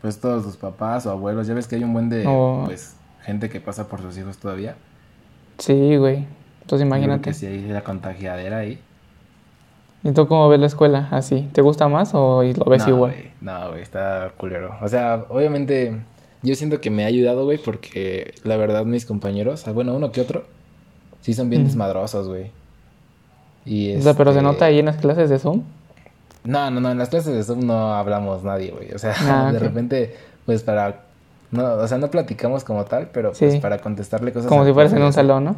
Pues 0.01 0.21
todos 0.21 0.47
los 0.47 0.57
papás 0.57 1.07
o 1.07 1.11
abuelos, 1.11 1.49
ya 1.49 1.55
ves 1.55 1.67
que 1.67 1.75
hay 1.75 1.83
un 1.83 1.93
buen 1.93 2.09
de, 2.09 2.25
O- 2.29 2.63
pues, 2.67 2.95
gente 3.25 3.49
que 3.49 3.61
pasa 3.61 3.89
por 3.89 4.01
sus 4.03 4.17
hijos 4.19 4.39
todavía. 4.39 4.77
Sí, 5.59 5.97
güey. 5.97 6.27
Entonces 6.63 6.87
creo 6.87 6.87
imagínate. 6.87 7.23
que 7.31 7.35
sí 7.35 7.47
hay 7.47 7.61
la 7.69 7.83
contagiadera 7.83 8.59
ahí. 8.59 8.79
¿Y 10.03 10.13
tú 10.13 10.27
cómo 10.27 10.49
ves 10.49 10.61
la 10.61 10.67
escuela? 10.67 11.09
¿Así? 11.11 11.49
¿Te 11.53 11.61
gusta 11.61 11.89
más 11.89 12.15
o 12.15 12.43
lo 12.43 12.65
ves 12.65 12.85
no, 12.87 12.89
igual? 12.95 13.15
no, 13.41 13.71
güey, 13.71 13.83
está 13.83 14.33
culero. 14.39 14.75
O 14.81 14.89
sea, 14.89 15.27
obviamente, 15.29 16.01
yo 16.43 16.55
siento 16.55 16.81
que 16.81 16.89
me 16.91 17.05
ha 17.05 17.07
ayudado, 17.09 17.45
güey, 17.45 17.59
porque 17.59 18.33
la 18.45 18.57
verdad 18.57 18.85
mis 18.87 19.05
compañeros, 19.05 19.69
ah, 19.69 19.73
bueno, 19.73 19.95
uno 19.95 20.11
que 20.11 20.23
otro, 20.23 20.45
sí 21.21 21.35
son 21.35 21.51
bien 21.51 21.63
Mm. 21.63 21.67
desmadrosos, 21.67 22.29
güey. 22.29 22.51
Y 23.67 23.95
O 23.97 24.01
sea, 24.01 24.15
pero 24.15 24.33
se 24.33 24.39
este, 24.39 24.51
nota 24.51 24.65
ahí 24.65 24.79
en 24.79 24.87
las 24.87 24.97
clases 24.97 25.29
de 25.29 25.39
Zoom. 25.39 25.63
No, 26.45 26.71
no, 26.71 26.81
no, 26.81 26.91
en 26.91 26.97
las 26.97 27.11
clases 27.11 27.35
de 27.35 27.43
Zoom 27.43 27.67
no 27.67 27.93
hablamos 27.93 28.43
nadie, 28.43 28.71
güey. 28.71 28.93
O 28.95 28.99
sea, 28.99 29.15
Ah, 29.21 29.51
de 29.53 29.59
repente, 29.59 30.17
pues 30.47 30.63
para... 30.63 31.03
No, 31.53 31.65
o 31.75 31.89
sea, 31.89 31.99
no 31.99 32.09
platicamos 32.11 32.65
como 32.65 32.85
tal, 32.85 33.09
pero 33.13 33.35
Sí. 33.35 33.47
pues 33.47 33.61
para 33.61 33.79
contestarle 33.79 34.33
cosas... 34.33 34.49
Como 34.49 34.65
si 34.65 34.73
fueras 34.73 34.93
en 34.93 35.03
un 35.03 35.13
salón, 35.13 35.45
¿no? 35.45 35.57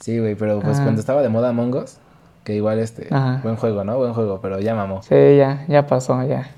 Sí, 0.00 0.18
güey, 0.18 0.34
pero 0.34 0.60
pues 0.60 0.78
Ah. 0.78 0.82
cuando 0.82 1.00
estaba 1.00 1.22
de 1.22 1.28
moda 1.28 1.50
Among 1.50 1.74
Us, 1.76 1.98
que 2.44 2.54
igual 2.56 2.78
este... 2.80 3.06
Ajá. 3.10 3.40
Buen 3.42 3.56
juego, 3.56 3.84
¿no? 3.84 3.96
Buen 3.98 4.14
juego, 4.14 4.40
pero 4.42 4.58
ya 4.58 4.74
mamó. 4.74 5.02
Sí, 5.02 5.14
ya, 5.36 5.64
ya 5.68 5.86
pasó, 5.86 6.22
ya. 6.24 6.50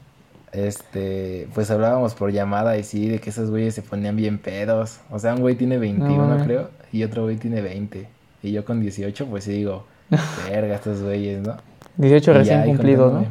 Este, 0.52 1.48
pues 1.54 1.70
hablábamos 1.70 2.14
por 2.14 2.30
llamada 2.30 2.78
y 2.78 2.84
sí, 2.84 3.08
de 3.08 3.18
que 3.18 3.30
esos 3.30 3.50
güeyes 3.50 3.74
se 3.74 3.82
ponían 3.82 4.16
bien 4.16 4.38
pedos. 4.38 5.00
O 5.10 5.18
sea, 5.18 5.34
un 5.34 5.40
güey 5.40 5.56
tiene 5.56 5.78
21, 5.78 6.16
mames. 6.26 6.44
creo, 6.44 6.70
y 6.92 7.02
otro 7.04 7.24
güey 7.24 7.36
tiene 7.36 7.60
20. 7.60 8.08
Y 8.42 8.52
yo 8.52 8.64
con 8.64 8.80
18, 8.80 9.26
pues 9.26 9.44
sí 9.44 9.52
digo, 9.52 9.84
verga, 10.48 10.76
estos 10.76 11.02
güeyes, 11.02 11.42
¿no? 11.42 11.56
18 11.96 12.30
Y 12.30 12.34
recién 12.34 12.60
ya 12.60 12.66
cumplidos, 12.66 13.12
¿no? 13.12 13.24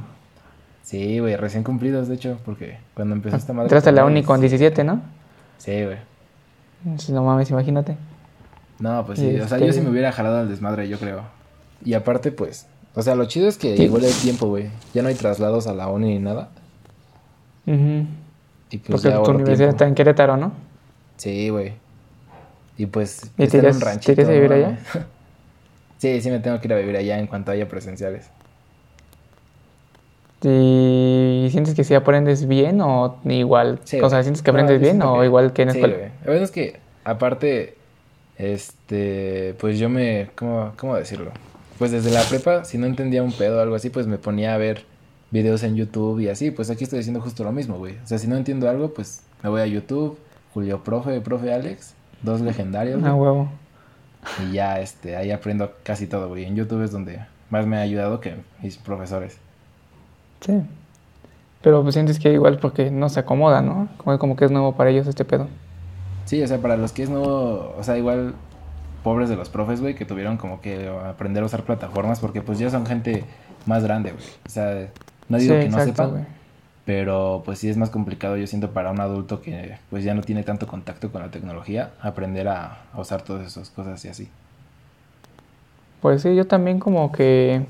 Sí, 0.84 1.20
güey, 1.20 1.38
recién 1.38 1.64
cumplidos, 1.64 2.08
de 2.10 2.16
hecho, 2.16 2.38
porque 2.46 2.78
cuando 2.94 3.16
empezó 3.16 3.38
esta 3.38 3.54
madre... 3.54 3.66
Entraste 3.68 3.90
a 3.90 3.94
la 3.94 4.06
uni 4.06 4.22
con 4.24 4.40
17, 4.42 4.84
¿no? 4.84 5.02
Sí, 5.58 5.84
güey. 5.84 5.98
No 7.10 7.24
mames, 7.24 7.50
imagínate. 7.50 7.96
No, 8.80 9.06
pues 9.06 9.20
sí, 9.20 9.40
o 9.40 9.48
sea, 9.48 9.58
yo 9.60 9.66
Este- 9.66 9.80
sí 9.80 9.86
me 9.86 9.92
hubiera 9.92 10.12
jalado 10.12 10.40
al 10.40 10.50
desmadre, 10.50 10.88
yo 10.90 10.98
creo. 11.00 11.22
Y 11.86 11.94
aparte, 11.94 12.32
pues, 12.32 12.68
o 12.96 13.02
sea, 13.02 13.16
lo 13.16 13.26
chido 13.26 13.48
es 13.48 13.58
que 13.58 13.78
Sí. 13.78 13.84
igual 13.84 14.04
el 14.04 14.14
tiempo, 14.14 14.48
güey. 14.48 14.70
Ya 14.94 15.02
no 15.02 15.08
hay 15.10 15.16
traslados 15.16 15.68
a 15.68 15.74
la 15.74 15.88
uni 15.88 16.14
ni 16.14 16.20
nada. 16.20 16.50
Ujú. 17.66 18.06
Y 18.70 18.78
pues 18.80 19.02
Porque 19.02 19.10
tu 19.16 19.32
universidad 19.32 19.58
tiempo. 19.58 19.72
está 19.76 19.88
en 19.88 19.96
Querétaro, 19.96 20.38
¿no? 20.38 20.52
Sí, 21.18 21.50
güey. 21.50 21.74
Y 22.78 22.88
pues, 22.88 23.32
¿Y 23.38 23.48
te 23.48 23.60
a 24.24 24.30
vivir 24.30 24.50
¿no? 24.50 24.56
allá? 24.56 24.80
sí, 26.00 26.20
sí 26.22 26.30
me 26.32 26.40
tengo 26.40 26.60
que 26.60 26.68
ir 26.68 26.74
a 26.74 26.78
vivir 26.78 26.98
allá 26.98 27.20
en 27.20 27.28
cuanto 27.28 27.52
haya 27.52 27.68
presenciales. 27.70 28.30
¿Y 30.44 31.48
sientes 31.52 31.74
que 31.76 31.84
sí 31.84 31.94
aprendes 31.94 32.48
bien 32.48 32.82
o 32.82 33.20
igual? 33.26 33.80
Sí, 33.84 34.00
o 34.02 34.10
sea. 34.10 34.22
¿sientes 34.24 34.42
que 34.44 34.50
aprendes 34.52 34.80
bien 34.82 35.02
o 35.02 35.20
que- 35.20 35.26
igual 35.26 35.54
que 35.54 35.62
en 35.64 35.72
sí, 35.72 35.78
escuela? 35.78 35.96
güey. 35.98 36.10
La 36.22 36.28
verdad 36.28 36.44
es 36.44 36.52
que, 36.52 36.80
aparte, 37.04 37.76
este, 38.38 39.56
pues 39.60 39.80
yo 39.80 39.90
me, 39.90 40.30
¿cómo, 40.36 40.74
cómo 40.78 40.96
decirlo? 40.96 41.32
Pues 41.80 41.92
desde 41.92 42.12
la 42.12 42.22
prepa, 42.24 42.66
si 42.66 42.78
no 42.78 42.86
entendía 42.86 43.24
un 43.24 43.32
pedo 43.32 43.58
o 43.58 43.62
algo 43.62 43.76
así, 43.76 43.90
pues 43.90 44.06
me 44.08 44.18
ponía 44.18 44.54
a 44.54 44.58
ver 44.58 44.84
videos 45.32 45.64
en 45.64 45.76
YouTube 45.76 46.20
y 46.20 46.30
así. 46.30 46.52
Pues 46.52 46.70
aquí 46.70 46.84
estoy 46.84 47.00
diciendo 47.00 47.20
justo 47.22 47.44
lo 47.44 47.52
mismo, 47.52 47.78
güey. 47.78 47.96
O 48.04 48.08
sea, 48.08 48.18
si 48.18 48.28
no 48.28 48.36
entiendo 48.38 48.70
algo, 48.70 48.94
pues 48.94 49.24
me 49.42 49.50
voy 49.50 49.62
a 49.62 49.66
YouTube, 49.66 50.18
Julio 50.54 50.84
Profe, 50.84 51.20
Profe 51.22 51.52
Alex, 51.54 51.94
dos 52.22 52.42
legendarios, 52.42 53.02
Ah, 53.04 53.12
güey, 53.12 53.32
huevo. 53.32 53.50
y 54.48 54.54
ya, 54.54 54.80
este, 54.80 55.16
ahí 55.16 55.32
aprendo 55.32 55.72
casi 55.84 56.06
todo, 56.08 56.30
güey. 56.30 56.46
En 56.46 56.56
YouTube 56.56 56.84
es 56.84 56.92
donde 56.92 57.20
más 57.50 57.66
me 57.66 57.78
ha 57.78 57.82
ayudado 57.82 58.20
que 58.20 58.36
mis 58.62 58.78
profesores. 58.78 59.38
Sí. 60.46 60.62
Pero 61.62 61.82
pues 61.82 61.96
sientes 61.96 62.20
que 62.20 62.34
igual 62.34 62.60
porque 62.60 62.92
no 62.92 63.10
se 63.10 63.22
acomoda, 63.22 63.62
¿no? 63.62 63.88
Como, 63.98 64.20
como 64.20 64.36
que 64.36 64.46
es 64.46 64.52
nuevo 64.52 64.74
para 64.74 64.90
ellos 64.90 65.08
este 65.08 65.24
pedo. 65.24 65.48
Sí, 66.26 66.42
o 66.42 66.48
sea, 66.48 66.60
para 66.60 66.78
los 66.78 66.92
que 66.92 67.04
es 67.04 67.10
nuevo, 67.10 67.74
o 67.78 67.84
sea, 67.84 67.98
igual 67.98 68.34
pobres 69.04 69.30
de 69.30 69.36
los 69.36 69.50
profes, 69.50 69.82
güey, 69.82 69.96
que 69.96 70.06
tuvieron 70.06 70.38
como 70.38 70.62
que 70.62 70.90
aprender 70.90 71.44
a 71.44 71.46
usar 71.46 71.64
plataformas 71.64 72.20
porque 72.20 72.42
pues 72.42 72.60
ya 72.60 72.70
son 72.70 72.86
gente 72.86 73.24
más 73.66 73.84
grande, 73.84 74.12
güey. 74.12 74.24
O 74.46 74.50
sea, 74.50 74.90
no 75.30 75.38
digo 75.38 75.56
sí, 75.56 75.62
que 75.62 75.70
no 75.70 75.78
exacto, 75.78 76.06
sepan, 76.06 76.28
pero 76.86 77.44
pues 77.46 77.60
sí 77.60 77.70
es 77.70 77.78
más 77.78 77.90
complicado, 77.90 78.36
yo 78.38 78.48
siento, 78.48 78.72
para 78.72 78.92
un 78.92 79.00
adulto 79.00 79.42
que 79.42 79.78
pues 79.90 80.04
ya 80.04 80.14
no 80.14 80.22
tiene 80.22 80.44
tanto 80.44 80.68
contacto 80.68 81.12
con 81.12 81.22
la 81.22 81.30
tecnología, 81.30 81.92
aprender 82.02 82.48
a, 82.48 82.84
a 82.94 83.00
usar 83.00 83.22
todas 83.22 83.48
esas 83.48 83.70
cosas 83.70 84.04
y 84.04 84.10
así. 84.10 84.30
Pues 86.02 86.22
sí, 86.22 86.36
yo 86.36 86.46
también 86.46 86.80
como 86.80 87.12
que... 87.12 87.66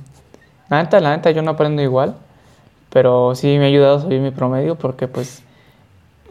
La 0.69 0.81
neta, 0.81 0.99
la 0.99 1.15
neta, 1.15 1.29
yo 1.29 1.43
no 1.43 1.51
aprendo 1.51 1.83
igual, 1.83 2.15
pero 2.93 3.33
sí 3.33 3.57
me 3.57 3.65
ha 3.65 3.67
ayudado 3.67 3.97
a 3.97 4.01
subir 4.01 4.21
mi 4.21 4.29
promedio 4.29 4.75
porque 4.75 5.07
pues, 5.07 5.41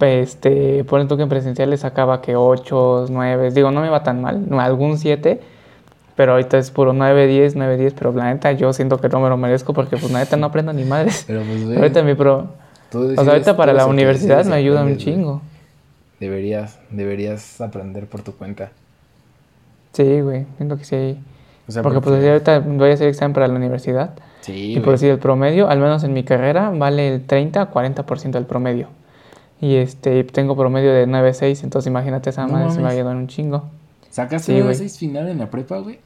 este, 0.01 0.85
ponen 0.85 1.09
tú 1.09 1.17
que 1.17 1.25
en 1.25 1.29
presenciales 1.29 1.81
sacaba 1.81 2.23
que 2.23 2.37
8, 2.37 3.07
9, 3.11 3.51
digo, 3.51 3.73
no 3.73 3.81
me 3.81 3.89
iba 3.89 4.05
tan 4.05 4.23
mal, 4.23 4.49
no, 4.49 4.61
algún 4.61 4.97
7, 4.97 5.41
Pero 6.15 6.33
ahorita 6.33 6.59
es 6.59 6.71
puro 6.71 6.93
9, 6.93 7.27
10, 7.27 7.57
9, 7.57 7.77
10. 7.79 7.95
Pero 7.95 8.13
la 8.13 8.33
neta, 8.33 8.53
yo 8.53 8.73
siento 8.73 8.99
que 8.99 9.09
no 9.09 9.19
me 9.19 9.29
lo 9.29 9.37
merezco 9.37 9.73
porque, 9.73 9.97
pues, 9.97 10.13
la 10.13 10.21
neta 10.21 10.37
no 10.37 10.47
aprendo 10.47 10.73
ni 10.73 10.85
madres. 10.85 11.25
Pero 11.27 11.43
pues, 11.43 11.65
güey. 11.65 11.77
ahorita 11.79 12.03
mi 12.03 12.15
pro. 12.15 12.49
O 12.95 13.15
sea, 13.15 13.33
ahorita 13.33 13.57
para 13.57 13.73
la 13.73 13.87
universidad 13.87 14.45
me 14.45 14.55
ayuda 14.55 14.85
un 14.85 14.99
chingo. 14.99 15.41
Deberías, 16.21 16.79
deberías 16.91 17.61
aprender 17.61 18.07
por 18.07 18.23
tu 18.23 18.37
cuenta. 18.37 18.71
Sí, 19.95 20.21
güey. 20.21 20.47
Siento 20.59 20.77
que 20.77 20.85
sí. 20.85 21.19
O 21.67 21.73
sea, 21.73 21.83
Porque, 21.83 22.01
pues, 22.01 22.23
ahorita 22.25 22.61
voy 22.61 22.91
a 22.91 22.95
hacer 22.95 23.09
examen 23.09 23.33
para 23.33 23.49
la 23.49 23.55
universidad. 23.55 24.13
Sí, 24.43 24.75
Y 24.77 24.81
por 24.81 24.93
decir, 24.93 25.11
el 25.11 25.19
promedio, 25.19 25.69
al 25.71 25.79
menos 25.79 26.05
en 26.05 26.13
mi 26.13 26.23
carrera, 26.25 26.71
vale 26.71 27.15
el 27.15 27.25
30 27.27 27.63
a 27.63 27.71
40% 27.73 28.31
del 28.33 28.45
promedio. 28.45 28.89
Y 29.61 29.77
este, 29.77 30.25
tengo 30.25 30.57
promedio 30.57 30.93
de 30.93 31.07
9.6, 31.07 31.63
entonces 31.65 31.87
imagínate 31.89 32.31
esa 32.31 32.47
No 32.47 32.53
madre 32.55 32.71
se 32.71 32.77
me 32.79 32.83
va 32.83 32.89
a 32.89 32.93
mames. 32.93 32.99
ayudar 32.99 33.17
un 33.17 33.29
chingo. 33.29 33.65
¿Sacaste 34.11 34.53
Sí, 34.53 34.59
un 34.59 34.65
güey. 34.67 34.75
6 34.77 34.99
final 34.99 35.29
en 35.29 35.39
la 35.39 35.49
prepa, 35.49 35.79
güey? 35.79 35.99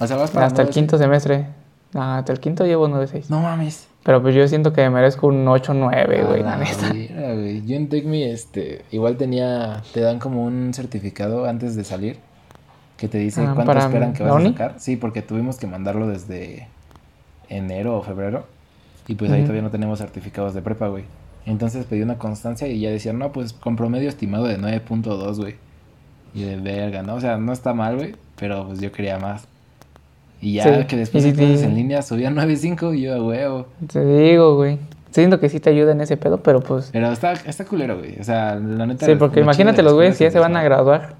O 0.00 0.06
sea, 0.06 0.16
vas 0.16 0.30
para 0.32 0.46
Hasta 0.46 0.62
el 0.62 0.68
9.6. 0.68 0.72
quinto 0.72 0.98
semestre. 0.98 1.46
Ah, 1.94 2.18
hasta 2.18 2.32
el 2.32 2.40
quinto 2.40 2.64
llevo 2.66 2.88
9.6. 2.88 3.26
No 3.28 3.40
mames. 3.42 3.86
Pero 4.02 4.20
pues 4.22 4.34
yo 4.34 4.46
siento 4.48 4.72
que 4.72 4.80
me 4.82 4.90
merezco 4.90 5.26
un 5.28 5.44
8.9, 5.46 6.26
güey, 6.26 6.42
la 6.42 6.56
neta. 6.56 6.92
vera, 6.92 7.34
güey. 7.34 7.64
Yo 7.66 7.76
en 7.76 7.88
TechMe, 7.88 8.30
este, 8.32 8.84
igual 8.90 9.16
tenía, 9.16 9.82
te 9.92 10.00
dan 10.00 10.18
como 10.18 10.44
un 10.44 10.74
certificado 10.74 11.44
antes 11.46 11.76
de 11.76 11.84
salir 11.84 12.18
que 12.96 13.08
te 13.08 13.18
dice 13.18 13.40
Ah, 13.42 13.52
cuánto 13.54 13.64
¿para 13.66 13.80
esperan 13.84 14.12
que 14.14 14.22
vas 14.22 14.42
a 14.44 14.48
sacar. 14.48 14.74
Sí, 14.78 14.96
porque 14.96 15.20
tuvimos 15.22 15.56
que 15.58 15.66
mandarlo 15.66 16.06
desde 16.08 16.68
enero 17.48 17.96
o 17.96 18.02
febrero 18.02 18.46
y 19.06 19.14
pues 19.14 19.30
ahí 19.30 19.42
todavía 19.42 19.62
no 19.62 19.70
tenemos 19.70 19.98
certificados 19.98 20.54
de 20.54 20.62
prepa, 20.62 20.88
güey. 20.88 21.04
Entonces 21.46 21.84
pedí 21.84 22.00
una 22.00 22.16
constancia 22.16 22.68
y 22.68 22.80
ya 22.80 22.90
decían, 22.90 23.18
no, 23.18 23.32
pues 23.32 23.52
con 23.52 23.76
promedio 23.76 24.08
estimado 24.08 24.46
de 24.46 24.58
9.2, 24.58 25.36
güey. 25.36 25.56
Y 26.34 26.42
de 26.42 26.56
verga, 26.56 27.02
¿no? 27.02 27.14
O 27.14 27.20
sea, 27.20 27.36
no 27.36 27.52
está 27.52 27.74
mal, 27.74 27.96
güey, 27.96 28.14
pero 28.36 28.66
pues 28.66 28.80
yo 28.80 28.90
quería 28.92 29.18
más. 29.18 29.46
Y 30.40 30.54
ya 30.54 30.64
Sí, 30.64 30.86
que 30.86 30.96
después 30.96 31.22
de 31.22 31.30
sí, 31.30 31.36
clases 31.36 31.60
sí. 31.60 31.66
en 31.66 31.74
línea 31.74 32.02
subía 32.02 32.30
9.5 32.30 32.96
y 32.96 33.02
yo, 33.02 33.14
a 33.14 33.22
huevo. 33.22 33.66
Te 33.92 34.04
digo, 34.04 34.56
güey. 34.56 34.78
Siento 35.10 35.38
que 35.38 35.48
sí 35.48 35.60
te 35.60 35.70
ayuda 35.70 35.92
en 35.92 36.00
ese 36.00 36.16
pedo, 36.16 36.38
pero 36.38 36.60
pues... 36.60 36.90
Pero 36.92 37.12
está, 37.12 37.34
está 37.34 37.64
culero, 37.64 37.98
güey. 37.98 38.18
O 38.18 38.24
sea, 38.24 38.56
la 38.56 38.86
neta. 38.86 39.06
Sí, 39.06 39.14
porque 39.14 39.40
imagínate 39.40 39.82
los 39.82 39.92
güeyes 39.92 40.18
que 40.18 40.24
ya 40.24 40.30
se 40.30 40.40
van 40.40 40.56
a 40.56 40.62
graduar. 40.64 41.14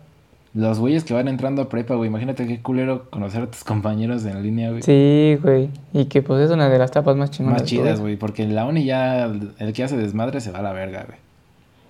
Los 0.54 0.78
güeyes 0.78 1.02
que 1.02 1.12
van 1.14 1.26
entrando 1.26 1.62
a 1.62 1.68
prepa, 1.68 1.96
güey. 1.96 2.08
Imagínate 2.08 2.46
qué 2.46 2.60
culero 2.62 3.10
conocer 3.10 3.42
a 3.42 3.46
tus 3.50 3.64
compañeros 3.64 4.24
en 4.24 4.40
línea, 4.42 4.70
güey. 4.70 4.82
Sí, 4.82 5.36
güey. 5.42 5.68
Y 5.92 6.04
que 6.04 6.22
pues 6.22 6.44
es 6.44 6.50
una 6.52 6.68
de 6.68 6.78
las 6.78 6.92
tapas 6.92 7.16
más 7.16 7.32
chingonas. 7.32 7.62
Más 7.62 7.70
de 7.70 7.76
chidas, 7.76 8.00
güey. 8.00 8.16
Porque 8.16 8.44
en 8.44 8.54
la 8.54 8.64
uni 8.64 8.84
ya 8.84 9.24
el 9.24 9.72
que 9.72 9.82
hace 9.82 9.96
desmadre 9.96 10.40
se 10.40 10.52
va 10.52 10.60
a 10.60 10.62
la 10.62 10.72
verga, 10.72 11.06
güey. 11.08 11.18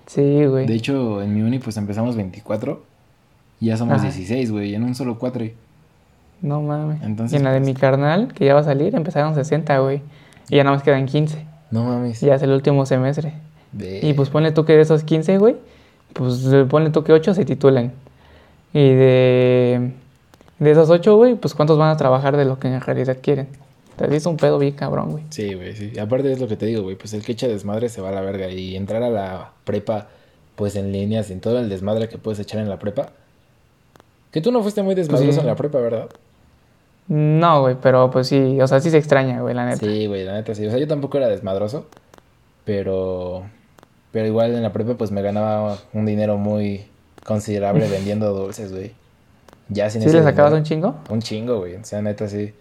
Sí, 0.07 0.47
güey. 0.47 0.67
De 0.67 0.75
hecho, 0.75 1.21
en 1.23 1.35
mi 1.35 1.43
uni 1.43 1.59
pues 1.59 1.77
empezamos 1.77 2.17
24 2.17 2.83
y 3.61 3.67
ya 3.67 3.77
somos 3.77 3.95
Ajá. 3.97 4.05
16, 4.05 4.51
güey. 4.51 4.75
En 4.75 4.83
un 4.85 4.95
solo 4.95 5.19
cuatro. 5.19 5.45
No 6.41 6.63
mames. 6.63 7.03
Entonces, 7.03 7.35
y 7.35 7.37
en 7.37 7.45
la 7.45 7.53
de 7.53 7.59
pues- 7.61 7.67
mi 7.67 7.75
carnal, 7.75 8.33
que 8.33 8.47
ya 8.47 8.55
va 8.55 8.61
a 8.61 8.65
salir, 8.65 8.95
empezaron 8.95 9.35
60, 9.35 9.79
güey. 9.79 10.01
Y 10.49 10.57
ya 10.57 10.65
nada 10.65 10.77
más 10.77 10.83
quedan 10.83 11.05
15. 11.05 11.45
No 11.71 11.85
mames. 11.85 12.21
Ya 12.23 12.35
es 12.35 12.43
el 12.43 12.51
último 12.51 12.87
semestre. 12.87 13.35
Ve- 13.73 14.01
Y 14.03 14.15
pues 14.15 14.31
ponle 14.31 14.53
tú 14.53 14.65
que 14.65 14.73
de 14.75 14.81
esos 14.83 15.05
15, 15.05 15.37
güey, 15.39 15.57
pues 16.15 16.47
ponle 16.71 16.89
tú 16.91 17.05
que 17.05 17.13
8 17.13 17.35
se 17.35 17.45
titulen. 17.45 17.93
Y 18.75 18.93
de, 18.93 19.93
de 20.59 20.71
esos 20.71 20.91
8, 20.91 21.17
güey, 21.17 21.37
pues 21.37 21.55
cuántos 21.55 21.79
van 21.79 21.91
a 21.91 21.97
trabajar 21.97 22.37
de 22.37 22.45
lo 22.45 22.59
que 22.59 22.69
en 22.69 22.81
realidad 22.81 23.17
quieren. 23.23 23.49
Te 23.97 24.15
es 24.15 24.27
un 24.27 24.37
pedo 24.37 24.59
bien 24.59 24.75
cabrón, 24.75 25.13
güey. 25.13 25.25
Sí, 25.31 25.55
güey, 25.55 25.75
sí. 25.75 25.99
Aparte 25.99 26.31
es 26.33 26.41
lo 26.41 26.49
que 26.49 26.57
te 26.57 26.67
digo, 26.67 26.83
güey. 26.83 26.97
Pues 26.97 27.15
el 27.15 27.25
que 27.25 27.33
echa 27.33 27.47
desmadre 27.47 27.89
se 27.89 28.01
va 28.01 28.09
a 28.09 28.13
la 28.13 28.21
verga. 28.21 28.51
Y 28.51 28.75
entrar 28.75 29.03
a 29.05 29.11
la 29.11 29.53
prepa, 29.65 30.09
pues 30.57 30.75
en 30.75 30.91
línea, 30.91 31.23
sin 31.23 31.41
todo 31.41 31.61
el 31.61 31.69
desmadre 31.69 32.09
que 32.09 32.19
puedes 32.19 32.41
echar 32.41 32.61
en 32.61 32.69
la 32.69 32.81
prepa. 32.81 33.11
Que 34.33 34.41
tú 34.41 34.51
no 34.51 34.63
fuiste 34.63 34.83
muy 34.83 34.97
desmadroso 34.97 35.33
sí. 35.33 35.39
en 35.41 35.47
la 35.47 35.55
prepa, 35.55 35.79
¿verdad? 35.79 36.09
No, 37.07 37.61
güey, 37.61 37.77
pero 37.81 38.11
pues 38.11 38.27
sí, 38.27 38.61
o 38.61 38.67
sea, 38.67 38.81
sí 38.81 38.91
se 38.91 38.99
extraña, 38.99 39.41
güey, 39.41 39.55
la 39.55 39.67
neta. 39.67 39.87
Sí, 39.87 40.07
güey, 40.07 40.25
la 40.25 40.33
neta 40.33 40.55
sí. 40.57 40.67
O 40.67 40.71
sea, 40.71 40.81
yo 40.81 40.89
tampoco 40.89 41.19
era 41.19 41.29
desmadroso, 41.29 41.87
pero 42.65 43.45
pero 44.11 44.27
igual 44.27 44.55
en 44.55 44.63
la 44.63 44.73
prepa 44.73 44.95
pues 44.95 45.11
me 45.11 45.23
ganaba 45.23 45.77
un 45.93 46.07
dinero 46.07 46.39
muy 46.39 46.87
considerable 47.25 47.89
vendiendo 47.89 48.33
dulces, 48.33 48.73
güey. 48.73 48.93
Ya 49.69 49.91
sin 49.91 50.03
¿Sí 50.03 50.09
ese 50.09 50.19
le 50.19 50.23
sacabas 50.23 50.53
un 50.53 50.63
chingo? 50.63 50.97
un 51.11 51.21
chingo, 51.21 51.59
güey. 51.59 51.75
O 51.77 51.85
sea, 51.85 52.01
neta 52.03 52.29
sí. 52.29 52.55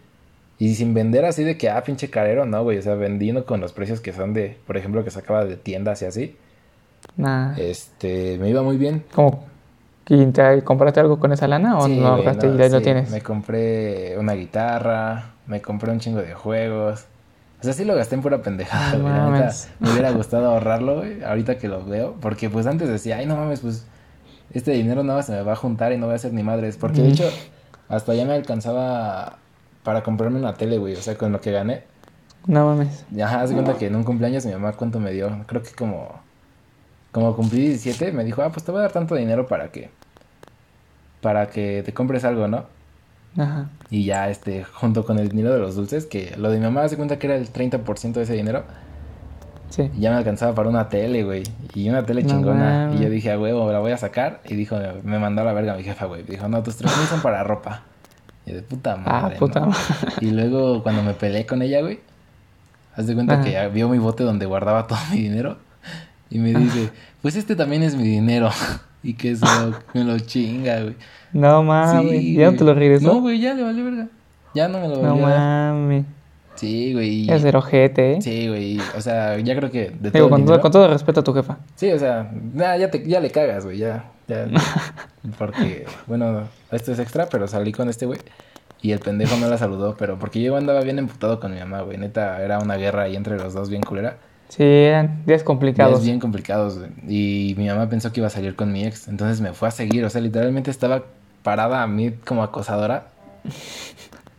Y 0.57 0.75
sin 0.75 0.93
vender 0.93 1.25
así 1.25 1.43
de 1.43 1.57
que, 1.57 1.69
ah, 1.69 1.83
pinche 1.83 2.09
carero, 2.09 2.45
no, 2.45 2.63
güey. 2.63 2.77
O 2.77 2.81
sea, 2.81 2.95
vendiendo 2.95 3.45
con 3.45 3.59
los 3.59 3.73
precios 3.73 3.99
que 3.99 4.13
son 4.13 4.33
de, 4.33 4.57
por 4.65 4.77
ejemplo, 4.77 5.03
que 5.03 5.11
sacaba 5.11 5.45
de 5.45 5.57
tiendas 5.57 6.01
y 6.01 6.05
así. 6.05 6.37
Nah. 7.17 7.55
Este, 7.57 8.37
me 8.39 8.49
iba 8.49 8.63
muy 8.63 8.77
bien. 8.77 9.03
¿Cómo? 9.13 9.43
¿Y 10.07 10.25
te 10.27 10.63
compraste 10.63 10.99
algo 10.99 11.19
con 11.19 11.31
esa 11.31 11.47
lana 11.47 11.77
o 11.77 11.85
Sí, 11.85 11.95
lo 11.95 12.17
no, 12.17 12.23
y 12.23 12.27
ahí 12.61 12.69
lo 12.69 12.77
sí. 12.77 12.83
tienes? 12.83 13.09
Me 13.09 13.21
compré 13.21 14.17
una 14.17 14.33
guitarra, 14.33 15.31
me 15.47 15.61
compré 15.61 15.91
un 15.91 15.99
chingo 15.99 16.19
de 16.21 16.33
juegos. 16.33 17.05
O 17.59 17.63
sea, 17.63 17.73
sí 17.73 17.85
lo 17.85 17.95
gasté 17.95 18.15
en 18.15 18.21
pura 18.21 18.41
pendejada, 18.41 18.97
güey. 18.97 19.43
Me 19.79 19.91
hubiera 19.91 20.11
gustado 20.15 20.47
ahorrarlo, 20.51 20.97
güey, 20.97 21.23
ahorita 21.23 21.57
que 21.57 21.67
lo 21.69 21.85
veo. 21.85 22.15
Porque 22.21 22.49
pues 22.49 22.67
antes 22.67 22.89
decía, 22.89 23.17
ay, 23.17 23.25
no 23.25 23.35
mames, 23.37 23.61
pues 23.61 23.85
este 24.53 24.71
dinero 24.71 25.03
nada 25.03 25.19
más 25.19 25.25
se 25.25 25.31
me 25.33 25.41
va 25.41 25.53
a 25.53 25.55
juntar 25.55 25.91
y 25.93 25.97
no 25.97 26.05
voy 26.07 26.13
a 26.13 26.15
hacer 26.15 26.33
ni 26.33 26.43
madres. 26.43 26.77
Porque 26.77 27.01
de 27.01 27.09
Mm. 27.09 27.11
hecho, 27.11 27.29
hasta 27.89 28.13
ya 28.13 28.25
me 28.25 28.33
alcanzaba 28.33 29.37
para 29.83 30.03
comprarme 30.03 30.39
una 30.39 30.53
tele, 30.53 30.77
güey. 30.77 30.93
O 30.95 31.01
sea, 31.01 31.17
con 31.17 31.31
lo 31.31 31.41
que 31.41 31.51
gané. 31.51 31.83
No 32.45 32.65
mames. 32.65 33.05
Ajá, 33.21 33.41
haz 33.41 33.49
de 33.49 33.55
cuenta 33.55 33.77
que 33.77 33.87
en 33.87 33.95
un 33.95 34.03
cumpleaños 34.03 34.45
mi 34.45 34.51
mamá 34.53 34.73
cuánto 34.73 34.99
me 34.99 35.11
dio. 35.11 35.29
Creo 35.47 35.63
que 35.63 35.71
como, 35.71 36.09
como 37.11 37.35
cumplí 37.35 37.61
17, 37.67 38.11
me 38.11 38.23
dijo, 38.23 38.41
ah, 38.41 38.51
pues 38.51 38.63
te 38.65 38.71
voy 38.71 38.79
a 38.79 38.83
dar 38.83 38.91
tanto 38.91 39.15
dinero 39.15 39.47
para 39.47 39.69
que, 39.71 39.89
para 41.21 41.47
que 41.47 41.83
te 41.85 41.93
compres 41.93 42.25
algo, 42.25 42.47
¿no? 42.47 42.65
Ajá. 43.37 43.69
Y 43.89 44.05
ya, 44.05 44.29
este, 44.29 44.63
junto 44.63 45.05
con 45.05 45.17
el 45.19 45.29
dinero 45.29 45.53
de 45.53 45.59
los 45.59 45.75
dulces, 45.75 46.05
que 46.05 46.35
lo 46.37 46.51
de 46.51 46.57
mi 46.59 46.65
mamá 46.65 46.83
hace 46.83 46.97
cuenta 46.97 47.17
que 47.17 47.27
era 47.27 47.35
el 47.37 47.51
30% 47.51 48.13
de 48.19 48.23
ese 48.23 48.33
dinero, 48.33 48.63
Sí. 49.73 49.89
y 49.97 50.01
ya 50.01 50.11
me 50.11 50.17
alcanzaba 50.17 50.53
para 50.53 50.69
una 50.69 50.87
tele, 50.87 51.23
güey. 51.23 51.41
Y 51.73 51.89
una 51.89 52.05
tele 52.05 52.21
No 52.21 52.29
chingona. 52.29 52.91
Y 52.95 53.01
yo 53.01 53.09
dije, 53.09 53.31
a 53.31 53.39
huevo, 53.39 53.71
la 53.71 53.79
voy 53.79 53.91
a 53.91 53.97
sacar. 53.97 54.41
Y 54.47 54.53
dijo, 54.53 54.77
me 55.03 55.17
mandó 55.17 55.41
a 55.41 55.45
la 55.45 55.53
verga 55.53 55.75
mi 55.75 55.81
jefa, 55.83 56.05
güey. 56.05 56.21
Dijo, 56.21 56.47
no, 56.47 56.61
tus 56.61 56.75
tres 56.75 56.95
mil 56.95 57.07
son 57.07 57.21
para 57.23 57.43
ropa. 57.43 57.81
Y 58.45 58.51
yo 58.51 58.57
de 58.57 58.61
puta 58.61 58.93
Ah, 59.03 59.21
madre. 59.21 59.37
puta 59.37 59.61
¿no? 59.61 59.67
madre. 59.67 59.81
Y 60.21 60.29
luego 60.29 60.83
cuando 60.83 61.01
me 61.01 61.13
peleé 61.13 61.47
con 61.47 61.63
ella, 61.63 61.81
güey, 61.81 62.01
haz 62.95 63.07
de 63.07 63.15
cuenta 63.15 63.33
Ajá. 63.35 63.43
que 63.43 63.67
vio 63.69 63.89
mi 63.89 63.97
bote 63.97 64.23
donde 64.23 64.45
guardaba 64.45 64.85
todo 64.85 64.99
mi 65.11 65.21
dinero. 65.21 65.57
Y 66.29 66.37
me 66.37 66.53
dice, 66.53 66.91
pues 67.23 67.35
este 67.35 67.55
también 67.55 67.81
es 67.83 67.95
mi 67.95 68.03
dinero. 68.03 68.49
Y 69.05 69.15
que 69.15 69.35
se 69.35 69.43
lo, 69.45 69.73
me 69.93 70.05
lo 70.05 70.17
chinga, 70.19 70.79
güey. 70.79 70.95
No 71.33 71.61
mames. 71.61 72.09
Sí, 72.21 72.35
¿Ya 72.35 72.49
no 72.51 72.57
te 72.57 72.63
lo 72.63 72.73
regresó? 72.73 73.05
No, 73.13 73.19
güey, 73.19 73.37
ya 73.41 73.53
le 73.53 73.61
valió 73.63 73.83
verga. 73.83 74.07
Ya 74.55 74.69
no 74.69 74.79
me 74.79 74.87
lo 74.87 75.01
No 75.01 75.17
mames. 75.17 76.05
Sí, 76.63 76.93
güey. 76.93 77.29
Es 77.29 77.41
ser 77.41 77.57
ojete, 77.57 78.13
¿eh? 78.13 78.21
Sí, 78.21 78.47
güey. 78.47 78.79
O 78.97 79.01
sea, 79.01 79.37
ya 79.39 79.53
creo 79.53 79.69
que 79.69 79.89
de 79.89 80.11
todo 80.11 80.11
Digo, 80.11 80.25
el 80.27 80.29
con 80.29 80.45
todo, 80.45 80.61
con 80.61 80.71
todo 80.71 80.87
respeto 80.87 81.19
a 81.19 81.23
tu 81.23 81.33
jefa. 81.33 81.57
Sí, 81.75 81.91
o 81.91 81.99
sea, 81.99 82.31
nah, 82.53 82.77
ya, 82.77 82.89
te, 82.89 83.05
ya 83.05 83.19
le 83.19 83.31
cagas, 83.31 83.65
güey, 83.65 83.79
ya, 83.79 84.05
ya. 84.29 84.47
Porque, 85.37 85.85
bueno, 86.07 86.47
esto 86.71 86.93
es 86.93 86.99
extra, 86.99 87.25
pero 87.25 87.49
salí 87.49 87.73
con 87.73 87.89
este 87.89 88.05
güey. 88.05 88.19
Y 88.81 88.93
el 88.93 88.99
pendejo 88.99 89.35
no 89.35 89.49
la 89.49 89.57
saludó, 89.57 89.95
pero 89.97 90.19
porque 90.19 90.41
yo 90.41 90.57
andaba 90.57 90.81
bien 90.81 90.99
emputado 90.99 91.39
con 91.39 91.53
mi 91.53 91.59
mamá, 91.59 91.81
güey. 91.81 91.97
Neta, 91.97 92.41
era 92.41 92.59
una 92.59 92.75
guerra 92.75 93.03
ahí 93.03 93.15
entre 93.15 93.37
los 93.37 93.53
dos 93.53 93.69
bien 93.69 93.81
culera. 93.81 94.17
Sí, 94.49 94.63
eran 94.63 95.25
días 95.25 95.43
complicados. 95.43 95.95
Días 95.95 96.05
bien 96.05 96.19
complicados, 96.19 96.79
güey. 96.79 96.91
Y 97.07 97.55
mi 97.57 97.67
mamá 97.67 97.87
pensó 97.87 98.11
que 98.11 98.19
iba 98.19 98.27
a 98.27 98.29
salir 98.29 98.57
con 98.57 98.73
mi 98.73 98.85
ex. 98.85 99.07
Entonces 99.07 99.39
me 99.39 99.53
fue 99.53 99.69
a 99.69 99.71
seguir. 99.71 100.03
O 100.03 100.09
sea, 100.09 100.19
literalmente 100.19 100.69
estaba 100.69 101.03
parada 101.43 101.81
a 101.81 101.87
mí 101.87 102.11
como 102.25 102.43
acosadora. 102.43 103.07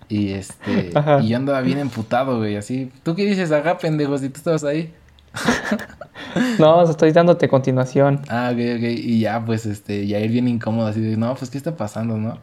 Y 0.08 0.32
este. 0.32 0.90
Ajá. 0.94 1.20
Y 1.20 1.28
yo 1.28 1.36
andaba 1.36 1.60
bien 1.60 1.78
emputado, 1.78 2.38
güey. 2.38 2.56
Así. 2.56 2.90
¿Tú 3.02 3.14
qué 3.14 3.24
dices 3.24 3.52
acá, 3.52 3.78
pendejo? 3.78 4.18
Si 4.18 4.28
tú 4.28 4.38
estabas 4.38 4.64
ahí. 4.64 4.92
No, 6.58 6.82
estoy 6.82 7.12
dándote 7.12 7.48
continuación. 7.48 8.20
Ah, 8.28 8.50
ok, 8.52 8.58
ok. 8.76 8.82
Y 8.82 9.20
ya, 9.20 9.44
pues, 9.44 9.66
este, 9.66 10.06
ya 10.06 10.18
ir 10.18 10.30
bien 10.30 10.48
incómodo, 10.48 10.86
así 10.86 11.00
de, 11.00 11.16
no, 11.16 11.34
pues, 11.34 11.50
¿qué 11.50 11.58
está 11.58 11.76
pasando, 11.76 12.16
no? 12.16 12.38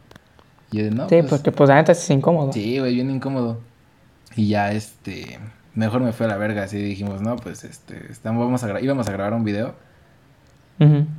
Y 0.71 0.77
yo 0.77 0.83
de, 0.85 0.91
no, 0.91 1.09
sí, 1.09 1.17
pues, 1.17 1.29
porque 1.29 1.51
pues 1.51 1.69
la 1.69 1.75
neta 1.75 1.91
es 1.91 2.09
incómodo. 2.09 2.53
sí, 2.53 2.79
güey, 2.79 2.95
bien 2.95 3.09
incómodo. 3.09 3.59
Y 4.35 4.49
ya, 4.49 4.71
este, 4.71 5.39
mejor 5.75 6.01
me 6.01 6.13
fue 6.13 6.25
a 6.25 6.29
la 6.29 6.37
verga, 6.37 6.63
así 6.63 6.77
dijimos, 6.77 7.21
no, 7.21 7.35
pues, 7.35 7.63
este, 7.63 8.11
estamos, 8.11 8.45
vamos 8.45 8.63
a 8.63 8.79
íbamos 8.81 9.07
a 9.07 9.11
grabar 9.11 9.33
un 9.33 9.43
video 9.43 9.75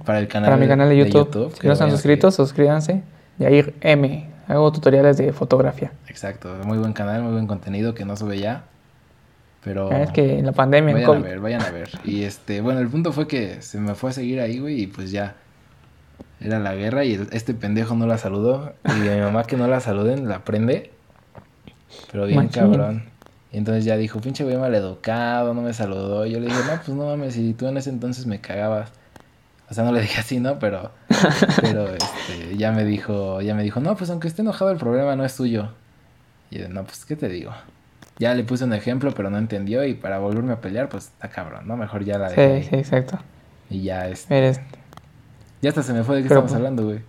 para 0.05 0.19
el 0.19 0.27
canal 0.27 0.51
Para 0.51 0.57
mi 0.57 0.67
canal 0.67 0.89
de 0.89 0.97
YouTube. 0.97 1.53
si 1.53 1.61
que 1.61 1.67
no 1.69 1.75
están 1.75 1.91
suscritos, 1.91 2.35
suscríbanse. 2.35 3.03
Yair 3.39 3.75
M. 3.81 4.32
Hago 4.49 4.73
tutoriales 4.73 5.17
de 5.17 5.33
fotografía. 5.33 5.93
Exacto, 6.09 6.55
muy 6.65 6.79
buen 6.79 6.93
canal, 6.93 7.23
muy 7.23 7.33
buen 7.33 7.47
contenido 7.47 7.95
que 7.95 8.05
no 8.05 8.17
sube 8.17 8.39
ya. 8.39 8.65
Pero 9.65 9.91
Ah, 9.93 10.03
Es 10.03 10.11
que 10.11 10.39
en 10.39 10.47
la 10.47 10.53
pandemia, 10.53 10.91
en 10.91 10.97
vayan 11.07 11.17
a 11.17 11.21
ver, 11.21 11.41
vayan 11.41 11.63
a 11.63 11.71
ver. 11.71 11.91
Y 12.05 12.25
este, 12.25 12.61
bueno, 12.61 12.81
el 12.81 12.89
punto 12.89 13.13
fue 13.13 13.29
que 13.29 13.63
se 13.63 13.79
me 13.79 13.95
fue 13.95 14.11
a 14.11 14.13
seguir 14.13 14.41
ahí, 14.41 14.59
güey, 14.59 14.83
y 14.83 14.87
pues 14.89 15.11
ya. 15.11 15.37
Era 16.41 16.59
la 16.59 16.75
guerra 16.75 17.05
y 17.05 17.15
este 17.31 17.55
pendejo 17.55 17.95
no 17.95 18.07
la 18.07 18.19
saludó. 18.19 18.73
Y 18.85 19.09
a 19.09 19.15
mi 19.15 19.21
mamá 19.21 19.45
que 19.45 19.57
no 19.57 19.69
la 19.69 19.79
saluden, 19.79 20.29
la 20.29 20.41
prende. 20.41 20.91
Pero 22.11 22.27
bien 22.27 22.39
Machín. 22.47 22.63
cabrón. 22.63 23.05
Y 23.53 23.59
entonces 23.59 23.85
ya 23.85 23.97
dijo, 23.97 24.21
pinche 24.21 24.43
güey 24.43 24.57
maleducado, 24.57 25.55
no 25.55 25.63
me 25.63 25.73
saludó. 25.73 26.27
Y 26.27 26.33
yo 26.33 26.41
le 26.41 26.47
dije, 26.47 26.59
no, 26.67 26.77
pues 26.85 26.89
no 26.89 27.07
mames, 27.07 27.35
si 27.35 27.55
tú 27.55 27.69
en 27.69 27.77
ese 27.77 27.91
entonces 27.91 28.27
me 28.27 28.41
cagabas. 28.41 28.91
O 29.73 29.75
sea, 29.75 29.85
no 29.85 29.93
le 29.93 30.03
dije 30.03 30.21
así, 30.21 30.39
¿no? 30.39 30.59
Pero, 30.59 30.91
pero 31.63 31.87
este, 31.95 32.59
ya 32.59 32.73
me 32.73 32.85
dijo, 32.85 33.41
ya 33.41 33.55
me 33.55 33.63
dijo, 33.63 33.81
no, 33.81 33.97
pues 33.97 34.11
aunque 34.11 34.29
esté 34.29 34.43
enojado 34.43 34.71
el 34.71 34.77
problema 34.77 35.17
no 35.17 35.25
es 35.25 35.33
suyo. 35.33 35.71
Y 36.51 36.59
yo, 36.59 36.69
no, 36.69 36.85
pues, 36.85 37.07
¿qué 37.07 37.17
te 37.17 37.31
digo? 37.31 37.53
Ya 38.19 38.35
le 38.35 38.45
puse 38.45 38.65
un 38.65 38.75
ejemplo, 38.75 39.15
pero 39.15 39.31
no 39.31 39.39
entendió 39.39 39.83
y 39.87 39.95
para 39.95 40.19
volverme 40.19 40.53
a 40.53 40.61
pelear, 40.61 40.91
pues, 40.91 41.07
está 41.07 41.31
cabrón, 41.31 41.67
¿no? 41.67 41.79
Mejor 41.79 42.05
ya 42.05 42.19
la 42.19 42.29
dejé. 42.29 42.65
Sí, 42.65 42.69
sí, 42.69 42.77
exacto. 42.77 43.19
Y 43.71 43.81
ya, 43.85 44.09
este, 44.09 44.37
Eres 44.37 44.61
ya 45.63 45.71
hasta 45.71 45.83
se 45.83 45.95
me 45.95 46.05
fue 46.05 46.17
de 46.17 46.23
qué 46.25 46.29
Pero, 46.29 46.41
estamos 46.41 46.51
pues, 46.51 46.57
hablando, 46.59 46.85
güey. 46.85 47.01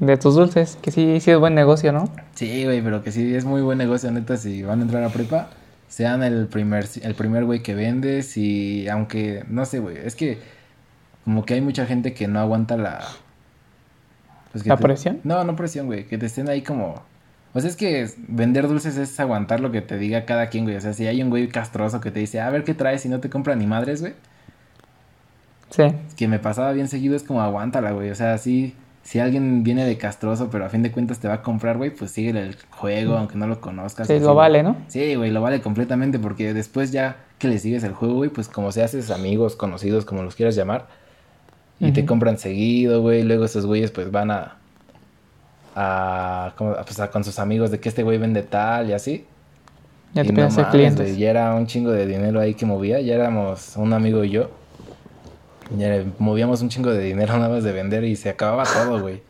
de 0.00 0.16
tus 0.18 0.34
dulces, 0.34 0.76
que 0.82 0.90
sí, 0.90 1.20
sí 1.20 1.30
es 1.30 1.38
buen 1.38 1.54
negocio, 1.54 1.90
¿no? 1.90 2.10
Sí, 2.34 2.66
güey, 2.66 2.82
pero 2.82 3.02
que 3.02 3.12
sí 3.12 3.34
es 3.34 3.46
muy 3.46 3.62
buen 3.62 3.78
negocio, 3.78 4.10
neta, 4.10 4.36
si 4.36 4.62
van 4.62 4.80
a 4.80 4.82
entrar 4.82 5.04
a 5.04 5.08
prepa, 5.08 5.48
sean 5.88 6.22
el 6.22 6.48
primer, 6.48 6.86
el 7.00 7.14
primer 7.14 7.46
güey 7.46 7.62
que 7.62 7.74
vendes 7.74 8.36
y 8.36 8.90
aunque, 8.90 9.46
no 9.48 9.64
sé, 9.64 9.78
güey, 9.78 9.96
es 9.96 10.14
que 10.16 10.38
como 11.24 11.44
que 11.44 11.54
hay 11.54 11.60
mucha 11.60 11.86
gente 11.86 12.12
que 12.14 12.28
no 12.28 12.38
aguanta 12.40 12.76
la... 12.76 13.00
pues, 14.52 14.66
¿La 14.66 14.76
te- 14.76 14.82
presión? 14.82 15.20
No, 15.24 15.42
no 15.44 15.56
presión, 15.56 15.86
güey, 15.86 16.06
que 16.06 16.18
te 16.18 16.26
estén 16.26 16.48
ahí 16.48 16.62
como... 16.62 17.02
O 17.56 17.60
sea, 17.60 17.70
es 17.70 17.76
que 17.76 18.08
vender 18.28 18.66
dulces 18.66 18.96
es 18.96 19.18
aguantar 19.20 19.60
lo 19.60 19.70
que 19.70 19.80
te 19.80 19.96
diga 19.96 20.24
cada 20.24 20.48
quien, 20.48 20.64
güey. 20.64 20.76
O 20.76 20.80
sea, 20.80 20.92
si 20.92 21.06
hay 21.06 21.22
un 21.22 21.30
güey 21.30 21.46
castroso 21.48 22.00
que 22.00 22.10
te 22.10 22.18
dice, 22.18 22.40
a 22.40 22.50
ver 22.50 22.64
qué 22.64 22.74
traes 22.74 23.06
y 23.06 23.08
no 23.08 23.20
te 23.20 23.30
compra 23.30 23.54
ni 23.54 23.64
madres, 23.64 24.00
güey. 24.00 24.14
Sí. 25.70 25.84
Que 26.16 26.26
me 26.28 26.38
pasaba 26.40 26.72
bien 26.72 26.88
seguido 26.88 27.14
es 27.16 27.22
como 27.22 27.40
aguántala, 27.42 27.92
güey. 27.92 28.10
O 28.10 28.14
sea, 28.16 28.38
sí, 28.38 28.74
si 29.04 29.20
alguien 29.20 29.62
viene 29.62 29.84
de 29.84 29.96
castroso, 29.98 30.50
pero 30.50 30.64
a 30.64 30.68
fin 30.68 30.82
de 30.82 30.90
cuentas 30.90 31.20
te 31.20 31.28
va 31.28 31.34
a 31.34 31.42
comprar, 31.42 31.76
güey, 31.76 31.90
pues 31.90 32.10
síguele 32.10 32.42
el 32.42 32.56
juego, 32.70 33.16
aunque 33.16 33.36
no 33.36 33.46
lo 33.46 33.60
conozcas. 33.60 34.08
Sí, 34.08 34.14
así, 34.14 34.24
lo 34.24 34.34
vale, 34.34 34.64
¿no? 34.64 34.76
Sí, 34.88 35.14
güey, 35.14 35.30
lo 35.30 35.40
vale 35.40 35.60
completamente 35.60 36.18
porque 36.18 36.54
después 36.54 36.90
ya 36.90 37.18
que 37.38 37.46
le 37.46 37.58
sigues 37.58 37.84
el 37.84 37.92
juego, 37.92 38.14
güey, 38.14 38.30
pues 38.30 38.48
como 38.48 38.72
se 38.72 38.82
haces 38.82 39.10
amigos, 39.12 39.54
conocidos, 39.54 40.04
como 40.04 40.22
los 40.24 40.34
quieras 40.34 40.56
llamar, 40.56 40.88
y 41.80 41.92
te 41.92 42.06
compran 42.06 42.38
seguido, 42.38 43.00
güey, 43.02 43.22
luego 43.24 43.44
esos 43.44 43.66
güeyes 43.66 43.90
pues 43.90 44.10
van 44.10 44.30
a, 44.30 44.56
a, 45.74 46.54
¿cómo? 46.56 46.74
pues, 46.84 46.98
a- 47.00 47.10
con 47.10 47.24
sus 47.24 47.38
amigos 47.38 47.70
de 47.70 47.80
que 47.80 47.88
este 47.88 48.02
güey 48.02 48.18
vende 48.18 48.42
tal 48.42 48.88
y 48.88 48.92
así. 48.92 49.26
Ya 50.14 50.22
y 50.22 50.26
te 50.28 50.32
no 50.32 50.44
a 50.44 50.50
ser 50.50 50.64
mames, 50.66 50.74
clientes. 50.74 51.16
ya 51.18 51.30
era 51.30 51.54
un 51.54 51.66
chingo 51.66 51.90
de 51.90 52.06
dinero 52.06 52.38
ahí 52.40 52.54
que 52.54 52.64
movía, 52.66 53.00
ya 53.00 53.14
éramos 53.16 53.76
un 53.76 53.92
amigo 53.92 54.22
y 54.24 54.30
yo. 54.30 54.50
Ya 55.76 56.04
movíamos 56.18 56.60
un 56.62 56.68
chingo 56.68 56.90
de 56.90 57.02
dinero 57.02 57.34
nada 57.38 57.48
más 57.48 57.64
de 57.64 57.72
vender 57.72 58.04
y 58.04 58.14
se 58.16 58.28
acababa 58.30 58.64
todo, 58.64 59.00
güey. 59.00 59.22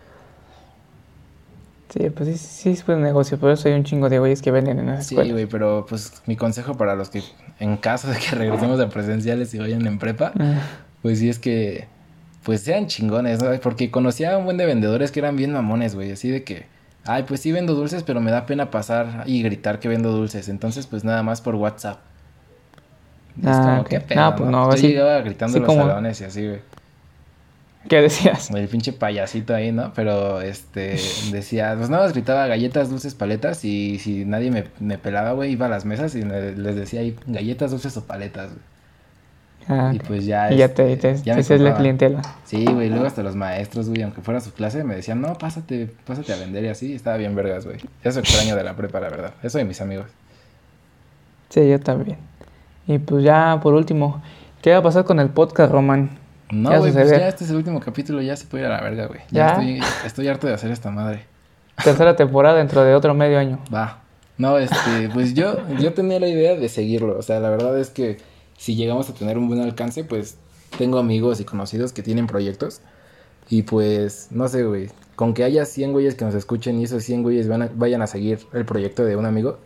Sí, 1.91 2.11
pues 2.11 2.29
sí, 2.29 2.37
sí 2.37 2.71
es 2.71 2.85
buen 2.85 3.03
negocio, 3.03 3.39
por 3.39 3.51
eso 3.53 3.69
hay 3.69 3.75
un 3.75 3.85
chingo 3.85 4.09
de 4.09 4.19
güeyes 4.19 4.43
que 4.43 4.51
venden 4.51 4.81
en 4.81 4.87
las 4.87 5.07
Sí, 5.07 5.15
güey, 5.15 5.47
pero 5.47 5.87
pues 5.89 6.23
mi 6.27 6.35
consejo 6.35 6.77
para 6.77 6.97
los 6.97 7.09
que 7.09 7.23
en 7.61 7.77
caso 7.77 8.09
de 8.09 8.19
que 8.19 8.31
regresemos 8.37 8.81
a 8.81 8.89
presenciales 8.89 9.55
y 9.55 9.59
vayan 9.59 9.87
en 9.87 9.99
prepa, 9.99 10.33
Mm. 10.35 10.59
Pues 11.03 11.19
sí, 11.19 11.29
es 11.29 11.39
que, 11.39 11.87
pues 12.45 12.61
sean 12.63 12.87
chingones, 12.87 13.43
¿no? 13.43 13.51
Porque 13.61 13.91
conocía 13.91 14.35
a 14.35 14.39
un 14.39 14.45
buen 14.45 14.57
de 14.57 14.67
vendedores 14.67 15.11
que 15.11 15.21
eran 15.21 15.37
bien 15.37 15.53
mamones, 15.53 15.95
güey, 15.95 16.13
así 16.13 16.29
de 16.31 16.45
que, 16.45 16.67
ay, 17.07 17.25
pues 17.25 17.41
sí 17.41 17.53
vendo 17.53 17.75
dulces, 17.75 18.03
pero 18.03 18.21
me 18.21 18.31
da 18.31 18.47
pena 18.47 18.71
pasar 18.71 19.25
y 19.27 19.43
gritar 19.43 19.81
que 19.81 19.89
vendo 19.89 20.13
dulces, 20.13 20.49
entonces 20.49 20.87
pues 20.87 21.05
nada 21.05 21.23
más 21.23 21.41
por 21.41 21.55
WhatsApp. 21.57 21.99
Es 23.41 23.47
Ah, 23.49 23.63
como, 23.77 23.85
qué 23.85 24.01
pedo, 24.01 24.21
No, 24.21 24.37
pues 24.37 24.51
no, 24.51 24.67
Yo 24.69 24.73
así- 24.75 24.89
llegaba 24.89 25.21
gritando 25.23 25.57
en 25.57 25.63
los 25.65 25.73
como- 25.73 25.87
salones 25.89 26.21
y 26.21 26.25
así, 26.25 26.47
güey. 26.47 26.61
¿Qué 27.89 28.01
decías? 28.01 28.51
El 28.51 28.67
pinche 28.69 28.93
payasito 28.95 29.55
ahí, 29.55 29.71
¿no? 29.73 29.93
Pero, 29.95 30.41
este, 30.41 30.97
decía, 31.33 31.75
pues 31.77 31.91
nada 31.91 32.05
más 32.05 32.13
gritaba 32.15 32.47
galletas, 32.47 32.89
dulces, 32.91 33.15
paletas 33.15 33.65
y 33.65 33.99
si 33.99 34.25
nadie 34.25 34.51
me, 34.51 34.65
me 34.81 34.97
pelaba, 34.99 35.33
güey, 35.33 35.53
iba 35.53 35.67
a 35.67 35.69
las 35.69 35.85
mesas 35.85 36.15
y 36.15 36.23
le- 36.23 36.57
les 36.57 36.77
decía 36.77 37.01
ahí 37.01 37.17
galletas, 37.27 37.71
dulces 37.73 37.97
o 37.97 38.05
paletas, 38.07 38.51
güey. 38.51 38.61
Ah, 39.69 39.93
Y 39.95 39.99
pues 39.99 40.27
ya, 40.27 40.53
y 40.53 40.59
ya 40.59 40.75
te, 40.75 40.93
este, 40.93 41.15
te, 41.15 41.19
ya 41.19 41.33
te 41.33 41.35
me 41.35 41.41
haces 41.41 41.61
la 41.61 41.75
clientela. 41.75 42.23
Sí, 42.45 42.65
güey, 42.65 42.91
luego 42.91 43.07
hasta 43.07 43.23
los 43.23 43.35
maestros, 43.35 43.89
güey, 43.89 44.03
aunque 44.03 44.21
fuera 44.21 44.41
su 44.41 44.53
clase, 44.53 44.85
me 44.85 44.95
decían, 44.95 45.21
no, 45.21 45.35
pásate, 45.35 45.91
pásate 46.07 46.33
a 46.33 46.37
vender 46.37 46.65
y 46.65 46.69
así, 46.69 46.95
estaba 46.95 47.17
bien 47.17 47.35
vergas, 47.35 47.65
güey. 47.65 47.79
Eso 48.03 48.21
extraño 48.21 48.57
de 48.57 48.65
la 48.65 48.75
prepa, 48.77 49.01
la 49.01 49.09
verdad. 49.09 49.35
Eso 49.43 49.59
de 49.59 49.65
mis 49.65 49.81
amigos. 49.81 50.07
Sí, 51.49 51.69
yo 51.69 51.81
también. 51.81 52.19
Y 52.87 52.99
pues 52.99 53.25
ya, 53.25 53.59
por 53.63 53.75
último, 53.75 54.23
¿qué 54.61 54.73
va 54.73 54.79
a 54.79 54.83
pasar 54.83 55.05
con 55.05 55.19
el 55.21 55.31
podcast, 55.31 55.73
Román? 55.73 56.11
No, 56.51 56.69
¿Qué 56.69 56.77
vas 56.77 56.87
a 56.87 56.91
güey, 56.91 56.93
pues 56.93 57.11
ya 57.11 57.29
este 57.29 57.45
es 57.45 57.51
el 57.51 57.57
último 57.57 57.81
capítulo, 57.81 58.21
ya 58.21 58.37
se 58.37 58.47
puede 58.47 58.65
ir 58.65 58.71
a 58.71 58.77
la 58.77 58.83
verga, 58.83 59.07
güey. 59.07 59.21
Ya, 59.31 59.47
¿Ya? 59.47 59.49
Estoy, 59.53 59.81
estoy 60.07 60.29
harto 60.29 60.47
de 60.47 60.55
hacer 60.55 60.71
esta 60.71 60.91
madre. 60.91 61.25
Tercera 61.83 62.15
temporada 62.17 62.59
dentro 62.59 62.85
de 62.85 62.95
otro 62.95 63.15
medio 63.15 63.39
año. 63.39 63.59
Va. 63.75 64.01
No, 64.37 64.59
este, 64.59 65.09
pues 65.13 65.35
yo, 65.35 65.57
yo 65.79 65.95
tenía 65.95 66.19
la 66.21 66.29
idea 66.29 66.55
de 66.57 66.69
seguirlo. 66.69 67.17
O 67.19 67.23
sea, 67.23 67.41
la 67.41 67.51
verdad 67.51 67.79
es 67.79 67.91
que 67.91 68.19
si 68.59 68.77
llegamos 68.77 69.09
a 69.11 69.15
tener 69.15 69.39
un 69.39 69.49
buen 69.49 69.61
alcance, 69.61 70.05
pues 70.05 70.37
tengo 70.79 70.99
amigos 70.99 71.41
y 71.41 71.45
conocidos 71.45 71.93
que 71.93 72.03
tienen 72.03 72.27
proyectos. 72.27 72.81
Y 73.51 73.63
pues, 73.63 74.29
no 74.31 74.49
sé, 74.49 74.65
güey. 74.65 74.89
Con 75.17 75.35
que 75.35 75.45
haya 75.45 75.65
100 75.65 75.93
güeyes 75.93 76.15
que 76.15 76.25
nos 76.25 76.35
escuchen 76.35 76.81
y 76.81 76.85
esos 76.85 77.05
100 77.05 77.23
güeyes 77.23 77.47
van 77.49 77.63
a- 77.63 77.71
vayan 77.75 78.03
a 78.03 78.07
seguir 78.07 78.41
el 78.53 78.65
proyecto 78.65 79.05
de 79.05 79.17
un 79.17 79.27
amigo, 79.27 79.59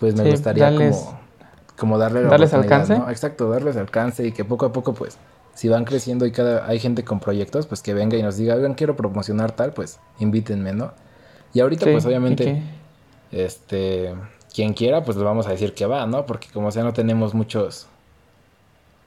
pues 0.00 0.14
me 0.16 0.24
Sí, 0.24 0.30
gustaría 0.30 0.70
darles- 0.70 0.96
como, 0.96 1.20
como 1.78 1.98
darle 1.98 2.22
la 2.22 2.30
darles 2.30 2.52
alcance. 2.54 2.98
¿no? 2.98 3.10
Exacto, 3.10 3.48
darles 3.50 3.76
alcance 3.76 4.26
y 4.26 4.32
que 4.32 4.44
poco 4.44 4.66
a 4.66 4.72
poco, 4.72 4.94
pues, 4.94 5.18
si 5.54 5.68
van 5.68 5.84
creciendo 5.84 6.26
y 6.26 6.32
cada 6.32 6.66
hay 6.66 6.80
gente 6.80 7.04
con 7.04 7.20
proyectos, 7.20 7.66
pues 7.66 7.80
que 7.82 7.94
venga 7.94 8.16
y 8.16 8.22
nos 8.22 8.36
diga, 8.36 8.56
oigan, 8.56 8.74
quiero 8.74 8.96
promocionar 8.96 9.52
tal, 9.52 9.72
pues 9.72 10.00
invítenme, 10.18 10.72
¿no? 10.72 10.92
Y 11.52 11.60
ahorita, 11.60 11.84
Sí, 11.84 11.92
pues 11.92 12.04
obviamente 12.06 12.60
este, 13.30 14.14
quien 14.54 14.72
quiera, 14.72 15.02
pues 15.04 15.16
le 15.16 15.24
vamos 15.24 15.46
a 15.46 15.50
decir 15.50 15.74
que 15.74 15.84
va, 15.84 16.06
¿no? 16.06 16.24
Porque 16.26 16.48
como 16.52 16.70
sea, 16.70 16.84
no 16.84 16.92
tenemos 16.92 17.34
muchos 17.34 17.88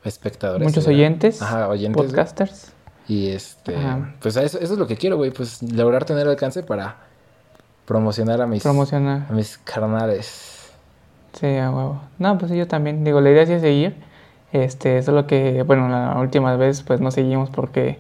espectadores. 0.03 0.67
Muchos 0.67 0.85
¿verdad? 0.85 0.99
oyentes, 0.99 1.41
Ajá, 1.41 1.69
oyentes. 1.69 2.03
podcasters. 2.05 2.73
Y 3.07 3.29
este, 3.29 3.75
Ajá. 3.75 4.13
pues 4.19 4.35
eso, 4.35 4.59
eso 4.59 4.73
es 4.73 4.77
lo 4.79 4.85
que 4.85 4.97
quiero, 4.97 5.15
güey, 5.15 5.31
pues 5.31 5.63
lograr 5.63 6.03
tener 6.03 6.27
alcance 6.27 6.61
para 6.63 6.97
promocionar 7.85 8.41
a 8.41 8.47
mis, 8.47 8.61
Promocionar. 8.63 9.25
a 9.29 9.33
mis 9.33 9.57
carnales. 9.59 10.69
Sí, 11.31 11.55
a 11.55 11.71
huevo. 11.71 12.01
No, 12.19 12.37
pues 12.37 12.51
yo 12.51 12.67
también. 12.67 13.03
Digo, 13.05 13.21
la 13.21 13.29
idea 13.31 13.45
sí 13.45 13.53
es 13.53 13.61
seguir. 13.61 13.95
Este, 14.51 15.01
solo 15.03 15.27
que, 15.27 15.63
bueno, 15.63 15.87
la 15.87 16.17
última 16.19 16.55
vez 16.57 16.83
pues 16.83 16.99
no 16.99 17.11
seguimos 17.11 17.49
porque... 17.49 17.99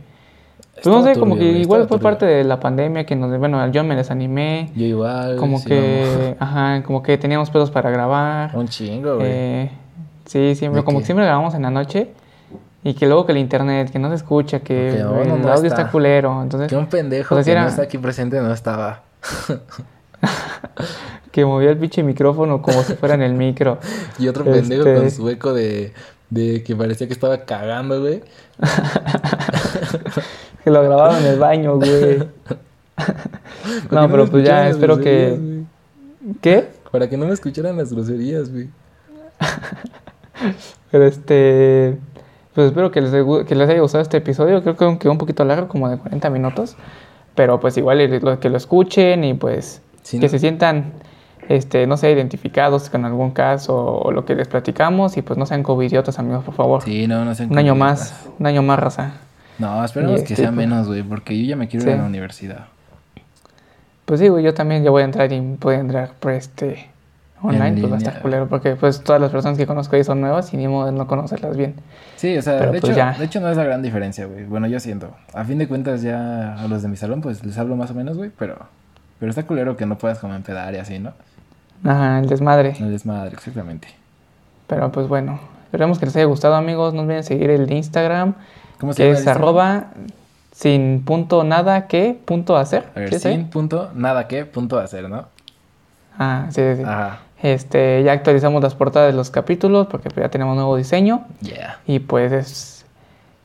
Pues 0.83 0.85
no 0.95 1.03
sé, 1.03 1.19
como 1.19 1.35
que 1.37 1.43
igual 1.45 1.81
fue 1.81 1.97
turbio. 1.97 2.03
parte 2.03 2.25
de 2.25 2.43
la 2.43 2.59
pandemia 2.59 3.05
que 3.05 3.15
nos... 3.15 3.37
Bueno, 3.39 3.69
yo 3.71 3.83
me 3.83 3.95
desanimé. 3.95 4.71
Yo 4.75 4.85
igual. 4.85 5.35
Como 5.37 5.59
sí, 5.59 5.65
que... 5.69 6.35
Ajá, 6.39 6.83
como 6.83 7.01
que 7.03 7.17
teníamos 7.17 7.49
pedos 7.49 7.71
para 7.71 7.89
grabar. 7.89 8.55
Un 8.55 8.67
chingo, 8.67 9.15
güey. 9.15 9.27
Eh, 9.29 9.71
sí, 10.25 10.55
siempre, 10.55 10.81
¿De 10.81 10.85
como 10.85 10.99
que 10.99 11.05
siempre 11.05 11.25
grabamos 11.25 11.55
en 11.55 11.63
la 11.63 11.71
noche 11.71 12.09
y 12.83 12.93
que 12.93 13.05
luego 13.07 13.25
que 13.25 13.31
el 13.33 13.39
internet, 13.39 13.89
que 13.91 13.99
no 13.99 14.07
se 14.09 14.15
escucha, 14.15 14.59
que 14.59 14.93
Que 14.97 15.03
no, 15.03 15.21
el 15.21 15.27
no, 15.27 15.37
no 15.37 15.47
audio 15.51 15.67
está. 15.67 15.81
está 15.81 15.91
culero, 15.91 16.41
entonces 16.41 16.69
que 16.69 16.77
un 16.77 16.87
pendejo 16.87 17.37
sí 17.43 17.49
que 17.51 17.59
no 17.59 17.67
está 17.67 17.81
aquí 17.81 17.97
presente 17.97 18.39
no 18.39 18.53
estaba. 18.53 19.01
que 21.31 21.43
movía 21.45 21.71
el 21.71 21.77
pinche 21.77 22.03
micrófono 22.03 22.61
como 22.61 22.83
si 22.83 22.93
fuera 22.93 23.15
en 23.15 23.23
el 23.23 23.33
micro. 23.33 23.79
Y 24.19 24.27
otro 24.27 24.45
pendejo 24.45 24.87
Este- 24.87 24.95
con 25.01 25.11
su 25.11 25.27
eco 25.29 25.53
de, 25.53 25.91
de 26.29 26.63
que 26.63 26.75
parecía 26.75 27.07
que 27.07 27.13
estaba 27.13 27.39
cagando, 27.45 27.99
güey. 27.99 28.21
Que 30.67 30.71
lo 30.71 30.83
grabaron 30.83 31.15
en 31.19 31.27
el 31.27 31.39
baño, 31.39 31.77
güey. 31.77 32.17
No, 33.89 34.09
pero 34.09 34.27
pues 34.27 34.43
ya 34.43 34.67
espero 34.67 34.99
que... 34.99 35.63
¿Qué? 36.41 36.67
Para 36.91 37.07
que 37.07 37.15
no 37.15 37.25
me 37.25 37.31
escucharan 37.31 37.77
las 37.77 37.93
groserías, 37.93 38.51
güey. 38.51 38.67
Pero 40.91 41.05
este... 41.05 41.97
Pues 42.53 42.67
espero 42.67 42.91
que 42.91 42.99
les, 42.99 43.13
que 43.45 43.55
les 43.55 43.69
haya 43.69 43.79
gustado 43.79 44.01
este 44.01 44.17
episodio. 44.17 44.61
Creo 44.61 44.75
que 44.75 44.99
quedó 44.99 45.11
un 45.13 45.17
poquito 45.17 45.45
largo, 45.45 45.69
como 45.69 45.87
de 45.87 45.99
40 45.99 46.29
minutos. 46.31 46.75
Pero 47.33 47.61
pues 47.61 47.77
igual 47.77 48.37
que 48.41 48.49
lo 48.49 48.57
escuchen 48.57 49.23
y 49.23 49.35
pues 49.35 49.81
Sí, 50.01 50.19
que 50.19 50.25
¿no? 50.25 50.29
se 50.29 50.39
sientan, 50.39 50.91
este, 51.47 51.87
no 51.87 51.95
sé, 51.95 52.11
identificados 52.11 52.89
con 52.89 53.05
algún 53.05 53.31
caso 53.31 53.99
o 53.99 54.11
lo 54.11 54.25
que 54.25 54.35
les 54.35 54.49
platicamos 54.49 55.15
y 55.15 55.21
pues 55.21 55.39
no 55.39 55.45
sean 55.45 55.63
covidiotas, 55.63 56.19
amigos, 56.19 56.43
por 56.43 56.55
favor. 56.55 56.81
Sí, 56.81 57.07
no, 57.07 57.23
no 57.23 57.33
sean 57.35 57.51
un 57.51 57.57
año 57.57 57.73
más, 57.73 58.27
un 58.37 58.47
año 58.47 58.63
más, 58.63 58.79
raza. 58.79 59.26
No, 59.59 59.83
esperemos 59.83 60.17
que 60.21 60.33
este, 60.33 60.35
sea 60.37 60.47
pues- 60.47 60.57
menos, 60.57 60.87
güey, 60.87 61.03
porque 61.03 61.37
yo 61.39 61.45
ya 61.49 61.55
me 61.55 61.67
quiero 61.67 61.83
Sí. 61.83 61.89
ir 61.91 61.95
a 61.95 61.99
la 61.99 62.05
universidad. 62.07 62.65
Pues 64.05 64.19
sí, 64.19 64.27
güey, 64.29 64.43
yo 64.43 64.53
también 64.53 64.83
ya 64.83 64.89
voy 64.91 65.01
a 65.01 65.05
entrar 65.05 65.31
y 65.31 65.39
voy 65.39 65.75
a 65.75 65.79
entrar 65.79 66.11
por 66.19 66.31
este 66.31 66.89
online, 67.41 67.79
pues 67.81 67.91
va 67.91 67.95
a 67.95 67.99
estar 67.99 68.21
culero, 68.21 68.47
porque 68.47 68.75
pues 68.75 69.03
todas 69.03 69.21
las 69.21 69.31
personas 69.31 69.57
que 69.57 69.67
conozco 69.67 69.95
ahí 69.95 70.03
son 70.03 70.21
nuevas 70.21 70.53
y 70.53 70.57
ni 70.57 70.67
modo 70.67 70.85
de 70.87 70.91
no 70.93 71.05
conocerlas 71.07 71.57
bien. 71.57 71.75
Sí, 72.15 72.35
o 72.37 72.41
sea, 72.41 72.57
Pero 72.59 72.71
de, 72.71 72.79
pues 72.79 72.91
hecho, 72.91 72.97
ya. 72.97 73.13
de 73.13 73.25
hecho 73.25 73.39
no 73.41 73.49
es 73.49 73.57
la 73.57 73.63
gran 73.63 73.81
diferencia, 73.81 74.25
güey. 74.25 74.45
Bueno, 74.45 74.65
yo 74.67 74.79
siento. 74.79 75.11
A 75.33 75.43
fin 75.43 75.57
de 75.57 75.67
cuentas 75.67 76.01
ya 76.01 76.55
a 76.55 76.67
los 76.67 76.81
de 76.81 76.87
mi 76.87 76.95
salón 76.95 77.21
pues 77.21 77.43
les 77.45 77.57
hablo 77.57 77.75
más 77.75 77.91
o 77.91 77.93
menos, 77.93 78.17
güey, 78.17 78.31
pero... 78.37 78.57
Pero 79.19 79.29
está 79.31 79.43
culero 79.43 79.75
que 79.77 79.85
no 79.87 79.97
puedas 79.97 80.19
como 80.19 80.35
empedar 80.35 80.73
y 80.75 80.77
así, 80.77 80.99
¿no? 80.99 81.11
Ajá, 81.83 82.19
el 82.19 82.27
desmadre. 82.29 82.75
No 82.79 82.87
es 82.89 83.05
madre, 83.05 83.33
exactamente. 83.33 83.87
Pero 84.67 84.91
pues 84.91 85.07
bueno, 85.07 85.39
esperemos 85.65 85.97
que 85.99 86.05
les 86.05 86.15
haya 86.15 86.25
gustado, 86.25 86.53
amigos. 86.55 86.93
No 86.93 87.01
olviden 87.01 87.23
seguir 87.23 87.49
el 87.49 87.71
Instagram, 87.71 88.35
¿Cómo 88.79 88.93
se 88.93 89.03
que 89.03 89.07
llama 89.09 89.19
es 89.19 89.27
arroba 89.27 89.85
sin 90.51 91.03
punto 91.05 91.43
nada 91.43 91.87
que 91.87 92.17
punto 92.25 92.57
hacer. 92.57 92.85
A 92.95 92.99
ver, 92.99 93.09
¿Sí 93.09 93.15
está 93.15 93.29
sin 93.29 93.47
punto, 93.49 93.91
nada 93.93 94.27
que, 94.27 94.45
punto 94.45 94.79
hacer, 94.79 95.09
¿no? 95.09 95.25
Ah, 96.17 96.47
sí, 96.49 96.61
sí. 96.75 96.83
Ajá. 96.83 97.19
Este, 97.43 98.01
ya 98.03 98.13
actualizamos 98.13 98.63
las 98.63 98.73
portadas 98.73 99.11
de 99.11 99.15
los 99.17 99.29
capítulos 99.29 99.85
porque 99.87 100.09
ya 100.15 100.29
tenemos 100.29 100.55
nuevo 100.55 100.75
diseño 100.75 101.25
Yeah. 101.41 101.79
y 101.85 101.99
pues 101.99 102.31
es 102.31 102.85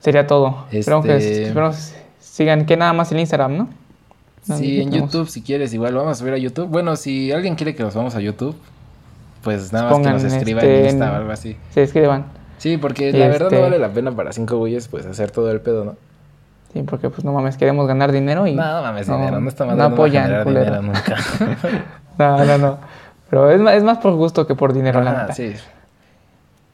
sería 0.00 0.26
todo. 0.26 0.64
Esperamos 0.72 1.04
que 1.04 1.16
Este- 1.16 1.42
esperamos 1.48 1.92
sigan 2.18 2.64
que 2.64 2.76
nada 2.78 2.94
más 2.94 3.12
el 3.12 3.20
Instagram, 3.20 3.56
¿no? 3.58 3.68
No, 4.46 4.56
Sí, 4.56 4.80
en 4.80 4.90
tenemos- 4.90 5.12
YouTube, 5.12 5.28
si 5.28 5.42
quieres, 5.42 5.74
igual 5.74 5.94
vamos 5.94 6.12
a 6.12 6.14
subir 6.14 6.32
a 6.32 6.38
YouTube. 6.38 6.66
Bueno, 6.68 6.96
si 6.96 7.30
alguien 7.30 7.54
quiere 7.54 7.74
que 7.74 7.82
nos 7.82 7.94
vamos 7.94 8.14
a 8.16 8.20
YouTube, 8.20 8.56
pues 9.42 9.70
nada 9.72 9.84
más 9.84 9.92
Pongan, 9.92 10.16
que 10.16 10.22
nos 10.24 10.32
escriba 10.32 10.60
este, 10.62 10.80
en 10.80 10.86
Insta 10.90 11.12
o 11.12 11.14
algo 11.16 11.30
así. 11.32 11.56
Se 11.72 11.82
escriban. 11.82 12.24
Sí, 12.62 12.76
porque 12.76 13.10
la 13.12 13.26
verdad 13.26 13.48
Este- 13.48 13.56
no 13.56 13.62
vale 13.62 13.78
la 13.80 13.88
pena 13.88 14.12
para 14.12 14.32
cinco 14.32 14.56
güeyes, 14.58 14.86
pues 14.86 15.04
hacer 15.04 15.32
todo 15.32 15.50
el 15.50 15.60
pedo, 15.60 15.84
¿no? 15.84 15.96
Sí, 16.72 16.82
porque 16.84 17.10
pues 17.10 17.24
no 17.24 17.32
mames, 17.32 17.56
queremos 17.56 17.88
ganar 17.88 18.12
dinero 18.12 18.46
y... 18.46 18.54
No, 18.54 18.64
no 18.76 18.82
mames, 18.82 19.08
dinero, 19.08 19.40
no 19.40 19.48
está 19.48 19.64
mal. 19.64 19.76
No 19.76 19.88
no 19.88 19.94
apoyan, 19.96 20.44
culero. 20.44 20.80
nunca. 20.80 21.16
No, 22.18 22.44
no, 22.44 22.58
no. 22.58 22.78
Pero 23.30 23.50
es 23.50 23.60
más, 23.60 23.74
es 23.74 23.82
más 23.82 23.98
por 23.98 24.12
gusto 24.14 24.46
que 24.46 24.54
por 24.54 24.72
dinero, 24.74 25.00
la 25.00 25.10
Ajá, 25.10 25.20
neta. 25.22 25.34
sí. 25.34 25.54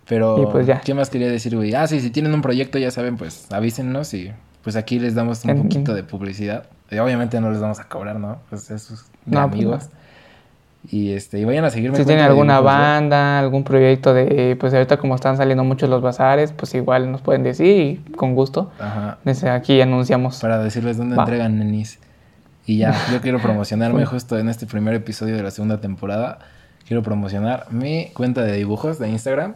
Pero, 0.08 0.42
Y 0.42 0.46
pues 0.46 0.66
ya. 0.66 0.80
¿qué 0.80 0.94
más 0.94 1.10
quería 1.10 1.28
decir, 1.28 1.54
güey? 1.56 1.74
Ah, 1.74 1.86
sí, 1.86 2.00
si 2.00 2.10
tienen 2.10 2.34
un 2.34 2.42
proyecto, 2.42 2.78
ya 2.78 2.90
saben, 2.90 3.16
pues 3.16 3.50
avísennos 3.52 4.12
y 4.14 4.32
pues 4.62 4.76
aquí 4.76 4.98
les 4.98 5.14
damos 5.14 5.44
un 5.44 5.50
En- 5.50 5.62
poquito 5.62 5.94
de 5.94 6.02
publicidad. 6.02 6.64
Y 6.90 6.98
obviamente 6.98 7.40
no 7.40 7.50
les 7.50 7.60
vamos 7.60 7.78
a 7.80 7.84
cobrar, 7.88 8.16
¿no? 8.16 8.38
Pues 8.50 8.70
esos 8.70 9.04
No, 9.26 9.48
pues 9.48 9.52
amigos. 9.62 9.88
Y 10.90 11.12
este, 11.12 11.38
y 11.38 11.44
vayan 11.44 11.64
a 11.64 11.70
seguirme. 11.70 11.96
Si 11.96 12.02
en 12.02 12.06
tienen 12.08 12.24
alguna 12.24 12.60
banda, 12.60 13.38
algún 13.40 13.64
proyecto 13.64 14.14
de, 14.14 14.56
pues 14.58 14.72
ahorita 14.72 14.96
como 14.96 15.14
están 15.16 15.36
saliendo 15.36 15.64
muchos 15.64 15.90
los 15.90 16.00
bazares, 16.00 16.52
pues 16.52 16.74
igual 16.74 17.10
nos 17.10 17.20
pueden 17.20 17.42
decir 17.42 18.00
y 18.08 18.12
con 18.12 18.34
gusto. 18.34 18.70
Ajá. 18.78 19.18
Desde 19.24 19.50
aquí 19.50 19.80
anunciamos. 19.80 20.40
Para 20.40 20.62
decirles 20.62 20.96
dónde 20.96 21.16
Va. 21.16 21.24
entregan 21.24 21.58
nenis. 21.58 21.98
Y 22.64 22.78
ya, 22.78 22.94
yo 23.12 23.20
quiero 23.22 23.38
promocionarme 23.40 24.06
justo 24.06 24.38
en 24.38 24.48
este 24.48 24.66
primer 24.66 24.94
episodio 24.94 25.36
de 25.36 25.42
la 25.42 25.50
segunda 25.50 25.80
temporada. 25.80 26.38
Quiero 26.86 27.02
promocionar 27.02 27.66
mi 27.70 28.10
cuenta 28.14 28.42
de 28.42 28.52
dibujos 28.54 28.98
de 28.98 29.08
Instagram, 29.10 29.54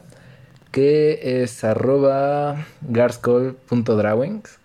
que 0.71 1.43
es 1.43 1.63
arroba 1.65 2.57
garscol.drawings. 2.83 4.59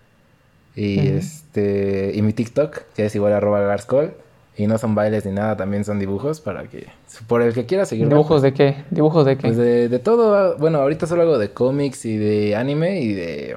Y 0.74 0.98
Ujú. 0.98 1.08
este. 1.18 2.12
Y 2.14 2.22
mi 2.22 2.32
TikTok, 2.32 2.82
que 2.94 3.06
es 3.06 3.14
igual 3.14 3.32
arroba 3.32 3.60
garscol. 3.60 4.14
Y 4.58 4.66
no 4.66 4.76
son 4.76 4.94
bailes 4.94 5.24
ni 5.24 5.32
nada, 5.32 5.56
también 5.56 5.84
son 5.84 5.98
dibujos 5.98 6.40
para 6.40 6.64
que. 6.64 6.88
Por 7.26 7.42
el 7.42 7.54
que 7.54 7.64
quiera 7.64 7.86
seguirme. 7.86 8.10
¿Dibujos 8.12 8.42
de 8.42 8.52
qué? 8.52 8.84
¿Dibujos 8.90 9.24
de 9.24 9.36
qué? 9.36 9.46
Pues 9.46 9.56
de, 9.56 9.88
de 9.88 9.98
todo, 10.00 10.58
bueno, 10.58 10.78
ahorita 10.80 11.06
solo 11.06 11.22
hago 11.22 11.38
de 11.38 11.50
cómics 11.52 12.04
y 12.04 12.16
de 12.16 12.56
anime 12.56 13.00
y 13.00 13.14
de... 13.14 13.56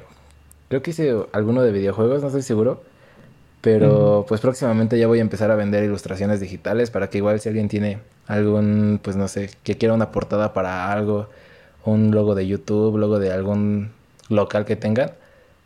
Creo 0.68 0.80
que 0.80 0.92
hice 0.92 1.14
alguno 1.32 1.62
de 1.62 1.72
videojuegos, 1.72 2.22
no 2.22 2.28
estoy 2.28 2.42
seguro. 2.42 2.82
Pero 3.62 4.24
pues 4.26 4.40
próximamente 4.40 4.98
ya 4.98 5.06
voy 5.06 5.18
a 5.18 5.22
empezar 5.22 5.50
a 5.52 5.54
vender 5.54 5.84
ilustraciones 5.84 6.40
digitales 6.40 6.90
para 6.90 7.10
que 7.10 7.18
igual 7.18 7.38
si 7.38 7.48
alguien 7.48 7.68
tiene 7.68 7.98
algún, 8.26 8.98
pues 9.02 9.16
no 9.16 9.28
sé, 9.28 9.50
que 9.62 9.78
quiera 9.78 9.94
una 9.94 10.10
portada 10.10 10.52
para 10.52 10.92
algo, 10.92 11.28
un 11.84 12.10
logo 12.10 12.34
de 12.34 12.46
YouTube, 12.46 12.98
logo 12.98 13.20
de 13.20 13.32
algún 13.32 13.92
local 14.28 14.64
que 14.64 14.74
tengan, 14.74 15.12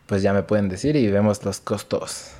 pues 0.06 0.22
ya 0.22 0.34
me 0.34 0.42
pueden 0.42 0.68
decir 0.68 0.94
y 0.94 1.10
vemos 1.10 1.42
los 1.44 1.60
costos. 1.60 2.32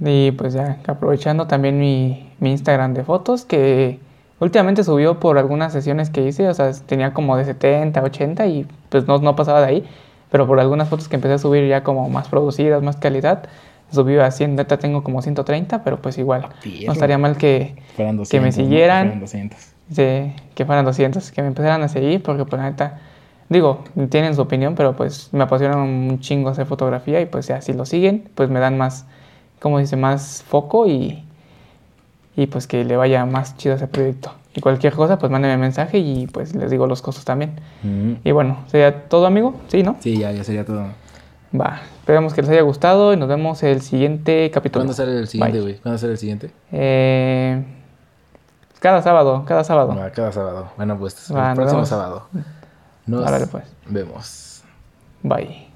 Y 0.00 0.30
pues 0.32 0.54
ya, 0.54 0.78
aprovechando 0.86 1.46
también 1.46 1.78
mi, 1.78 2.30
mi 2.38 2.50
Instagram 2.52 2.94
de 2.94 3.02
fotos, 3.04 3.44
que 3.44 3.98
últimamente 4.38 4.84
subió 4.84 5.18
por 5.18 5.38
algunas 5.38 5.72
sesiones 5.72 6.10
que 6.10 6.24
hice, 6.26 6.48
o 6.48 6.54
sea, 6.54 6.70
tenía 6.86 7.12
como 7.12 7.36
de 7.36 7.44
70, 7.44 8.02
80 8.02 8.46
y 8.46 8.66
pues 8.90 9.06
no, 9.08 9.18
no 9.18 9.34
pasaba 9.34 9.60
de 9.60 9.66
ahí, 9.66 9.84
pero 10.30 10.46
por 10.46 10.60
algunas 10.60 10.88
fotos 10.88 11.08
que 11.08 11.16
empecé 11.16 11.34
a 11.34 11.38
subir 11.38 11.66
ya 11.68 11.82
como 11.82 12.08
más 12.08 12.28
producidas, 12.28 12.82
más 12.82 12.96
calidad, 12.96 13.44
subió 13.90 14.22
a 14.24 14.30
100, 14.30 14.54
neta 14.54 14.76
tengo 14.78 15.02
como 15.02 15.20
130, 15.22 15.82
pero 15.82 16.00
pues 16.00 16.16
igual, 16.18 16.42
no 16.86 16.92
estaría 16.92 17.18
mal 17.18 17.36
que, 17.36 17.74
Fueran 17.96 18.14
Que 18.16 18.38
200, 18.38 18.40
me 18.42 18.46
¿no? 18.46 18.52
siguieran. 18.52 19.02
fueran 19.06 19.20
200. 19.20 19.58
de- 19.88 20.32
que 20.54 20.64
fueran 20.66 20.84
200, 20.84 21.32
que 21.32 21.42
me 21.42 21.48
empezaran 21.48 21.82
a 21.82 21.88
seguir, 21.88 22.22
porque 22.22 22.44
pues 22.44 22.60
neta, 22.62 23.00
digo, 23.48 23.82
tienen 24.10 24.34
su 24.36 24.42
opinión, 24.42 24.74
pero 24.76 24.94
pues 24.94 25.30
me 25.32 25.42
apasiona 25.42 25.76
un 25.78 26.20
chingo 26.20 26.50
hacer 26.50 26.66
fotografía 26.66 27.20
y 27.20 27.26
pues 27.26 27.48
ya, 27.48 27.60
si 27.62 27.72
lo 27.72 27.84
siguen, 27.86 28.28
pues 28.36 28.50
me 28.50 28.60
dan 28.60 28.76
más, 28.78 29.06
como 29.60 29.78
dice, 29.78 29.96
más 29.96 30.42
foco 30.46 30.86
y, 30.86 31.24
y 32.36 32.46
pues 32.46 32.66
que 32.66 32.84
le 32.84 32.96
vaya 32.96 33.24
más 33.26 33.56
chido 33.56 33.74
a 33.74 33.76
ese 33.76 33.86
proyecto. 33.88 34.32
Y 34.54 34.60
cualquier 34.60 34.94
cosa, 34.94 35.18
pues 35.18 35.30
mándenme 35.30 35.56
mensaje 35.56 35.98
y 35.98 36.26
pues 36.26 36.54
les 36.54 36.70
digo 36.70 36.86
los 36.86 37.02
costos 37.02 37.24
también. 37.24 37.60
Mm. 37.82 38.12
Y 38.24 38.32
bueno, 38.32 38.58
sería 38.66 39.08
todo, 39.08 39.26
amigo, 39.26 39.54
¿sí, 39.68 39.82
no? 39.82 39.96
Sí, 40.00 40.18
ya, 40.18 40.32
ya 40.32 40.42
sería 40.42 40.64
todo. 40.64 40.86
Va, 41.58 41.80
esperemos 42.00 42.34
que 42.34 42.42
les 42.42 42.50
haya 42.50 42.62
gustado 42.62 43.12
y 43.12 43.16
nos 43.16 43.28
vemos 43.28 43.62
el 43.62 43.80
siguiente 43.80 44.50
capítulo. 44.52 44.82
¿Cuándo 44.82 44.92
sale 44.94 45.18
el 45.18 45.28
siguiente, 45.28 45.60
güey? 45.60 45.76
¿Cuándo 45.78 45.98
sale 45.98 46.12
el 46.12 46.18
siguiente? 46.18 46.50
Eh, 46.72 47.64
cada 48.80 49.02
sábado, 49.02 49.44
cada 49.46 49.64
sábado. 49.64 49.94
Va, 49.96 50.10
cada 50.10 50.32
sábado. 50.32 50.68
Bueno, 50.76 50.98
pues 50.98 51.32
Va, 51.34 51.50
el 51.50 51.56
próximo 51.56 51.78
vemos. 51.78 51.88
sábado. 51.88 52.28
Nos 53.06 53.48
pues. 53.48 53.64
vemos. 53.88 54.62
Bye. 55.22 55.67